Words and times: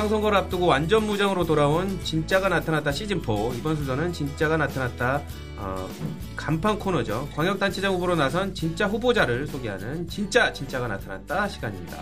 지방선거를 0.00 0.38
앞두고 0.38 0.66
완전 0.66 1.04
무장으로 1.06 1.44
돌아온 1.44 2.02
진짜가 2.04 2.48
나타났다 2.48 2.90
시즌4 2.90 3.58
이번 3.58 3.76
순서는 3.76 4.12
진짜가 4.12 4.56
나타났다 4.56 5.22
어, 5.56 5.88
간판 6.36 6.78
코너죠. 6.78 7.28
광역단체장 7.34 7.94
후보로 7.94 8.16
나선 8.16 8.54
진짜 8.54 8.86
후보자를 8.86 9.46
소개하는 9.46 10.08
진짜 10.08 10.52
진짜가 10.52 10.88
나타났다 10.88 11.48
시간입니다. 11.48 11.98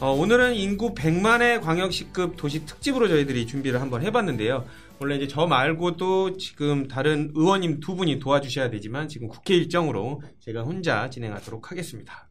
어, 0.00 0.12
오늘은 0.12 0.54
인구 0.54 0.94
100만의 0.94 1.60
광역시급 1.60 2.36
도시 2.36 2.64
특집으로 2.64 3.08
저희들이 3.08 3.46
준비를 3.46 3.80
한번 3.80 4.02
해봤는데요. 4.02 4.64
원래 4.98 5.16
이제 5.16 5.28
저 5.28 5.46
말고도 5.46 6.38
지금 6.38 6.88
다른 6.88 7.32
의원님 7.34 7.80
두 7.80 7.96
분이 7.96 8.18
도와주셔야 8.18 8.70
되지만 8.70 9.08
지금 9.08 9.28
국회 9.28 9.54
일정으로 9.54 10.22
제가 10.40 10.62
혼자 10.62 11.10
진행하도록 11.10 11.70
하겠습니다. 11.70 12.28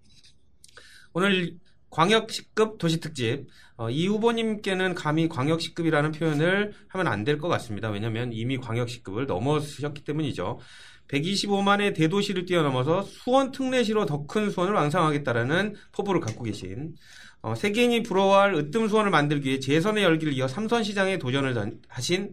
오늘 1.13 1.57
광역시급 1.93 2.77
도시특집 2.79 3.47
어, 3.77 3.89
이 3.89 4.07
후보님께는 4.07 4.95
감히 4.95 5.29
광역시급이라는 5.29 6.11
표현을 6.11 6.73
하면 6.87 7.07
안 7.07 7.23
될 7.23 7.37
것 7.37 7.47
같습니다. 7.49 7.89
왜냐하면 7.89 8.31
이미 8.33 8.57
광역시급을 8.57 9.27
넘어서셨기 9.27 10.03
때문이죠. 10.03 10.59
125만의 11.07 11.95
대도시를 11.95 12.45
뛰어넘어서 12.45 13.03
수원 13.03 13.51
특례시로 13.51 14.05
더 14.05 14.25
큰 14.25 14.49
수원을 14.49 14.73
완성하겠다라는 14.73 15.75
포부를 15.91 16.19
갖고 16.21 16.43
계신 16.43 16.93
어, 17.41 17.53
세계인이 17.55 18.03
부러워할 18.03 18.53
으뜸 18.55 18.87
수원을 18.87 19.11
만들기 19.11 19.49
위해 19.49 19.59
재선의 19.59 20.03
열기를 20.03 20.33
이어 20.33 20.47
삼선시장에 20.47 21.17
도전을 21.19 21.55
하신 21.89 22.31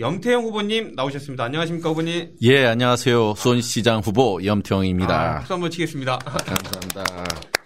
염태영 0.00 0.42
후보님 0.44 0.92
나오셨습니다. 0.94 1.44
안녕하십니까 1.44 1.88
후보님? 1.88 2.36
예, 2.42 2.66
안녕하세요. 2.66 3.34
수원시장 3.36 4.00
후보 4.00 4.38
염태영입니다. 4.44 5.14
아, 5.14 5.34
박수 5.38 5.54
한번 5.54 5.70
치겠습니다. 5.70 6.18
감사합니다. 6.18 7.57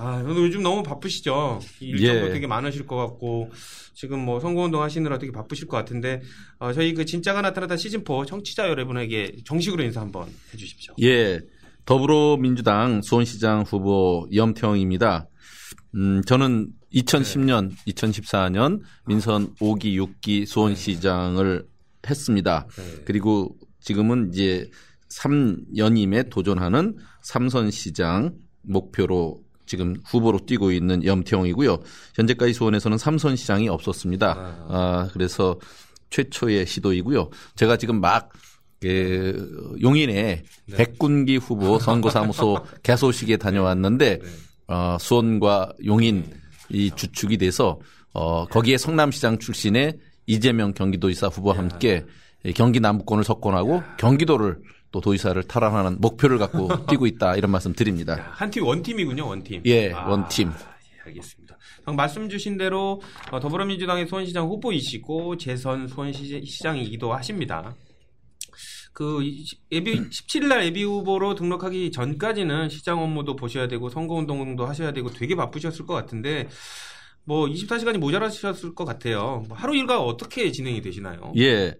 아, 0.00 0.24
요즘 0.26 0.62
너무 0.62 0.82
바쁘시죠? 0.82 1.60
일정도 1.80 2.28
예. 2.28 2.30
되게 2.30 2.46
많으실 2.46 2.86
것 2.86 2.96
같고, 2.96 3.50
지금 3.92 4.20
뭐 4.20 4.40
선거운동 4.40 4.82
하시느라 4.82 5.18
되게 5.18 5.30
바쁘실 5.30 5.68
것 5.68 5.76
같은데, 5.76 6.22
어, 6.58 6.72
저희 6.72 6.94
그 6.94 7.04
진짜가 7.04 7.42
나타났다 7.42 7.76
시즌 7.76 8.02
4 8.02 8.24
청취자 8.26 8.68
여러분에게 8.68 9.36
정식으로 9.44 9.82
인사 9.82 10.00
한번 10.00 10.28
해주십시오. 10.54 10.94
예, 11.02 11.40
더불어민주당 11.84 13.02
수원시장 13.02 13.62
후보 13.62 14.26
염태영입니다. 14.34 15.28
음, 15.96 16.22
저는 16.26 16.70
2010년, 16.94 17.72
2014년 17.86 18.80
민선 19.06 19.54
5기, 19.56 19.96
6기 19.96 20.46
수원시장을 20.46 21.66
했습니다. 22.08 22.66
네. 22.76 23.02
그리고 23.04 23.54
지금은 23.80 24.30
이제 24.32 24.70
3연임에 25.10 26.30
도전하는 26.30 26.96
삼선시장 27.22 28.34
목표로 28.62 29.42
지금 29.70 29.94
후보로 30.04 30.40
뛰고 30.46 30.72
있는 30.72 31.04
염태영이고요. 31.04 31.78
현재까지 32.16 32.52
수원에서는 32.52 32.98
삼선 32.98 33.36
시장이 33.36 33.68
없었습니다. 33.68 34.66
아, 34.68 35.08
그래서 35.12 35.60
최초의 36.10 36.66
시도이고요. 36.66 37.30
제가 37.54 37.76
지금 37.76 38.00
막 38.00 38.30
그, 38.80 39.76
용인의 39.80 40.42
네. 40.66 40.76
백군기 40.76 41.36
후보 41.36 41.78
선거사무소 41.78 42.64
개소식에 42.82 43.36
다녀왔는데 43.36 44.18
네. 44.18 44.28
어, 44.66 44.96
수원과 44.98 45.74
용인 45.84 46.24
이 46.70 46.90
주축이 46.90 47.38
돼서 47.38 47.78
어, 48.12 48.46
거기에 48.46 48.76
성남시장 48.76 49.38
출신의 49.38 49.98
이재명 50.26 50.74
경기도지사 50.74 51.28
후보와 51.28 51.58
함께 51.58 52.04
이 52.42 52.52
경기 52.52 52.80
남부권을 52.80 53.22
석권하고 53.22 53.84
경기도를 53.98 54.58
또 54.92 55.00
도지사를 55.00 55.40
탈환하는 55.44 56.00
목표를 56.00 56.38
갖고 56.38 56.68
뛰고 56.86 57.06
있다 57.06 57.36
이런 57.36 57.50
말씀 57.50 57.72
드립니다. 57.72 58.30
한 58.32 58.50
팀 58.50 58.64
원팀이군요, 58.64 59.26
원팀. 59.26 59.62
예, 59.66 59.92
아, 59.92 60.08
원팀. 60.08 60.48
예, 60.50 61.00
알겠습니다. 61.06 61.56
방금 61.84 61.96
말씀 61.96 62.28
주신 62.28 62.56
대로 62.56 63.00
어, 63.30 63.40
더불어민주당의 63.40 64.06
수원시장 64.08 64.46
후보이시고 64.48 65.36
재선 65.36 65.86
수원시장이기도 65.88 67.12
하십니다. 67.14 67.74
그 68.92 69.22
이- 69.22 69.44
예비 69.70 69.94
17일 70.10 70.46
날 70.48 70.64
예비 70.64 70.82
후보로 70.82 71.34
등록하기 71.36 71.92
전까지는 71.92 72.68
시장 72.68 73.00
업무도 73.00 73.36
보셔야 73.36 73.68
되고 73.68 73.88
선거 73.88 74.14
운동도 74.14 74.66
하셔야 74.66 74.92
되고 74.92 75.10
되게 75.10 75.36
바쁘셨을 75.36 75.86
것 75.86 75.94
같은데 75.94 76.48
뭐 77.24 77.46
24시간이 77.46 77.98
모자라셨을 77.98 78.74
것 78.74 78.84
같아요. 78.84 79.44
뭐 79.48 79.56
하루 79.56 79.76
일과 79.76 80.02
어떻게 80.02 80.50
진행이 80.50 80.82
되시나요? 80.82 81.32
예. 81.38 81.76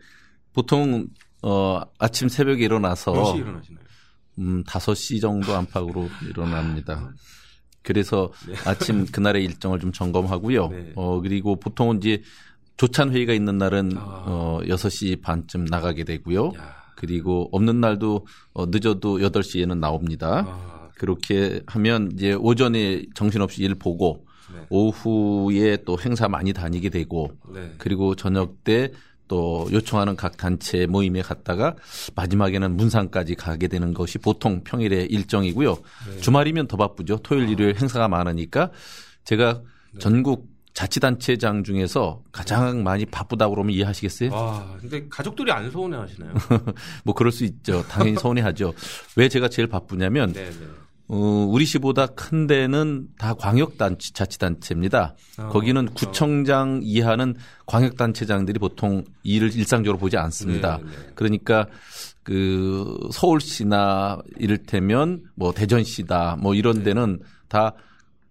보통 0.52 1.08
어 1.42 1.80
아침 1.98 2.28
새벽에 2.28 2.64
일어나서 2.64 3.12
몇 3.12 3.24
시에 3.26 3.40
일어나시나요? 3.40 3.84
음 4.38 4.64
5시 4.64 5.20
정도 5.20 5.54
안팎으로 5.54 6.08
일어납니다. 6.28 7.12
그래서 7.82 8.30
아침 8.66 9.06
그날의 9.10 9.44
일정을 9.44 9.80
좀 9.80 9.92
점검하고요. 9.92 10.68
네. 10.68 10.92
어 10.96 11.20
그리고 11.20 11.56
보통은 11.56 11.98
이제 11.98 12.22
조찬 12.76 13.12
회의가 13.12 13.32
있는 13.32 13.58
날은 13.58 13.92
아. 13.96 14.24
어 14.26 14.60
6시 14.64 15.22
반쯤 15.22 15.66
나가게 15.66 16.04
되고요. 16.04 16.52
야, 16.56 16.80
그리고 16.96 17.48
없는 17.52 17.80
날도 17.80 18.26
어, 18.52 18.66
늦어도 18.66 19.18
8시에는 19.18 19.78
나옵니다. 19.78 20.44
아, 20.46 20.88
그렇게 20.96 21.62
하면 21.66 22.10
이제 22.12 22.34
오전에 22.34 23.06
정신없이 23.14 23.62
일 23.62 23.74
보고 23.74 24.26
네. 24.52 24.66
오후에 24.68 25.78
또 25.86 25.98
행사 25.98 26.28
많이 26.28 26.52
다니게 26.52 26.90
되고 26.90 27.30
네. 27.54 27.72
그리고 27.78 28.14
저녁 28.14 28.64
때 28.64 28.92
또 29.30 29.68
요청하는 29.70 30.16
각 30.16 30.36
단체 30.36 30.86
모임에 30.86 31.22
갔다가 31.22 31.76
마지막에는 32.16 32.76
문상까지 32.76 33.36
가게 33.36 33.68
되는 33.68 33.94
것이 33.94 34.18
보통 34.18 34.64
평일의 34.64 35.06
일정이고요. 35.06 35.76
네. 35.76 36.20
주말이면 36.20 36.66
더 36.66 36.76
바쁘죠. 36.76 37.18
토요일, 37.18 37.48
일요일 37.48 37.80
행사가 37.80 38.08
많으니까 38.08 38.72
제가 39.22 39.62
네. 39.92 39.98
전국 40.00 40.48
자치단체장 40.74 41.62
중에서 41.62 42.22
가장 42.32 42.82
많이 42.82 43.06
바쁘다고 43.06 43.54
그러면 43.54 43.72
이해하시겠어요? 43.72 44.30
아, 44.32 44.76
근데 44.80 45.06
가족들이 45.08 45.52
안 45.52 45.70
서운해 45.70 45.96
하시나요? 45.96 46.34
뭐 47.04 47.14
그럴 47.14 47.30
수 47.30 47.44
있죠. 47.44 47.84
당연히 47.86 48.16
서운해 48.16 48.42
하죠. 48.42 48.74
왜 49.14 49.28
제가 49.28 49.48
제일 49.48 49.68
바쁘냐면 49.68 50.32
네, 50.34 50.50
네. 50.50 50.66
어, 51.12 51.16
우리 51.50 51.64
시보다 51.64 52.06
큰 52.06 52.46
데는 52.46 53.08
다 53.18 53.34
광역단체 53.34 54.12
자치단체입니다. 54.12 55.16
어, 55.38 55.48
거기는 55.48 55.86
그렇죠. 55.86 56.06
구청장 56.06 56.80
이하는 56.84 57.34
광역단체장들이 57.66 58.60
보통 58.60 59.02
일을 59.24 59.52
일상적으로 59.56 59.98
보지 59.98 60.16
않습니다. 60.16 60.76
네, 60.76 60.84
네. 60.84 61.12
그러니까 61.16 61.66
그 62.22 62.96
서울시나 63.12 64.20
이를테면 64.38 65.24
뭐 65.34 65.52
대전시다 65.52 66.36
뭐 66.40 66.54
이런 66.54 66.78
네. 66.78 66.84
데는 66.84 67.18
다 67.48 67.74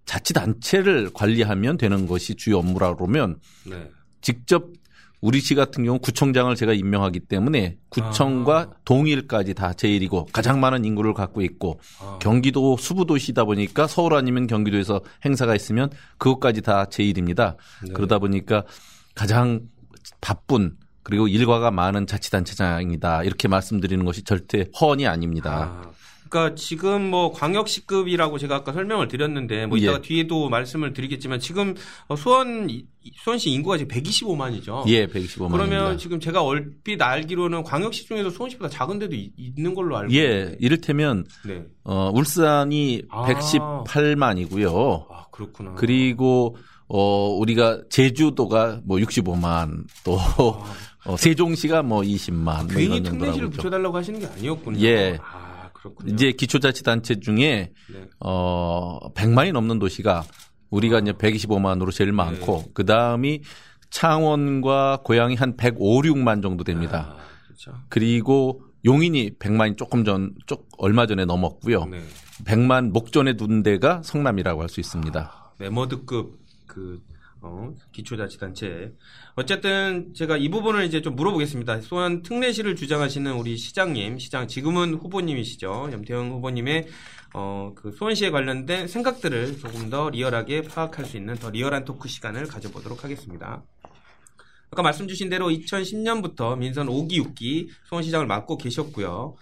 자치단체를 0.06 1.12
관리하면 1.14 1.78
되는 1.78 2.08
것이 2.08 2.36
주요 2.36 2.60
업무라 2.60 2.96
그러면 2.96 3.40
네. 3.70 3.92
직접 4.22 4.68
우리 5.22 5.42
시 5.42 5.54
같은 5.56 5.84
경우 5.84 6.00
구청장을 6.00 6.54
제가 6.56 6.74
임명하기 6.74 7.22
때문에 7.22 7.78
구청과 7.90 8.58
아. 8.58 8.70
동일까지 8.86 9.54
다 9.54 9.74
제일이고 9.74 10.28
가장 10.32 10.60
많은 10.60 10.86
인구를 10.86 11.14
갖고 11.14 11.42
있고 11.42 11.80
아. 12.02 12.20
경기도 12.22 12.78
수부도시다 12.78 13.44
보니까 13.44 13.88
서울 13.88 14.14
아니면 14.14 14.48
경기도에서 14.48 15.02
행사가 15.26 15.56
있으면 15.56 15.90
그것까지 16.18 16.62
다 16.62 16.86
제일입니다. 16.86 17.58
네. 17.86 17.94
그러다 17.94 18.20
보니까 18.20 18.64
가장 19.14 19.62
바쁜 20.22 20.78
그리고 21.04 21.28
일과가 21.28 21.72
많은 21.72 22.08
자치단체장이다 22.08 23.24
이렇게 23.24 23.48
말씀드리는 23.48 24.04
것이 24.06 24.24
절대 24.24 24.66
허언이 24.80 25.08
아닙니다. 25.08 25.84
아, 25.84 25.92
그러니까 26.30 26.56
지금 26.56 27.10
뭐 27.10 27.32
광역시급이라고 27.32 28.38
제가 28.38 28.58
아까 28.58 28.72
설명을 28.72 29.08
드렸는데 29.08 29.66
뭐 29.66 29.78
이따가 29.78 29.98
예. 29.98 30.02
뒤에도 30.02 30.48
말씀을 30.50 30.94
드리겠지만 30.94 31.40
지금 31.40 31.76
어, 32.08 32.16
수원 32.16 32.70
수원시 33.16 33.50
인구가 33.50 33.78
지금 33.78 33.96
125만이죠. 33.96 34.84
예, 34.88 35.08
125만입니다. 35.08 35.52
그러면 35.52 35.98
지금 35.98 36.20
제가 36.20 36.44
얼핏 36.44 37.02
알기로는 37.02 37.64
광역시 37.64 38.06
중에서 38.08 38.30
수원시보다 38.30 38.70
작은 38.70 39.00
데도 39.00 39.16
이- 39.16 39.32
있는 39.38 39.74
걸로 39.74 39.98
알고 39.98 40.14
예, 40.14 40.24
있는데. 40.24 40.58
이를테면 40.60 41.26
네. 41.46 41.64
어, 41.84 42.12
울산이 42.14 43.02
아. 43.10 43.26
118만이고요. 43.26 45.06
아, 45.10 45.26
그렇구나. 45.32 45.74
그리고 45.76 46.56
어 46.88 47.30
우리가 47.38 47.82
제주도가 47.90 48.82
뭐 48.84 48.98
65만 48.98 49.84
또 50.04 50.18
어, 51.06 51.16
세종시가 51.18 51.84
뭐 51.84 52.02
20만 52.02 52.44
뭐 52.44 52.54
아. 52.54 52.66
괜히 52.68 53.02
특례시를 53.04 53.50
붙여달라고 53.52 53.96
하시는 53.96 54.20
게 54.20 54.26
아니었군요. 54.26 54.80
예. 54.82 55.18
아, 55.22 55.49
그렇군요. 55.82 56.14
이제 56.14 56.32
기초자치단체 56.32 57.20
중에 57.20 57.72
네. 57.92 58.10
어 58.20 59.00
100만이 59.14 59.52
넘는 59.52 59.80
도시가 59.80 60.24
우리가 60.70 60.98
아. 60.98 61.00
이제 61.00 61.14
125만으로 61.14 61.92
제일 61.92 62.12
많고 62.12 62.64
네. 62.66 62.72
그 62.74 62.86
다음이 62.86 63.42
창원과 63.90 65.02
고양이 65.04 65.36
한 65.36 65.58
105, 65.58 66.02
6만 66.02 66.42
정도 66.42 66.64
됩니다. 66.64 67.16
아, 67.18 67.24
그렇죠. 67.46 67.74
그리고 67.90 68.62
용인이 68.86 69.32
100만이 69.40 69.78
조금 69.78 70.06
전, 70.06 70.34
쪽 70.46 70.70
얼마 70.78 71.06
전에 71.08 71.26
넘었고요. 71.26 71.86
네. 71.86 72.02
100만 72.46 72.92
목전에 72.92 73.34
둔 73.36 73.64
데가 73.64 74.02
성남이라고 74.04 74.62
할 74.62 74.70
수 74.70 74.80
있습니다. 74.80 75.54
메머드급 75.58 76.40
그 76.68 77.02
어, 77.42 77.74
기초자치단체. 77.92 78.94
어쨌든 79.36 80.14
제가 80.14 80.38
이 80.38 80.50
부분을 80.50 80.86
이제 80.86 81.02
좀 81.02 81.16
물어보겠습니다. 81.16 81.82
수원 81.82 82.22
특례시를 82.22 82.76
주장하시는 82.76 83.32
우리 83.34 83.58
시장님, 83.58 84.20
시장 84.20 84.48
지금은 84.48 84.96
후보님이시죠. 84.96 85.90
염태영 85.92 86.32
후보님의 86.32 86.88
어, 87.34 87.74
그 87.76 87.92
수원시에 87.92 88.32
관련된 88.32 88.88
생각들을 88.88 89.60
조금 89.60 89.90
더 89.90 90.10
리얼하게 90.10 90.64
파악할 90.64 91.06
수 91.06 91.18
있는 91.18 91.36
더 91.36 91.50
리얼한 91.50 91.86
토크 91.86 92.08
시간을 92.08 92.48
가져보도록 92.48 93.04
하겠습니다. 93.04 93.64
아까 94.72 94.84
말씀 94.84 95.08
주신 95.08 95.30
대로 95.30 95.50
2010년부터 95.50 96.58
민선 96.58 96.88
5기, 96.88 97.14
6기 97.14 97.70
수원시장을 97.88 98.28
맡고 98.28 98.58
계셨고요. 98.58 99.36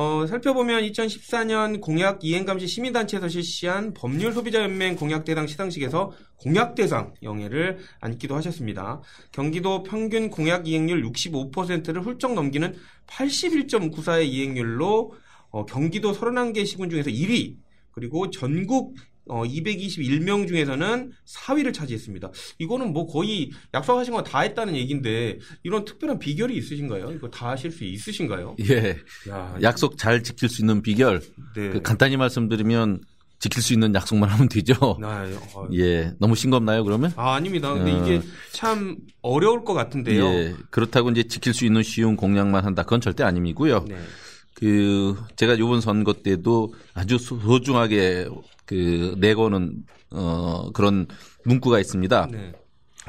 어, 0.00 0.28
살펴보면 0.28 0.82
2014년 0.82 1.80
공약 1.80 2.22
이행감시 2.22 2.68
시민단체에서 2.68 3.26
실시한 3.26 3.94
법률 3.94 4.32
소비자연맹 4.32 4.94
공약대상 4.94 5.48
시상식에서 5.48 6.12
공약대상 6.36 7.14
영예를 7.24 7.78
안기도 7.98 8.36
하셨습니다. 8.36 9.02
경기도 9.32 9.82
평균 9.82 10.30
공약 10.30 10.68
이행률 10.68 11.02
65%를 11.02 12.02
훌쩍 12.02 12.34
넘기는 12.34 12.76
81.94의 13.08 14.28
이행률로 14.28 15.14
어, 15.50 15.66
경기도 15.66 16.12
31개 16.12 16.64
시군 16.64 16.90
중에서 16.90 17.10
1위, 17.10 17.56
그리고 17.90 18.30
전국 18.30 18.94
어, 19.28 19.44
221명 19.44 20.48
중에서는 20.48 21.12
4위를 21.26 21.72
차지했습니다. 21.72 22.30
이거는 22.58 22.92
뭐 22.92 23.06
거의 23.06 23.50
약속하신 23.74 24.12
거다 24.14 24.40
했다는 24.40 24.74
얘기인데 24.76 25.38
이런 25.62 25.84
특별한 25.84 26.18
비결이 26.18 26.56
있으신가요? 26.56 27.12
이거 27.12 27.28
다 27.28 27.50
하실 27.50 27.70
수 27.70 27.84
있으신가요? 27.84 28.56
예. 28.70 28.96
야, 29.28 29.56
약속 29.62 29.98
잘 29.98 30.22
지킬 30.22 30.48
수 30.48 30.62
있는 30.62 30.82
비결. 30.82 31.20
네. 31.54 31.70
그 31.70 31.82
간단히 31.82 32.16
말씀드리면 32.16 33.02
지킬 33.38 33.62
수 33.62 33.72
있는 33.72 33.94
약속만 33.94 34.28
하면 34.30 34.48
되죠. 34.48 34.74
아, 35.02 35.24
어, 35.54 35.68
예. 35.72 36.12
너무 36.18 36.34
싱겁나요, 36.34 36.82
그러면? 36.84 37.12
아, 37.16 37.34
아닙니다. 37.34 37.72
근데 37.72 37.92
어. 37.92 38.02
이게 38.02 38.22
참 38.52 38.96
어려울 39.22 39.64
것 39.64 39.74
같은데요. 39.74 40.24
예. 40.24 40.54
그렇다고 40.70 41.10
이제 41.10 41.22
지킬 41.22 41.54
수 41.54 41.64
있는 41.64 41.82
쉬운 41.82 42.16
공약만 42.16 42.64
한다. 42.64 42.82
그건 42.82 43.00
절대 43.00 43.22
아님이고요. 43.22 43.84
네. 43.88 43.96
그 44.58 45.16
제가 45.36 45.54
이번 45.54 45.80
선거 45.80 46.12
때도 46.14 46.74
아주 46.92 47.16
소중하게 47.16 48.28
그 48.66 49.14
내거는 49.18 49.84
어 50.10 50.70
그런 50.72 51.06
문구가 51.44 51.78
있습니다. 51.78 52.28
네. 52.32 52.52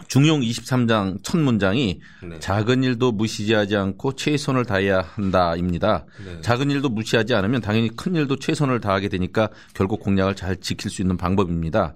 중용 0.08 0.42
23장 0.42 1.18
첫 1.24 1.38
문장이 1.40 2.02
네. 2.24 2.40
작은 2.40 2.84
일도 2.84 3.12
무시하지 3.14 3.76
않고 3.76 4.16
최선을 4.16 4.66
다해야 4.66 5.02
한다입니다. 5.02 6.06
네. 6.24 6.40
작은 6.42 6.70
일도 6.70 6.90
무시하지 6.90 7.34
않으면 7.34 7.62
당연히 7.62 7.90
큰 7.96 8.16
일도 8.16 8.38
최선을 8.38 8.80
다하게 8.80 9.10
되니까 9.10 9.50
결국 9.74 10.02
공약을 10.02 10.36
잘 10.36 10.56
지킬 10.58 10.92
수 10.92 11.02
있는 11.02 11.18
방법입니다. 11.18 11.96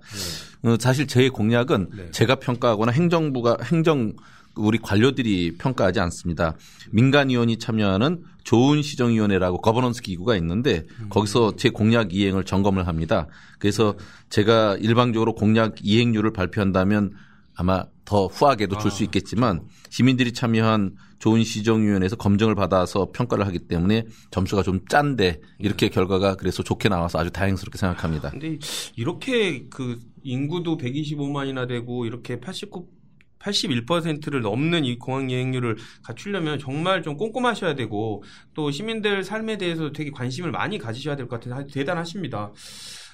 어, 0.64 0.76
사실 0.80 1.08
제 1.08 1.30
공약은 1.30 1.90
네. 1.96 2.12
제가 2.12 2.36
평가하거나 2.36 2.92
행정부가 2.92 3.58
행정 3.64 4.14
우리 4.56 4.78
관료들이 4.80 5.58
평가하지 5.58 6.00
않습니다. 6.00 6.56
민간위원이 6.92 7.58
참여하는 7.58 8.24
좋은 8.44 8.82
시정위원회라고 8.82 9.62
거버넌스 9.62 10.02
기구가 10.02 10.36
있는데 10.38 10.84
거기서 11.10 11.56
제 11.56 11.70
공약 11.70 12.14
이행을 12.14 12.44
점검을 12.44 12.88
합니다. 12.88 13.28
그래서 13.60 13.96
제가 14.30 14.78
일방적으로 14.80 15.34
공약 15.34 15.76
이행률을 15.82 16.34
발표한다면 16.34 17.14
아마 17.56 17.86
더 18.06 18.28
후하게도 18.28 18.80
줄 18.80 18.92
수 18.92 19.04
있겠지만 19.04 19.62
시민들이 19.90 20.34
참여한 20.34 20.96
좋은 21.20 21.44
시정위원회에서 21.44 22.18
검증을 22.18 22.54
받아서 22.56 23.12
평가를 23.14 23.48
하기 23.48 23.60
때문에 23.60 24.06
점수가 24.32 24.64
좀 24.64 24.82
짠데 24.90 25.40
이렇게 25.60 25.88
결과가 25.88 26.36
그래서 26.36 26.64
좋게 26.64 26.90
나와서 26.90 27.20
아주 27.20 27.32
다행스럽게 27.32 27.78
생각합니다. 27.78 28.32
근데 28.32 28.60
이렇게 28.98 29.68
그 29.70 30.00
인구도 30.24 30.78
125만이나 30.78 31.68
되고 31.68 32.06
이렇게 32.06 32.40
89 32.40 32.93
81%를 33.44 34.42
넘는 34.42 34.86
이 34.86 34.98
공항 34.98 35.30
이행률을 35.30 35.78
갖추려면 36.04 36.60
정말 36.60 37.04
좀 37.04 37.18
꼼꼼하셔야 37.18 37.76
되고 37.76 38.24
또 38.54 38.72
시민들 38.72 39.24
삶에 39.24 39.58
대해서 39.58 39.92
되게 39.92 40.12
관심을 40.12 40.52
많이 40.52 40.78
가지셔야 40.78 41.16
될 41.16 41.28
것 41.28 41.40
같아서 41.42 41.66
대단하십니다. 41.68 42.52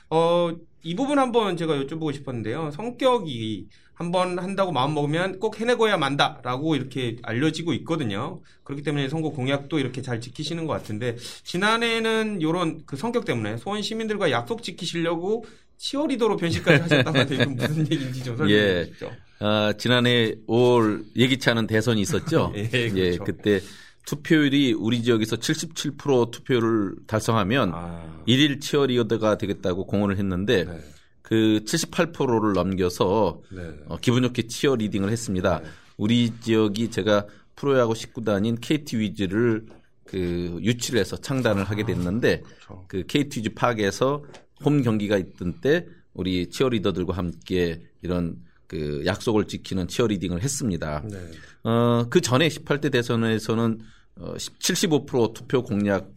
어, 0.09 0.51
이 0.81 0.95
부분 0.95 1.19
한번 1.19 1.55
제가 1.57 1.75
여쭤보고 1.75 2.13
싶었는데요. 2.13 2.71
성격이 2.71 3.67
한번 3.93 4.39
한다고 4.39 4.71
마음 4.71 4.93
먹으면 4.93 5.39
꼭 5.39 5.59
해내고야 5.59 5.97
만다라고 5.97 6.75
이렇게 6.75 7.17
알려지고 7.21 7.73
있거든요. 7.73 8.41
그렇기 8.63 8.81
때문에 8.81 9.09
선거 9.09 9.29
공약도 9.29 9.77
이렇게 9.77 10.01
잘 10.01 10.21
지키시는 10.21 10.65
것 10.67 10.73
같은데 10.73 11.17
지난해에는 11.43 12.39
이런 12.41 12.81
그 12.85 12.95
성격 12.95 13.25
때문에 13.25 13.57
소원 13.57 13.81
시민들과 13.81 14.31
약속 14.31 14.63
지키시려고 14.63 15.43
치어리더로 15.79 16.35
변신까지 16.35 16.81
하셨다고 16.81 17.17
하는데 17.17 17.35
이건 17.35 17.55
무슨 17.55 17.91
얘기인지 17.91 18.23
좀 18.23 18.37
설명해 18.37 18.53
예. 18.53 18.85
주시죠. 18.85 19.11
아, 19.39 19.73
지난해 19.77 20.35
5월 20.47 21.05
예기치 21.15 21.49
않은 21.49 21.67
대선이 21.67 22.01
있었죠. 22.01 22.51
예, 22.55 22.67
그렇죠. 22.67 23.23
그때 23.23 23.61
투표율이 24.05 24.73
우리 24.73 25.01
지역에서 25.01 25.37
77% 25.37 26.31
투표를 26.31 26.95
달성하면 27.07 27.71
아, 27.73 28.23
일일 28.25 28.59
치어리어드가 28.59 29.37
되겠다고 29.37 29.85
공언을 29.87 30.17
했는데 30.17 30.65
네. 30.65 30.79
그 31.21 31.61
78%를 31.65 32.53
넘겨서 32.53 33.41
네. 33.49 33.71
어, 33.87 33.97
기분 34.01 34.23
좋게 34.23 34.47
치어 34.47 34.75
리딩을 34.75 35.09
했습니다. 35.09 35.59
네. 35.59 35.69
우리 35.95 36.33
지역이 36.41 36.91
제가 36.91 37.25
프로야구 37.55 37.93
19단인 37.93 38.57
KT 38.59 38.97
위즈를 38.99 39.65
그 40.03 40.57
유치를 40.61 40.99
해서 40.99 41.15
창단을 41.15 41.63
하게 41.63 41.85
됐는데 41.85 42.41
그렇죠. 42.41 42.85
그 42.87 43.03
KT 43.05 43.39
위즈 43.39 43.53
파악에서 43.53 44.23
홈 44.63 44.81
경기가 44.81 45.17
있던 45.17 45.61
때 45.61 45.85
우리 46.13 46.49
치어리더들과 46.49 47.15
함께 47.15 47.81
이런 48.01 48.37
그 48.67 49.03
약속을 49.05 49.45
지키는 49.45 49.87
치어리딩을 49.87 50.41
했습니다. 50.43 51.03
네. 51.09 51.17
어, 51.63 52.05
그 52.09 52.21
전에 52.21 52.47
18대 52.47 52.91
대선에서는 52.91 53.79
어, 54.17 54.33
75% 54.35 55.33
투표 55.33 55.63
공약 55.63 56.11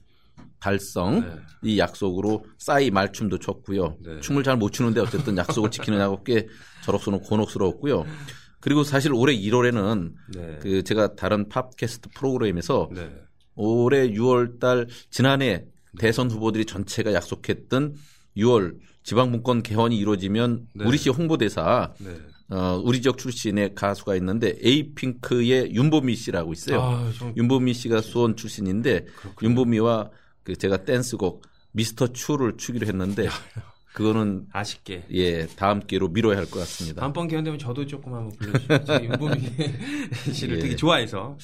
달성 0.60 1.20
네. 1.20 1.36
이 1.62 1.78
약속으로 1.78 2.44
싸이 2.58 2.90
말춤도 2.90 3.38
췄고요. 3.38 3.96
네. 4.00 4.20
춤을 4.20 4.44
잘 4.44 4.56
못 4.56 4.72
추는데 4.72 5.00
어쨌든 5.00 5.36
약속을 5.36 5.70
지키느냐고 5.70 6.22
꽤 6.24 6.46
저로서는 6.84 7.20
곤혹스러웠고요. 7.20 8.04
그리고 8.60 8.84
사실 8.84 9.12
올해 9.12 9.34
1월에는 9.36 10.12
네. 10.34 10.58
그 10.62 10.84
제가 10.84 11.16
다른 11.16 11.48
팟캐스트 11.48 12.10
프로그램에서 12.14 12.90
네. 12.92 13.10
올해 13.54 14.08
6월 14.10 14.60
달 14.60 14.86
지난해 15.10 15.64
대선 15.98 16.30
후보들이 16.30 16.64
전체가 16.64 17.12
약속했던 17.12 17.96
6월 18.36 18.76
지방분권 19.02 19.62
개헌이 19.62 19.96
이루어지면 19.96 20.68
네. 20.74 20.84
우리 20.84 20.98
시 20.98 21.10
홍보대사 21.10 21.92
네. 21.98 22.16
어, 22.50 22.80
우리 22.84 23.00
지역 23.00 23.18
출신의 23.18 23.74
가수가 23.74 24.14
있는데 24.16 24.54
에이핑크의 24.62 25.74
윤보미 25.74 26.14
씨라고 26.14 26.52
있어요. 26.52 26.82
아, 26.82 27.10
좀 27.16 27.32
윤보미 27.36 27.72
씨가 27.72 28.02
수원 28.02 28.36
출신인데 28.36 29.06
그렇군요. 29.16 29.48
윤보미와 29.48 30.10
그 30.42 30.56
제가 30.56 30.84
댄스곡 30.84 31.42
미스터 31.72 32.08
추를 32.08 32.56
추기로 32.58 32.86
했는데 32.86 33.28
그거는 33.92 34.46
아쉽게. 34.52 35.04
예 35.12 35.46
다음 35.46 35.80
기회로 35.80 36.08
미뤄야 36.08 36.36
할 36.36 36.46
것 36.46 36.58
같습니다. 36.60 37.00
다음번 37.00 37.28
기회 37.28 37.42
되면 37.42 37.58
저도 37.58 37.86
조금 37.86 38.14
한번 38.14 38.30
불러주시죠. 38.38 39.04
윤보미 39.04 39.40
씨를 40.32 40.56
예. 40.58 40.60
되게 40.62 40.76
좋아해서. 40.76 41.36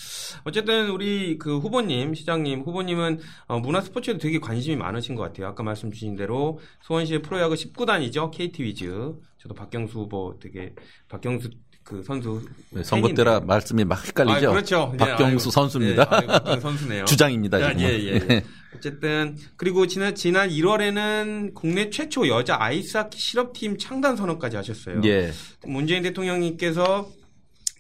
어쨌든 0.45 0.91
우리 0.91 1.39
그 1.39 1.59
후보님, 1.59 2.15
시장님, 2.15 2.61
후보님은 2.63 3.21
어, 3.47 3.59
문화 3.61 3.81
스포츠에도 3.81 4.19
되게 4.19 4.39
관심이 4.39 4.77
많으신 4.77 5.15
것 5.15 5.23
같아요. 5.23 5.49
아까 5.49 5.63
말씀 5.63 5.91
주신 5.93 6.17
대로 6.17 6.59
수원시의 6.83 7.23
프로야구 7.23 7.55
19단이죠. 7.55 8.31
KT 8.31 8.63
위즈. 8.63 9.15
저도 9.39 9.55
박경수 9.55 10.01
후보 10.01 10.37
되게, 10.41 10.75
박경수 11.09 11.51
그 11.89 12.03
선수. 12.03 12.43
네, 12.69 12.85
선거 12.85 13.09
때라 13.15 13.41
말씀이 13.41 13.83
막 13.83 14.07
헷갈리죠. 14.07 14.51
아, 14.51 14.53
그렇죠. 14.53 14.91
예, 14.93 14.97
박경수 14.99 15.25
아이고. 15.25 15.51
선수입니다. 15.51 16.03
예, 16.23 16.27
아이고, 16.29 16.61
선수네요. 16.61 17.05
주장입니다. 17.07 17.61
야, 17.63 17.75
지금. 17.75 17.83
예, 17.83 17.99
예, 17.99 18.21
예. 18.29 18.45
어쨌든 18.77 19.39
그리고 19.57 19.87
지난 19.87 20.15
지난 20.15 20.51
1월에는 20.51 21.55
국내 21.55 21.89
최초 21.89 22.29
여자 22.29 22.59
아이스하키 22.61 23.19
실업팀 23.19 23.79
창단 23.79 24.17
선언까지 24.17 24.57
하셨어요. 24.57 25.01
예. 25.07 25.33
문재인 25.67 26.03
대통령님께서 26.03 27.09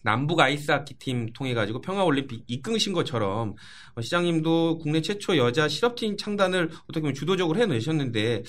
남북 0.02 0.40
아이스하키 0.40 0.94
팀 0.94 1.30
통해 1.34 1.52
가지고 1.52 1.82
평화 1.82 2.02
올림픽 2.02 2.44
이끄신 2.46 2.94
것처럼 2.94 3.56
어, 3.94 4.00
시장님도 4.00 4.78
국내 4.78 5.02
최초 5.02 5.36
여자 5.36 5.68
실업팀 5.68 6.16
창단을 6.16 6.70
어떻게 6.84 7.00
보면 7.00 7.12
주도적으로 7.12 7.60
해내셨는데 7.60 8.42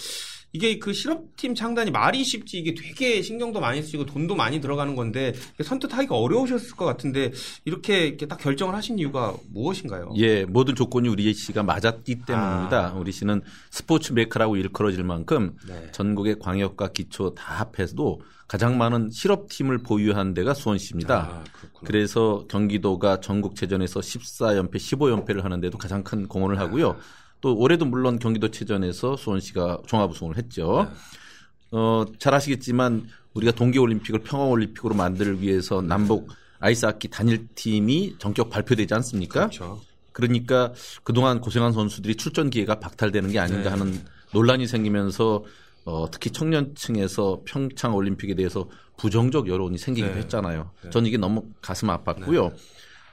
이게 0.52 0.80
그 0.80 0.94
실업팀 0.94 1.54
창단이 1.54 1.92
말이 1.92 2.24
쉽지 2.24 2.58
이게 2.58 2.74
되게 2.74 3.22
신경도 3.22 3.60
많이 3.60 3.84
쓰이고 3.84 4.06
돈도 4.06 4.36
많이 4.36 4.60
들어가는 4.60 4.96
건데 4.96 5.34
선뜻하기가 5.64 6.16
어려우셨을 6.16 6.76
것 6.76 6.86
같은데 6.86 7.32
이렇게, 7.66 8.08
이렇게 8.08 8.26
딱 8.28 8.38
결정을 8.38 8.74
하신 8.74 8.98
이유가 8.98 9.36
무엇인가요? 9.52 10.14
예, 10.18 10.46
모든 10.46 10.76
조건이 10.76 11.08
우리 11.08 11.34
시가 11.34 11.64
맞았기 11.64 12.22
때문입니다. 12.26 12.88
아. 12.90 12.94
우리 12.94 13.12
시는 13.12 13.42
스포츠 13.70 14.14
메카라고 14.14 14.56
일컬어질 14.56 15.04
만큼 15.04 15.56
네. 15.68 15.92
전국의 15.92 16.40
광역과 16.40 16.90
기초 16.90 17.34
다 17.36 17.54
합해서도 17.54 18.22
가장 18.48 18.80
많은 18.80 19.12
실업팀을 19.12 19.78
보유한 19.78 20.34
데가 20.34 20.56
수원시입니다. 20.56 21.16
아. 21.16 21.44
그래서 21.86 22.46
경기도가 22.50 23.20
전국체전에서 23.20 24.00
14연패, 24.00 24.76
15연패를 24.78 25.44
하는데도 25.44 25.78
가장 25.78 26.04
큰 26.04 26.28
공헌을 26.28 26.58
하고요. 26.60 26.98
또 27.42 27.56
올해도 27.56 27.86
물론 27.86 28.20
경기도체전에서 28.20 29.16
수원시가 29.16 29.80
종합 29.88 30.12
우승을 30.12 30.38
했죠. 30.38 30.90
네. 30.90 31.78
어, 31.78 32.06
잘 32.18 32.34
아시겠지만 32.34 33.08
우리가 33.34 33.52
동계올림픽을 33.54 34.22
평화올림픽으로 34.22 34.96
만들기 34.96 35.48
위해서 35.48 35.82
남북 35.82 36.30
아이스하키 36.60 37.10
단일팀이 37.10 38.16
전격 38.20 38.50
발표되지 38.50 38.94
않습니까? 38.96 39.42
그렇죠. 39.42 39.80
그러니까 40.12 40.74
그동안 41.04 41.40
고생한 41.40 41.72
선수들이 41.72 42.16
출전 42.16 42.50
기회가 42.50 42.80
박탈되는 42.80 43.32
게 43.32 43.40
아닌가 43.40 43.64
네. 43.64 43.70
하는 43.70 44.02
논란이 44.34 44.68
생기면서 44.68 45.46
어, 45.86 46.08
특히 46.12 46.30
청년층에서 46.32 47.42
평창 47.46 47.96
올림픽에 47.96 48.36
대해서 48.36 48.68
부정적 48.98 49.48
여론이 49.48 49.78
생기기도 49.78 50.16
네. 50.16 50.22
했잖아요. 50.22 50.72
네. 50.84 50.90
전 50.90 51.06
이게 51.06 51.18
너무 51.18 51.46
가슴 51.62 51.88
아팠고요. 51.88 52.54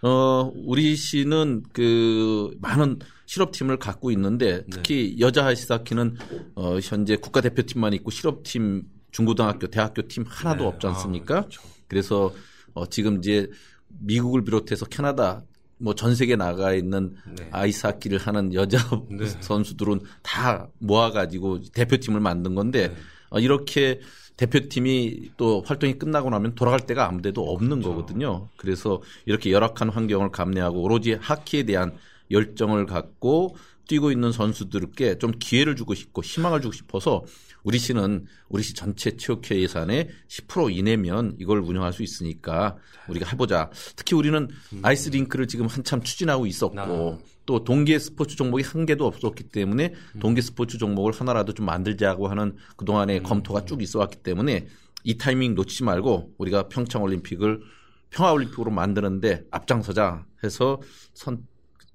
어, 0.03 0.53
우리 0.55 0.97
씨는 0.97 1.63
그 1.73 2.51
많은 2.61 2.99
실업팀을 3.27 3.79
갖고 3.79 4.11
있는데 4.13 4.65
특히 4.71 5.17
여자 5.21 5.47
아이스하키는 5.47 6.17
어, 6.55 6.79
현재 6.83 7.17
국가대표팀만 7.17 7.93
있고 7.95 8.11
실업팀 8.11 8.85
중고등학교, 9.11 9.67
대학교 9.69 10.03
팀 10.09 10.25
하나도 10.27 10.63
네. 10.63 10.69
없지 10.69 10.87
않습니까? 10.87 11.37
아, 11.37 11.41
그렇죠. 11.41 11.63
그래서 11.89 12.33
어, 12.75 12.87
지금 12.87 13.19
이제 13.19 13.49
미국을 13.89 14.45
비롯해서 14.45 14.87
캐나다 14.87 15.43
뭐 15.79 15.95
전 15.95 16.15
세계 16.15 16.37
나가 16.37 16.73
있는 16.73 17.15
네. 17.37 17.49
아이스하키를 17.53 18.19
하는 18.19 18.55
여자 18.55 18.79
네. 19.11 19.27
선수들은 19.27 20.01
다 20.23 20.69
모아가지고 20.79 21.61
대표팀을 21.73 22.21
만든 22.21 22.55
건데 22.55 22.89
네. 22.89 22.97
어, 23.31 23.39
이렇게 23.41 24.01
대표팀이 24.37 25.33
또 25.37 25.63
활동이 25.67 25.99
끝나고 25.99 26.29
나면 26.31 26.55
돌아갈 26.55 26.81
데가 26.81 27.09
아무데도 27.09 27.43
없는 27.43 27.81
그렇죠. 27.81 27.89
거거든요. 27.91 28.49
그래서 28.57 29.01
이렇게 29.25 29.51
열악한 29.51 29.89
환경을 29.89 30.31
감내하고 30.31 30.83
오로지 30.83 31.15
하키에 31.15 31.63
대한 31.63 31.97
열정을 32.31 32.87
갖고 32.87 33.57
뛰고 33.89 34.11
있는 34.11 34.33
선수들께 34.33 35.19
좀 35.19 35.33
기회를 35.39 35.77
주고 35.77 35.95
싶고 35.95 36.23
희망을 36.23 36.61
주고 36.61 36.73
싶어서 36.73 37.25
우리 37.63 37.79
시는 37.79 38.27
우리 38.49 38.63
시 38.63 38.75
전체 38.75 39.17
체육회 39.17 39.61
예산의 39.61 40.09
10% 40.29 40.77
이내면 40.77 41.37
이걸 41.39 41.61
운영할 41.61 41.93
수 41.93 42.03
있으니까 42.03 42.77
우리가 43.09 43.29
해보자. 43.31 43.71
특히 43.97 44.15
우리는 44.15 44.49
아이스 44.83 45.09
링크를 45.11 45.47
지금 45.49 45.67
한참 45.67 46.03
추진하고 46.03 46.47
있었고 46.47 47.21
아. 47.21 47.37
또 47.45 47.65
동계 47.65 47.99
스포츠 47.99 48.37
종목이 48.37 48.63
한 48.65 48.87
개도 48.87 49.07
없었기 49.07 49.45
때문에 49.45 49.95
동계 50.21 50.43
스포츠 50.43 50.79
종목을 50.79 51.13
하나라도 51.13 51.55
좀 51.55 51.67
만들자고 51.67 52.29
하는 52.29 52.57
그동안의 52.77 53.23
검토가 53.23 53.65
쭉 53.65 53.83
있어 53.83 54.01
왔기 54.01 54.19
때문에 54.19 54.67
이 55.05 55.17
타이밍 55.17 55.55
놓치지 55.55 55.85
말고 55.85 56.35
우리가 56.39 56.69
평창 56.69 57.03
올림픽을 57.03 57.63
평화 58.11 58.33
올림픽으로 58.33 58.71
만드는데 58.71 59.45
앞장서자 59.51 60.25
해서 60.45 60.81
선 61.15 61.47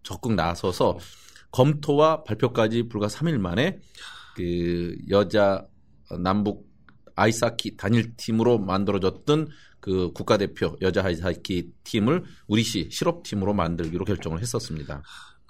적극 0.03 0.33
나서서 0.33 0.97
검토와 1.51 2.23
발표까지 2.23 2.83
불과 2.83 3.07
3일 3.07 3.37
만에 3.37 3.79
그 4.35 4.95
여자 5.09 5.65
남북 6.19 6.69
아이스하키 7.15 7.77
단일팀으로 7.77 8.57
만들어졌던 8.57 9.49
그 9.79 10.11
국가대표 10.13 10.77
여자 10.81 11.03
아이스하키 11.03 11.71
팀을 11.83 12.23
우리 12.47 12.63
시 12.63 12.89
실업팀으로 12.91 13.53
만들기로 13.53 14.05
결정을 14.05 14.39
했었습니다. 14.39 15.01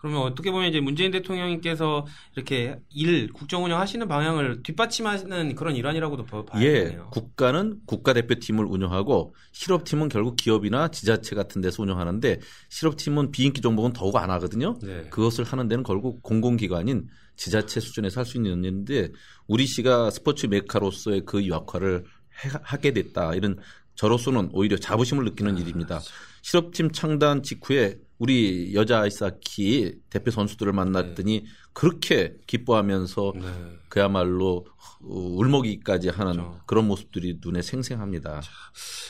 그러면 0.02 0.24
어떻게 0.24 0.50
보면 0.52 0.68
이제 0.68 0.80
문재인 0.80 1.12
대통령님께서 1.12 2.08
이렇게 2.36 2.80
일 2.90 3.32
국정 3.32 3.64
운영하시는 3.66 4.08
방향을 4.08 4.64
뒷받침하는 4.64 5.54
그런 5.54 5.76
일환이라고도 5.76 6.26
봐- 6.26 6.44
예, 6.60 6.74
봐야겠네요. 6.74 7.10
국가는 7.12 7.80
국가 7.86 8.12
대표팀을 8.14 8.66
운영하고 8.66 9.36
실업팀은 9.52 10.10
결국 10.10 10.38
기업이나 10.38 10.88
지자체 10.88 11.36
같은 11.36 11.62
데서 11.62 11.84
운영하는데 11.84 12.40
실업팀은 12.70 13.30
비인기 13.30 13.62
종목은 13.62 13.94
더욱 13.94 14.16
안 14.16 14.32
하거든요. 14.32 14.80
네. 14.82 15.04
그것을 15.12 15.44
하는 15.46 15.68
데는 15.68 15.84
결국 15.84 16.24
공공기관인 16.24 17.08
지자체 17.36 17.80
수준에서 17.80 18.22
할 18.22 18.26
수 18.26 18.38
있는 18.38 18.64
일인데 18.64 19.10
우리 19.48 19.68
시가 19.68 20.10
스포츠 20.10 20.48
메카로서의 20.48 21.22
그 21.28 21.48
역할을 21.48 22.06
해- 22.44 22.50
하게 22.64 22.92
됐다. 22.94 23.36
이런 23.36 23.58
저로서는 23.94 24.50
오히려 24.54 24.78
자부심을 24.78 25.26
느끼는 25.26 25.60
일입니다. 25.60 26.00
실업팀 26.42 26.92
창단 26.92 27.44
직후에 27.44 27.98
우리 28.22 28.76
여자 28.76 29.02
아이스하키 29.02 29.96
대표 30.12 30.30
선수들을 30.30 30.72
만났더니 30.74 31.44
그렇게 31.74 32.36
기뻐하면서 32.46 33.34
네. 33.36 33.42
그야말로 33.90 34.68
어, 35.02 35.08
울먹이까지 35.10 36.10
하는 36.10 36.34
그렇죠. 36.34 36.60
그런 36.68 36.88
모습들이 36.88 37.40
눈에 37.44 37.64
생생합니다. 37.64 38.42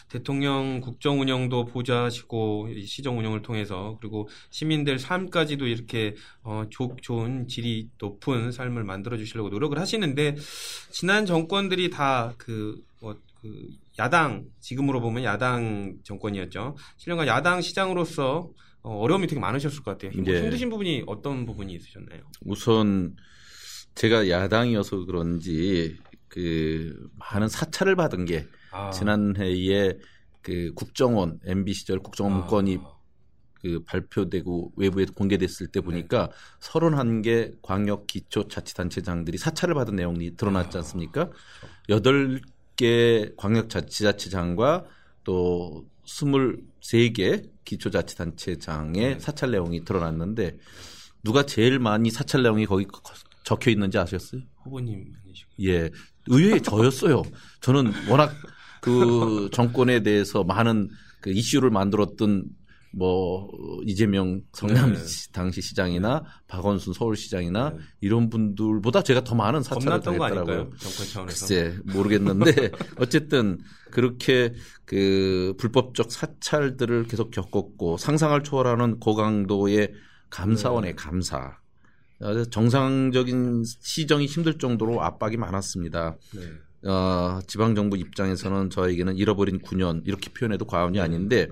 대통령 0.07 0.79
국정 0.79 1.19
운영도 1.19 1.65
보좌하시고 1.65 2.69
이 2.73 2.85
시정 2.85 3.19
운영을 3.19 3.41
통해서 3.41 3.97
그리고 3.99 4.29
시민들 4.49 4.97
삶까지도 4.97 5.67
이렇게 5.67 6.15
어, 6.43 6.63
조- 6.69 6.95
좋은 7.01 7.49
질이 7.49 7.89
높은 7.99 8.53
삶을 8.53 8.85
만들어 8.85 9.17
주시려고 9.17 9.49
노력을 9.49 9.77
하시는데 9.77 10.37
지난 10.89 11.25
정권들이 11.25 11.89
다그 11.89 12.81
뭐, 13.01 13.17
그 13.41 13.67
야당 13.99 14.45
지금으로 14.61 15.01
보면 15.01 15.25
야당 15.25 15.97
정권이었죠. 16.03 16.77
7년간 16.97 17.27
야당 17.27 17.59
시장으로서 17.61 18.51
어, 18.83 18.97
어려움이 18.99 19.27
되게 19.27 19.39
많으셨을 19.39 19.83
것 19.83 19.91
같아요. 19.91 20.11
힘, 20.11 20.25
예. 20.27 20.41
힘드신 20.41 20.69
부분이 20.69 21.03
어떤 21.07 21.45
부분이 21.45 21.73
있으셨나요? 21.73 22.21
우선 22.45 23.15
제가 23.95 24.29
야당이어서 24.29 25.05
그런지 25.05 25.97
그 26.27 27.09
많은 27.15 27.49
사찰을 27.49 27.95
받은 27.95 28.25
게 28.25 28.47
아, 28.71 28.89
지난해에 28.91 29.97
그 30.41 30.71
국정원 30.75 31.39
MB 31.45 31.73
시절 31.73 31.99
국정원 31.99 32.33
문건이 32.37 32.79
아, 32.81 32.91
그 33.61 33.83
발표되고 33.85 34.73
외부에 34.75 35.05
공개됐을 35.05 35.67
때 35.67 35.81
보니까 35.81 36.31
31개 36.59 37.57
광역 37.61 38.07
기초 38.07 38.47
자치단체장들이 38.47 39.37
사찰을 39.37 39.75
받은 39.75 39.95
내용이 39.95 40.35
드러났지 40.35 40.77
않습니까? 40.77 41.29
여덟 41.89 42.41
개 42.75 43.29
광역 43.37 43.69
자치자치장과 43.69 44.85
또 45.23 45.85
23개 46.19 47.49
기초자치단체장의 47.65 49.19
사찰 49.19 49.51
내용이 49.51 49.83
드러났는데 49.85 50.57
누가 51.23 51.45
제일 51.45 51.79
많이 51.79 52.09
사찰 52.09 52.43
내용이 52.43 52.65
거기 52.65 52.85
적혀 53.43 53.71
있는지 53.71 53.97
아셨어요? 53.97 54.41
후보님 54.63 55.13
아니시고 55.23 55.51
예. 55.63 55.89
의외에 56.27 56.59
저였어요. 56.59 57.23
저는 57.61 57.91
워낙 58.09 58.33
그 58.81 59.49
정권에 59.51 60.03
대해서 60.03 60.43
많은 60.43 60.89
그 61.21 61.31
이슈를 61.31 61.69
만들었던 61.69 62.45
뭐 62.93 63.49
이재명 63.85 64.41
성남 64.53 64.93
네. 64.93 64.99
시- 65.05 65.31
당시 65.31 65.61
시장이나 65.61 66.23
박원순 66.47 66.93
서울시장이나 66.93 67.69
네. 67.71 67.77
이런 68.01 68.29
분들보다 68.29 69.01
제가 69.03 69.23
더 69.23 69.33
많은 69.35 69.63
사찰을 69.63 70.01
당했더라고요. 70.01 70.69
정권 70.77 71.07
차원에서. 71.07 71.47
글쎄 71.47 71.77
모르겠는데 71.85 72.71
어쨌든 72.99 73.59
그렇게 73.91 74.53
그 74.85 75.53
불법적 75.57 76.11
사찰들을 76.11 77.05
계속 77.05 77.31
겪었고 77.31 77.97
상상을 77.97 78.41
초월하는 78.43 78.99
고강도의 78.99 79.93
감사원의 80.29 80.95
감사 80.95 81.57
어, 82.19 82.43
정상적인 82.45 83.63
시정이 83.65 84.25
힘들 84.27 84.57
정도로 84.57 85.01
압박이 85.01 85.37
많았습니다. 85.37 86.17
네. 86.35 86.89
어, 86.89 87.39
지방정부 87.47 87.97
입장에서는 87.97 88.69
저에게는 88.69 89.15
잃어버린 89.17 89.59
9년 89.61 90.01
이렇게 90.05 90.29
표현해도 90.31 90.65
과언이 90.65 90.99
아닌데 90.99 91.47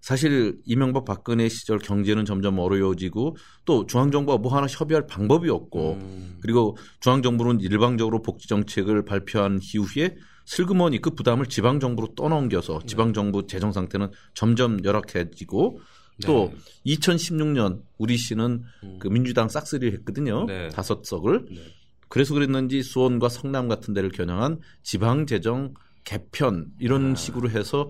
사실 0.00 0.58
이명박 0.64 1.04
박근혜 1.04 1.48
시절 1.48 1.78
경제는 1.78 2.24
점점 2.24 2.58
어려워지고 2.58 3.36
또 3.64 3.86
중앙정부가 3.86 4.38
뭐 4.38 4.54
하나 4.54 4.66
협의할 4.66 5.06
방법이 5.06 5.50
없고 5.50 5.92
음, 5.94 6.38
그리고 6.40 6.76
중앙정부는 7.00 7.60
일방적으로 7.60 8.22
복지정책을 8.22 9.04
발표한 9.04 9.60
이후에 9.62 10.16
슬그머니 10.46 11.00
그 11.00 11.10
부담을 11.10 11.46
지방정부로 11.46 12.14
떠넘겨서 12.16 12.80
지방정부 12.86 13.46
재정 13.46 13.72
상태는 13.72 14.10
점점 14.34 14.82
열악해지고 14.82 15.80
또 16.26 16.52
2016년 16.86 17.82
우리 17.98 18.16
시는 18.16 18.64
음. 18.82 18.98
그 18.98 19.08
민주당 19.08 19.48
싹쓸이를 19.48 19.92
했거든요. 19.98 20.44
네. 20.46 20.68
다섯 20.68 21.04
석을. 21.04 21.46
네. 21.50 21.62
그래서 22.08 22.34
그랬는지 22.34 22.82
수원과 22.82 23.28
성남 23.28 23.68
같은 23.68 23.94
데를 23.94 24.10
겨냥한 24.10 24.60
지방 24.82 25.26
재정 25.26 25.74
개편 26.04 26.66
이런 26.80 27.12
아. 27.12 27.14
식으로 27.14 27.50
해서 27.50 27.88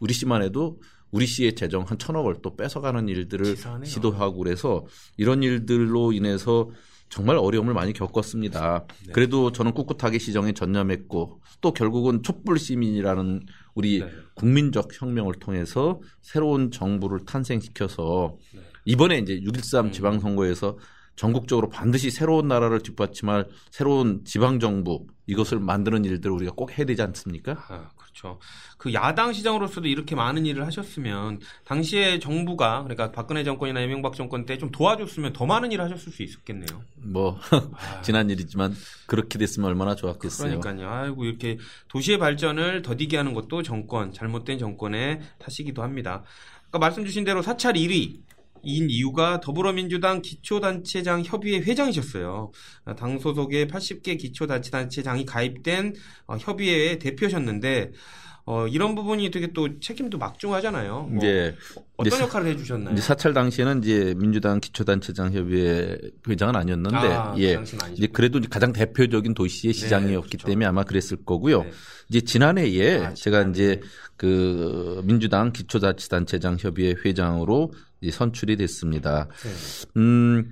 우리 0.00 0.12
시만 0.12 0.42
해도 0.42 0.80
우리 1.10 1.26
시의 1.26 1.54
재정 1.54 1.82
한 1.82 1.98
천억을 1.98 2.36
또 2.42 2.56
뺏어가는 2.56 3.08
일들을 3.08 3.44
치사하네요. 3.44 3.84
시도하고 3.84 4.38
그래서 4.38 4.86
이런 5.16 5.42
일들로 5.42 6.12
인해서 6.12 6.70
정말 7.08 7.36
어려움을 7.36 7.74
많이 7.74 7.92
겪었습니다. 7.92 8.86
네. 9.06 9.12
그래도 9.12 9.50
저는 9.50 9.74
꿋꿋하게 9.74 10.18
시정에 10.18 10.52
전념했고 10.52 11.40
또 11.60 11.72
결국은 11.72 12.22
촛불 12.22 12.58
시민이라는 12.58 13.46
우리 13.74 13.98
네. 14.00 14.10
국민적 14.34 14.88
혁명을 14.92 15.34
통해서 15.34 16.00
새로운 16.22 16.70
정부를 16.70 17.24
탄생시켜서 17.26 18.36
네. 18.54 18.60
이번에 18.84 19.18
이제 19.18 19.40
6.13 19.40 19.86
음. 19.86 19.92
지방선거에서 19.92 20.78
전국적으로 21.20 21.68
반드시 21.68 22.10
새로운 22.10 22.48
나라를 22.48 22.82
뒷받침할 22.82 23.46
새로운 23.70 24.24
지방 24.24 24.58
정부 24.58 25.06
이것을 25.26 25.60
만드는 25.60 26.06
일들을 26.06 26.34
우리가 26.34 26.52
꼭 26.56 26.78
해야 26.78 26.86
되지 26.86 27.02
않습니까? 27.02 27.52
아, 27.68 27.90
그렇죠. 27.94 28.38
그 28.78 28.94
야당 28.94 29.34
시장으로서도 29.34 29.86
이렇게 29.86 30.14
많은 30.16 30.46
일을 30.46 30.64
하셨으면 30.64 31.40
당시에 31.66 32.20
정부가 32.20 32.84
그러니까 32.84 33.12
박근혜 33.12 33.44
정권이나 33.44 33.82
이명박 33.82 34.14
정권 34.14 34.46
때 34.46 34.56
좀 34.56 34.70
도와줬으면 34.70 35.34
더 35.34 35.44
많은 35.44 35.72
일을 35.72 35.84
하셨을 35.84 36.10
수 36.10 36.22
있었겠네요. 36.22 36.82
뭐 36.96 37.38
지난 38.02 38.30
일이지만 38.30 38.74
그렇게 39.04 39.38
됐으면 39.38 39.68
얼마나 39.68 39.94
좋았겠어요. 39.94 40.60
그러니까요. 40.60 40.88
아이고 40.90 41.26
이렇게 41.26 41.58
도시의 41.88 42.18
발전을 42.18 42.80
더디게 42.80 43.18
하는 43.18 43.34
것도 43.34 43.62
정권 43.62 44.14
잘못된 44.14 44.58
정권의 44.58 45.20
탓이기도 45.38 45.82
합니다. 45.82 46.24
아까 46.68 46.78
말씀 46.78 47.04
주신 47.04 47.24
대로 47.24 47.42
사찰 47.42 47.74
1위 47.74 48.20
인 48.62 48.90
이유가 48.90 49.40
더불어민주당 49.40 50.22
기초단체장 50.22 51.22
협의회 51.24 51.58
회장이셨어요. 51.60 52.50
당 52.96 53.18
소속의 53.18 53.66
80개 53.66 54.18
기초단체단체장이 54.18 55.24
가입된 55.24 55.94
어, 56.26 56.36
협의회의 56.36 56.98
대표셨는데 56.98 57.92
어, 58.46 58.66
이런 58.66 58.94
부분이 58.94 59.30
되게 59.30 59.52
또 59.52 59.78
책임도 59.80 60.18
막중하잖아요. 60.18 61.08
뭐 61.10 61.18
이제 61.18 61.54
어떤 61.96 62.20
역할을 62.20 62.46
해주셨나요? 62.48 62.96
사찰 62.96 63.32
당시에는 63.32 63.82
이제 63.82 64.14
민주당 64.16 64.60
기초단체장 64.60 65.32
협의회 65.32 65.96
회장은 66.28 66.56
아니었는데 66.56 66.96
아, 66.96 67.34
그 67.34 67.40
예. 67.42 67.56
아니셨군요. 67.56 67.94
이제 67.94 68.06
그래도 68.08 68.38
이제 68.38 68.48
가장 68.50 68.72
대표적인 68.72 69.34
도시의 69.34 69.74
시장이었기 69.74 70.30
그렇죠. 70.30 70.46
때문에 70.46 70.66
아마 70.66 70.84
그랬을 70.84 71.18
거고요. 71.24 71.64
이제 72.08 72.20
지난해에 72.22 72.98
아, 72.98 73.14
제가 73.14 73.38
지난해. 73.38 73.50
이제 73.50 73.80
그 74.16 75.02
민주당 75.04 75.52
기초자치단체장 75.52 76.56
협의회 76.58 76.94
회장으로 77.04 77.72
이제 78.00 78.10
선출이 78.10 78.56
됐습니다. 78.56 79.28
네. 79.42 79.50
음, 80.00 80.50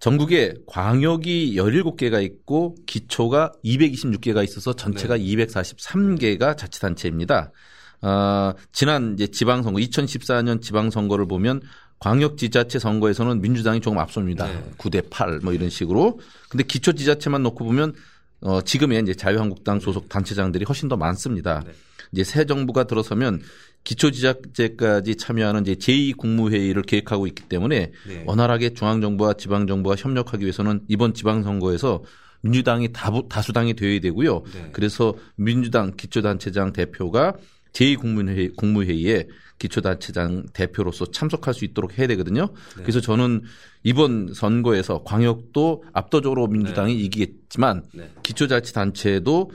전국에 0.00 0.54
광역이 0.66 1.54
17개가 1.56 2.22
있고 2.24 2.74
기초가 2.86 3.52
226개가 3.62 4.42
있어서 4.44 4.72
전체가 4.72 5.18
네. 5.18 5.24
243개가 5.24 6.56
자치단체입니다. 6.56 7.52
아, 8.00 8.54
지난 8.72 9.12
이제 9.12 9.26
지방선거 9.26 9.78
2014년 9.78 10.62
지방선거를 10.62 11.26
보면 11.28 11.60
광역지자체 11.98 12.78
선거에서는 12.78 13.42
민주당이 13.42 13.82
조금 13.82 13.98
앞섭니다. 13.98 14.46
네. 14.46 14.64
9대 14.78 15.10
8 15.10 15.40
뭐 15.42 15.52
이런 15.52 15.68
식으로. 15.68 16.18
근데 16.48 16.64
기초지자체만 16.64 17.42
놓고 17.42 17.62
보면 17.62 17.92
어, 18.40 18.62
지금의 18.62 19.02
이제 19.02 19.12
자유한국당 19.12 19.80
소속 19.80 20.08
단체장들이 20.08 20.64
훨씬 20.66 20.88
더 20.88 20.96
많습니다. 20.96 21.62
네. 21.66 21.72
이제 22.12 22.24
새 22.24 22.46
정부가 22.46 22.84
들어서면 22.84 23.42
기초지자체까지 23.84 25.16
참여하는 25.16 25.66
이제 25.66 25.74
제2국무회의를 25.74 26.86
계획하고 26.86 27.26
있기 27.26 27.44
때문에 27.44 27.92
네. 28.06 28.24
원활하게 28.26 28.74
중앙정부와 28.74 29.34
지방정부가 29.34 29.96
협력하기 29.96 30.44
위해서는 30.44 30.82
이번 30.88 31.14
지방선거에서 31.14 32.02
민주당이 32.42 32.92
다부, 32.92 33.26
다수당이 33.28 33.74
되어야 33.74 34.00
되고요. 34.00 34.42
네. 34.52 34.70
그래서 34.72 35.14
민주당 35.36 35.92
기초단체장 35.96 36.72
대표가 36.72 37.34
제2국무회의, 37.72 38.56
국무회의에 38.56 39.28
기초단체장 39.58 40.46
대표로서 40.52 41.06
참석할 41.10 41.54
수 41.54 41.64
있도록 41.64 41.98
해야 41.98 42.06
되거든요. 42.08 42.48
네. 42.76 42.82
그래서 42.82 43.00
저는 43.00 43.42
이번 43.82 44.32
선거에서 44.34 45.02
광역도 45.04 45.84
압도적으로 45.92 46.46
민주당이 46.48 46.98
이기겠지만 47.04 47.84
네. 47.92 48.10
기초자치단체도 48.22 49.50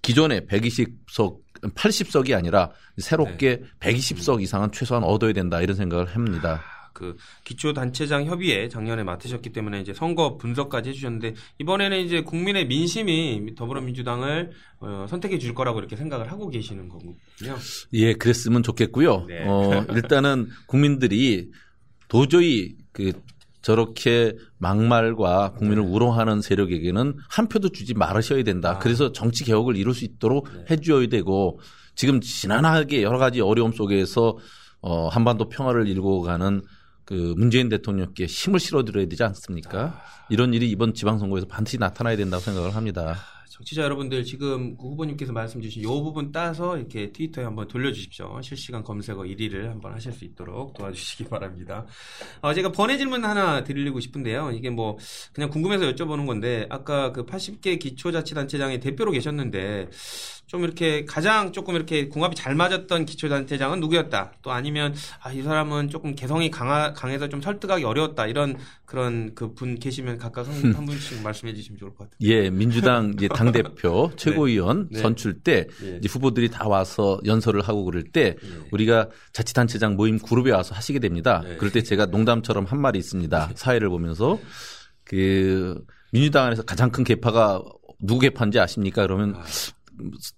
기존의 0.00 0.42
120석, 0.42 1.41
80석이 1.62 2.36
아니라 2.36 2.70
새롭게 2.98 3.62
120석 3.80 4.42
이상은 4.42 4.72
최소한 4.72 5.04
얻어야 5.04 5.32
된다 5.32 5.60
이런 5.60 5.76
생각을 5.76 6.06
합니다. 6.06 6.62
그 6.92 7.16
기초 7.44 7.72
단체장 7.72 8.26
협의회 8.26 8.68
작년에 8.68 9.02
맡으셨기 9.02 9.50
때문에 9.50 9.80
이제 9.80 9.92
선거 9.94 10.36
분석까지 10.36 10.90
해주셨는데 10.90 11.34
이번에는 11.58 11.98
이제 12.00 12.20
국민의 12.20 12.66
민심이 12.66 13.54
더불어민주당을 13.56 14.50
어, 14.80 15.06
선택해 15.08 15.38
줄 15.38 15.54
거라고 15.54 15.78
이렇게 15.78 15.96
생각을 15.96 16.30
하고 16.30 16.48
계시는 16.48 16.88
거군요. 16.88 17.16
예, 17.94 18.14
그랬으면 18.14 18.62
좋겠고요. 18.62 19.24
네. 19.26 19.44
어, 19.46 19.86
일단은 19.90 20.48
국민들이 20.66 21.50
도저히 22.08 22.76
그 22.92 23.12
저렇게 23.62 24.34
막말과 24.62 25.54
국민을 25.54 25.82
우롱하는 25.82 26.40
세력에게는 26.40 27.16
한 27.28 27.48
표도 27.48 27.70
주지 27.70 27.94
말으셔야 27.94 28.44
된다. 28.44 28.70
아. 28.70 28.78
그래서 28.78 29.10
정치 29.10 29.44
개혁을 29.44 29.76
이룰 29.76 29.92
수 29.92 30.04
있도록 30.04 30.48
네. 30.54 30.64
해줘야 30.70 31.08
되고 31.08 31.58
지금 31.96 32.20
지난하게 32.20 33.02
여러 33.02 33.18
가지 33.18 33.40
어려움 33.40 33.72
속에서 33.72 34.38
어, 34.80 35.08
한반도 35.08 35.48
평화를 35.48 35.88
이루고 35.88 36.22
가는 36.22 36.62
그 37.04 37.34
문재인 37.36 37.68
대통령께 37.68 38.26
힘을 38.26 38.60
실어드려야 38.60 39.06
되지 39.06 39.24
않습니까? 39.24 40.00
이런 40.30 40.54
일이 40.54 40.70
이번 40.70 40.94
지방선거에서 40.94 41.46
반드시 41.48 41.78
나타나야 41.78 42.16
된다고 42.16 42.42
생각을 42.42 42.76
합니다. 42.76 43.16
정치자 43.52 43.82
여러분들 43.82 44.24
지금 44.24 44.78
그 44.78 44.88
후보님께서 44.88 45.30
말씀 45.30 45.60
주신 45.60 45.82
이 45.82 45.86
부분 45.86 46.32
따서 46.32 46.78
이렇게 46.78 47.12
트위터에 47.12 47.44
한번 47.44 47.68
돌려주십시오. 47.68 48.40
실시간 48.40 48.82
검색어 48.82 49.18
1위를 49.24 49.68
한번 49.68 49.92
하실 49.92 50.10
수 50.12 50.24
있도록 50.24 50.72
도와주시기 50.72 51.24
바랍니다. 51.28 51.84
어, 52.40 52.54
제가 52.54 52.72
번외 52.72 52.96
질문 52.96 53.26
하나 53.26 53.62
드리고 53.62 54.00
싶은데요. 54.00 54.52
이게 54.52 54.70
뭐 54.70 54.96
그냥 55.34 55.50
궁금해서 55.50 55.84
여쭤보는 55.92 56.26
건데 56.26 56.66
아까 56.70 57.12
그 57.12 57.26
80개 57.26 57.78
기초자치단체장의 57.78 58.80
대표로 58.80 59.12
계셨는데 59.12 59.90
좀 60.46 60.64
이렇게 60.64 61.04
가장 61.06 61.52
조금 61.52 61.76
이렇게 61.76 62.08
궁합이 62.08 62.36
잘 62.36 62.54
맞았던 62.54 63.06
기초단체장은 63.06 63.80
누구였다. 63.80 64.32
또 64.42 64.50
아니면 64.50 64.94
아, 65.22 65.32
이 65.32 65.42
사람은 65.42 65.88
조금 65.88 66.14
개성이 66.14 66.50
강하, 66.50 66.92
강해서 66.92 67.28
좀 67.28 67.40
설득하기 67.40 67.84
어려웠다. 67.84 68.26
이런 68.26 68.56
그런 68.84 69.34
그 69.34 69.54
분 69.54 69.78
계시면 69.78 70.18
각각 70.18 70.46
한, 70.48 70.74
한 70.74 70.84
분씩 70.86 71.22
말씀해 71.22 71.54
주시면 71.54 71.78
좋을 71.78 71.90
것 71.94 71.98
같아요. 72.10 72.16
예, 72.22 72.50
민주당 72.50 73.12
이제 73.16 73.28
당 73.44 73.52
대표 73.52 74.10
최고위원 74.16 74.88
네. 74.90 75.00
선출 75.00 75.40
때 75.40 75.66
예. 75.82 75.96
이제 75.98 76.08
후보들이 76.08 76.50
다 76.50 76.68
와서 76.68 77.20
연설을 77.24 77.62
하고 77.62 77.84
그럴 77.84 78.04
때 78.04 78.36
예. 78.42 78.48
우리가 78.70 79.08
자치단체장 79.32 79.96
모임 79.96 80.18
그룹에 80.18 80.50
와서 80.50 80.74
하시게 80.74 80.98
됩니다. 80.98 81.42
네. 81.44 81.56
그럴 81.56 81.72
때 81.72 81.82
제가 81.82 82.06
농담처럼 82.06 82.64
한 82.64 82.80
말이 82.80 82.98
있습니다. 82.98 83.50
사회를 83.54 83.88
보면서 83.88 84.38
그 85.04 85.82
민주당 86.12 86.46
안에서 86.46 86.62
가장 86.62 86.90
큰 86.90 87.04
개파가 87.04 87.62
누구 88.00 88.20
개파인지 88.20 88.58
아십니까? 88.58 89.02
그러면 89.02 89.34
아. 89.36 89.42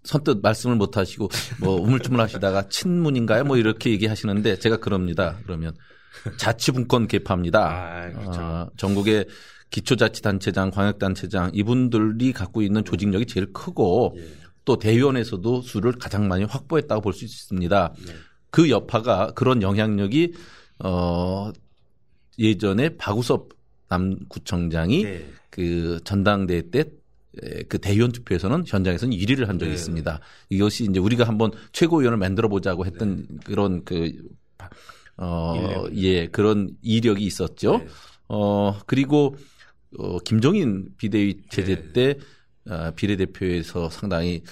선뜻 0.03 0.41
말씀을 0.43 0.77
못 0.77 0.97
하시고 0.97 1.29
뭐 1.61 1.81
우물쭈물 1.81 2.21
하시다가 2.21 2.69
친문인가요? 2.69 3.45
뭐 3.45 3.57
이렇게 3.57 3.91
얘기하시는데 3.91 4.59
제가 4.59 4.79
그럽니다. 4.79 5.39
그러면 5.45 5.75
자치분권 6.39 7.09
개파입니다. 7.09 7.61
아, 7.61 8.11
그렇죠. 8.11 8.41
아, 8.41 8.69
전국의 8.77 9.27
기초자치단체장, 9.71 10.71
광역단체장 10.71 11.51
이분들이 11.55 12.33
갖고 12.33 12.63
있는 12.63 12.85
조직력이 12.85 13.27
제일 13.27 13.53
크고 13.53 14.15
예. 14.19 14.27
또 14.65 14.79
대의원에서도 14.79 15.63
수를 15.63 15.93
가장 15.93 16.29
많이 16.29 16.45
확보했다고 16.45 17.01
볼 17.01 17.13
수 17.13 17.25
있습니다. 17.25 17.95
네. 18.07 18.13
그 18.51 18.71
여파가 18.71 19.33
그런 19.33 19.63
영향력이 19.63 20.33
어 20.85 21.51
예전에 22.39 22.97
박우섭 22.97 23.49
남구청장이 23.89 25.03
네. 25.03 25.31
그 25.51 26.01
전당대회 26.05 26.71
때 26.71 26.85
그 27.69 27.79
대의원 27.79 28.13
투표에서는 28.13 28.65
현장에서는 28.67 29.17
1위를 29.17 29.47
한 29.47 29.59
적이 29.59 29.71
네. 29.71 29.75
있습니다. 29.75 30.21
이것이 30.51 30.85
이제 30.85 31.01
우리가 31.01 31.25
한번 31.25 31.51
최고위원을 31.73 32.19
만들어 32.19 32.49
보자고 32.49 32.87
했던 32.87 33.27
그런 33.45 33.85
그 33.85 34.13
어, 35.17 35.55
일력. 35.57 35.97
예, 35.97 36.27
그런 36.29 36.71
이력이 36.83 37.25
있었죠. 37.25 37.79
네. 37.79 37.87
어, 38.29 38.79
그리고 38.87 39.37
어, 39.99 40.19
김종인 40.19 40.89
비대위 40.97 41.43
체제 41.51 41.77
네. 41.77 41.93
때 41.93 42.19
어, 42.69 42.93
비례대표에서 42.97 43.91
상당히 43.91 44.43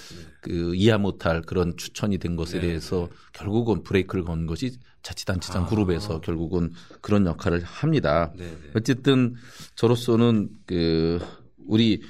그 0.41 0.75
이해 0.75 0.97
못할 0.97 1.41
그런 1.41 1.75
추천이 1.77 2.17
된 2.17 2.35
것에 2.35 2.59
네. 2.59 2.67
대해서 2.67 3.09
결국은 3.31 3.83
브레이크를 3.83 4.23
건 4.23 4.45
것이 4.45 4.77
자치단체장 5.01 5.63
아. 5.63 5.65
그룹에서 5.67 6.21
결국은 6.21 6.71
그런 7.01 7.25
역할을 7.25 7.63
합니다. 7.63 8.31
네, 8.37 8.45
네. 8.45 8.71
어쨌든 8.75 9.35
저로서는 9.75 10.49
그 10.65 11.19
우리 11.67 12.01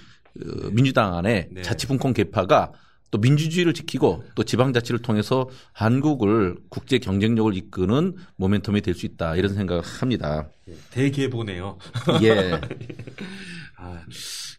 어, 0.41 0.69
민주당 0.71 1.15
안에 1.15 1.49
네. 1.51 1.61
자치분권 1.61 2.13
개파가 2.13 2.73
또 3.13 3.19
민주주의를 3.19 3.75
지키고 3.75 4.23
또 4.33 4.43
지방자치를 4.43 5.03
통해서 5.03 5.47
한국을 5.71 6.55
국제 6.69 6.97
경쟁력을 6.97 7.55
이끄는 7.55 8.15
모멘텀이 8.39 8.81
될 8.83 8.95
수 8.95 9.05
있다 9.05 9.35
이런 9.35 9.53
생각을 9.53 9.83
합니다. 9.83 10.49
대개보네요. 10.89 11.77
예. 12.23 12.59
아, 13.77 14.01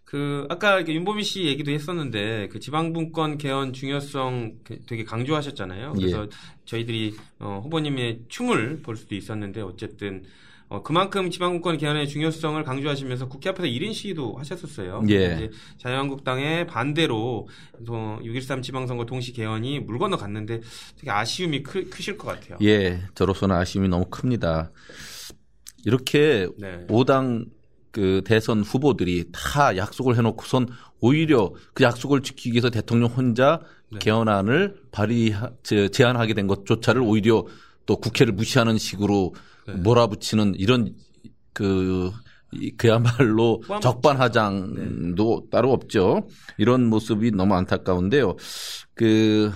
그 0.05 0.47
아까 0.49 0.87
윤보미 0.87 1.25
씨 1.25 1.47
얘기도 1.47 1.73
했었는데 1.73 2.47
그 2.53 2.61
지방분권 2.61 3.39
개헌 3.39 3.73
중요성 3.73 4.59
그 4.63 4.79
되게 4.87 5.03
강조하셨잖아요. 5.03 5.95
그래서 5.95 6.23
예. 6.23 6.29
저희들이 6.65 7.17
어, 7.41 7.61
후보님의 7.65 8.27
춤을 8.29 8.83
볼 8.83 8.97
수도 8.97 9.17
있었는데 9.17 9.63
어쨌든 9.63 10.23
어, 10.75 10.83
그만큼 10.83 11.31
지방분권 11.31 11.79
개헌의 11.79 12.09
중요성을 12.09 12.63
강조하시면서 12.65 13.29
국회 13.29 13.51
앞에서 13.51 13.69
1인 13.69 13.93
시위도 13.93 14.37
하셨었어요. 14.39 15.03
예. 15.09 15.51
자유한국당의 15.79 16.67
반대로 16.67 17.49
또6.13 17.87 18.63
지방선거 18.63 19.07
동시 19.07 19.33
개헌이 19.33 19.81
물 19.81 19.99
건너 19.99 20.17
갔는데 20.17 20.61
되게 20.99 21.11
아쉬움이 21.11 21.63
크, 21.63 21.89
크실 21.89 22.19
것 22.19 22.27
같아요. 22.27 22.59
예, 22.63 23.03
저로서는 23.15 23.55
아쉬움이 23.55 23.89
너무 23.89 24.07
큽니다. 24.07 24.73
이렇게 25.85 26.49
네. 26.59 26.85
5당 26.89 27.47
그 27.93 28.23
대선 28.25 28.63
후보들이 28.63 29.27
다 29.31 29.77
약속을 29.77 30.17
해놓고선 30.17 30.67
오히려 31.01 31.53
그 31.75 31.85
약속을 31.85 32.23
지키기 32.23 32.53
위해서 32.53 32.71
대통령 32.71 33.11
혼자 33.11 33.61
네. 33.93 34.01
개헌안을 34.01 34.83
발의 34.91 35.35
제안하게 35.93 36.35
된 36.35 36.49
것조차를 36.49 37.01
오히려 37.03 37.47
또 37.87 37.97
국회를 37.97 38.33
무시하는 38.33 38.79
식으로 38.79 39.35
네. 39.67 39.75
몰아붙이는 39.75 40.55
이런 40.57 40.95
그 41.53 42.11
이- 42.53 42.71
그야말로 42.77 43.63
적반하장도 43.83 45.41
네. 45.45 45.51
따로 45.51 45.73
없죠. 45.73 46.29
이런 46.59 46.87
모습이 46.89 47.31
너무 47.33 47.55
안타까운데요. 47.55 48.37
그 48.95 49.51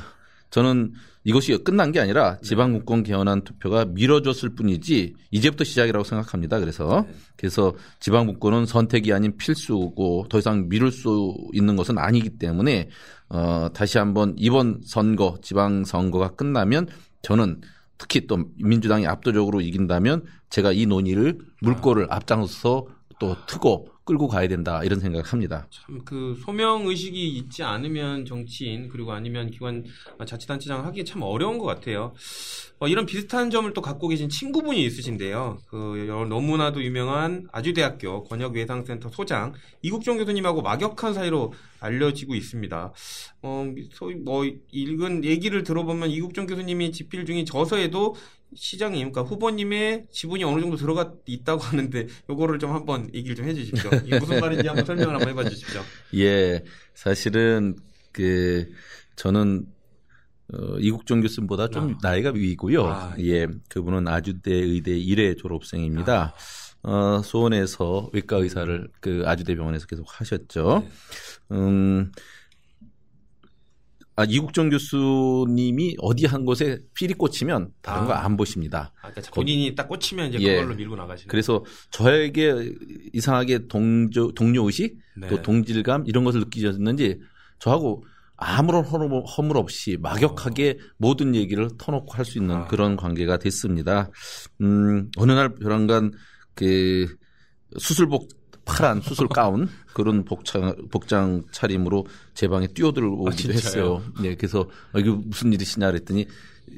저는 0.50 0.92
이것이 1.24 1.56
끝난 1.58 1.92
게 1.92 2.00
아니라 2.00 2.36
네. 2.36 2.40
지방국권 2.42 3.02
개헌안 3.02 3.44
투표가 3.44 3.84
미뤄졌을 3.86 4.54
뿐이지 4.54 5.14
이제부터 5.30 5.62
시작이라고 5.64 6.02
생각합니다. 6.04 6.58
그래서 6.58 7.04
네. 7.06 7.14
그래서 7.36 7.74
지방국권은 8.00 8.64
선택이 8.66 9.12
아닌 9.12 9.36
필수고 9.36 10.26
더 10.30 10.38
이상 10.38 10.68
미룰 10.68 10.90
수 10.90 11.36
있는 11.52 11.76
것은 11.76 11.98
아니기 11.98 12.30
때문에 12.38 12.88
어 13.28 13.68
다시 13.74 13.98
한번 13.98 14.34
이번 14.38 14.80
선거 14.86 15.36
지방 15.42 15.84
선거가 15.84 16.28
끝나면 16.30 16.86
저는 17.22 17.60
특히 17.98 18.26
또 18.26 18.44
민주당이 18.56 19.06
압도적으로 19.06 19.60
이긴다면 19.60 20.24
제가 20.50 20.72
이 20.72 20.86
논의를 20.86 21.38
물꼬를 21.60 22.06
앞장서서 22.10 22.86
또 23.18 23.36
트고 23.46 23.88
끌고 24.08 24.26
가야 24.28 24.48
된다 24.48 24.82
이런 24.82 25.00
생각을 25.00 25.22
합니다. 25.26 25.66
참 25.70 25.98
그 26.06 26.34
소명 26.42 26.86
의식이 26.86 27.28
있지 27.36 27.62
않으면 27.62 28.24
정치인 28.24 28.88
그리고 28.88 29.12
아니면 29.12 29.50
기관 29.50 29.84
자치단체장 30.24 30.86
하기 30.86 31.04
참 31.04 31.20
어려운 31.22 31.58
것 31.58 31.66
같아요. 31.66 32.14
어, 32.80 32.88
이런 32.88 33.04
비슷한 33.04 33.50
점을 33.50 33.70
또 33.74 33.82
갖고 33.82 34.08
계신 34.08 34.28
친구분이 34.30 34.82
있으신데요. 34.86 35.58
그 35.68 36.06
여- 36.08 36.24
너무나도 36.24 36.82
유명한 36.82 37.46
아주대학교 37.52 38.24
권역외상센터 38.24 39.10
소장 39.10 39.52
이국종 39.82 40.16
교수님하고 40.16 40.62
막역한 40.62 41.12
사이로 41.12 41.52
알려지고 41.80 42.34
있습니다. 42.34 42.92
어, 43.42 43.74
소위 43.92 44.14
뭐 44.14 44.44
읽은 44.72 45.24
얘기를 45.24 45.62
들어보면 45.62 46.10
이국종 46.10 46.46
교수님이 46.46 46.92
집필 46.92 47.26
중인 47.26 47.44
저서에도 47.44 48.14
시장님, 48.54 49.12
그러니까 49.12 49.22
후보님의 49.22 50.06
지분이 50.10 50.44
어느 50.44 50.60
정도 50.60 50.76
들어가 50.76 51.12
있다고 51.26 51.62
하는데 51.62 52.06
요거를 52.30 52.58
좀 52.58 52.72
한번 52.72 53.10
얘기를 53.14 53.36
좀 53.36 53.46
해주십시오. 53.46 53.90
이게 54.06 54.18
무슨 54.18 54.40
말인지 54.40 54.66
한번 54.66 54.84
설명을 54.84 55.14
한번 55.14 55.28
해봐 55.28 55.48
주십시오. 55.48 55.82
예, 56.16 56.64
사실은 56.94 57.76
그 58.12 58.70
저는 59.16 59.66
어, 60.52 60.78
이국종 60.78 61.20
교수님보다 61.20 61.68
좀 61.68 61.94
아. 61.94 61.98
나이가 62.08 62.30
위고요. 62.30 62.86
아, 62.86 63.14
예, 63.18 63.46
그분은 63.68 64.08
아주대 64.08 64.52
의대 64.52 64.92
1회 64.92 65.36
졸업생입니다. 65.36 66.34
어, 66.82 67.20
수원에서 67.22 68.08
외과 68.12 68.36
의사를 68.36 68.88
그 69.00 69.22
아주대 69.26 69.56
병원에서 69.56 69.86
계속 69.86 70.06
하셨죠. 70.08 70.84
네. 70.84 71.56
음, 71.56 72.12
아, 74.18 74.24
이국종 74.28 74.68
교수님이 74.68 75.94
어디 76.00 76.26
한 76.26 76.44
곳에 76.44 76.80
필이 76.94 77.14
꽂히면 77.14 77.70
다른 77.82 78.02
아. 78.02 78.06
거안 78.06 78.36
보십니다. 78.36 78.92
아, 79.00 79.12
그러니까 79.12 79.32
본인이 79.32 79.72
딱 79.76 79.86
꽂히면 79.88 80.30
이제 80.30 80.38
예. 80.40 80.56
그걸로 80.56 80.74
밀고 80.74 80.96
나가시는. 80.96 81.28
그래서 81.28 81.64
저에게 81.92 82.74
이상하게 83.12 83.68
동조, 83.68 84.32
동료 84.32 84.64
의식 84.64 84.98
네. 85.16 85.28
또 85.28 85.40
동질감 85.40 86.02
이런 86.06 86.24
것을 86.24 86.40
느끼셨는지 86.40 87.20
저하고 87.60 88.02
아무런 88.36 88.84
허물, 88.84 89.22
허물 89.24 89.56
없이 89.56 89.96
막역하게 90.00 90.78
모든 90.96 91.36
얘기를 91.36 91.68
터놓고 91.78 92.12
할 92.12 92.24
수 92.24 92.38
있는 92.38 92.56
아. 92.56 92.66
그런 92.66 92.96
관계가 92.96 93.38
됐습니다. 93.38 94.10
음, 94.62 95.10
어느 95.16 95.30
날 95.30 95.54
벼랑간 95.54 96.10
그 96.54 97.06
수술복 97.78 98.28
파란 98.68 99.00
수술 99.00 99.28
가운 99.28 99.68
그런 99.94 100.24
복장 100.24 100.76
복장 100.90 101.42
차림으로 101.50 102.06
제 102.34 102.46
방에 102.48 102.66
뛰어들어오기도 102.68 103.50
아? 103.50 103.52
했어요. 103.52 104.02
네, 104.20 104.34
그래서 104.36 104.60
어, 104.92 104.98
이거 104.98 105.20
무슨 105.24 105.52
일이시냐 105.52 105.86
그랬더니 105.90 106.26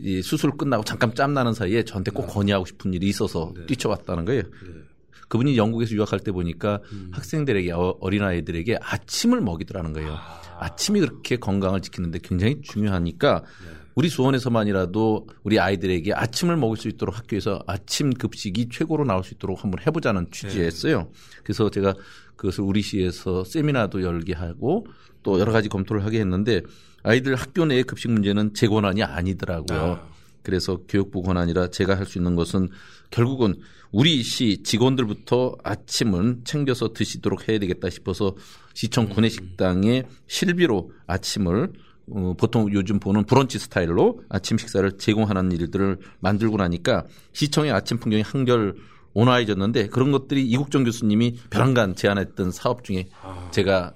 이 0.00 0.22
수술 0.22 0.53
끝나고 0.53 0.85
잠깐 0.85 1.14
짬 1.14 1.35
나는 1.35 1.53
사이에 1.53 1.85
저한테 1.85 2.12
꼭 2.12 2.26
건의하고 2.29 2.64
싶은 2.64 2.94
일이 2.94 3.09
있어서 3.09 3.53
네. 3.57 3.66
뛰쳐왔다는 3.66 4.24
거예요. 4.24 4.42
네. 4.42 4.81
그분이 5.29 5.57
영국에서 5.57 5.94
유학할 5.94 6.20
때 6.20 6.33
보니까 6.33 6.81
음. 6.92 7.11
학생들에게 7.12 7.72
어- 7.72 7.96
어린아이들에게 8.00 8.79
아침을 8.81 9.40
먹이더라는 9.40 9.92
거예요. 9.92 10.14
아, 10.14 10.40
아침이 10.61 11.00
그렇게 11.00 11.37
건강을 11.37 11.81
지키는데 11.83 12.20
굉장히 12.22 12.61
중요하니까 12.62 13.42
네. 13.64 13.79
우리 14.00 14.08
수원에서만이라도 14.08 15.26
우리 15.42 15.60
아이들에게 15.60 16.14
아침을 16.14 16.56
먹을 16.56 16.78
수 16.78 16.88
있도록 16.88 17.18
학교에서 17.18 17.62
아침 17.66 18.14
급식이 18.14 18.70
최고로 18.72 19.04
나올 19.04 19.22
수 19.22 19.34
있도록 19.34 19.62
한번 19.62 19.78
해보자는 19.86 20.28
취지였어요. 20.32 21.10
그래서 21.44 21.68
제가 21.68 21.92
그것을 22.36 22.64
우리 22.64 22.80
시에서 22.80 23.44
세미나도 23.44 24.02
열게 24.02 24.32
하고 24.32 24.86
또 25.22 25.38
여러 25.38 25.52
가지 25.52 25.68
검토를 25.68 26.02
하게 26.02 26.20
했는데 26.20 26.62
아이들 27.02 27.34
학교 27.34 27.66
내의 27.66 27.84
급식 27.84 28.10
문제는 28.10 28.54
제 28.54 28.68
권한이 28.68 29.02
아니더라고요. 29.02 29.78
아, 29.78 30.08
그래서 30.42 30.78
교육부 30.88 31.20
권한이라 31.20 31.68
제가 31.68 31.94
할 31.94 32.06
수 32.06 32.16
있는 32.16 32.36
것은 32.36 32.70
결국은 33.10 33.56
우리 33.92 34.22
시 34.22 34.62
직원들부터 34.62 35.58
아침은 35.62 36.40
챙겨서 36.44 36.94
드시도록 36.94 37.50
해야 37.50 37.58
되겠다 37.58 37.90
싶어서 37.90 38.34
시청 38.72 39.04
음. 39.04 39.08
구내식당에 39.10 40.04
실비로 40.26 40.90
아침을 41.06 41.72
어, 42.12 42.34
보통 42.36 42.72
요즘 42.72 42.98
보는 42.98 43.24
브런치 43.24 43.58
스타일로 43.58 44.22
아침 44.28 44.58
식사를 44.58 44.98
제공하는 44.98 45.52
일들을 45.52 45.98
만들고 46.20 46.56
나니까 46.56 47.04
시청의 47.32 47.72
아침 47.72 47.98
풍경이 47.98 48.22
한결 48.22 48.74
온화해졌는데 49.12 49.88
그런 49.88 50.12
것들이 50.12 50.46
이국정 50.46 50.84
교수님이 50.84 51.36
벼랑간 51.50 51.96
제안했던 51.96 52.52
사업 52.52 52.84
중에 52.84 53.08
아. 53.22 53.48
제가 53.50 53.92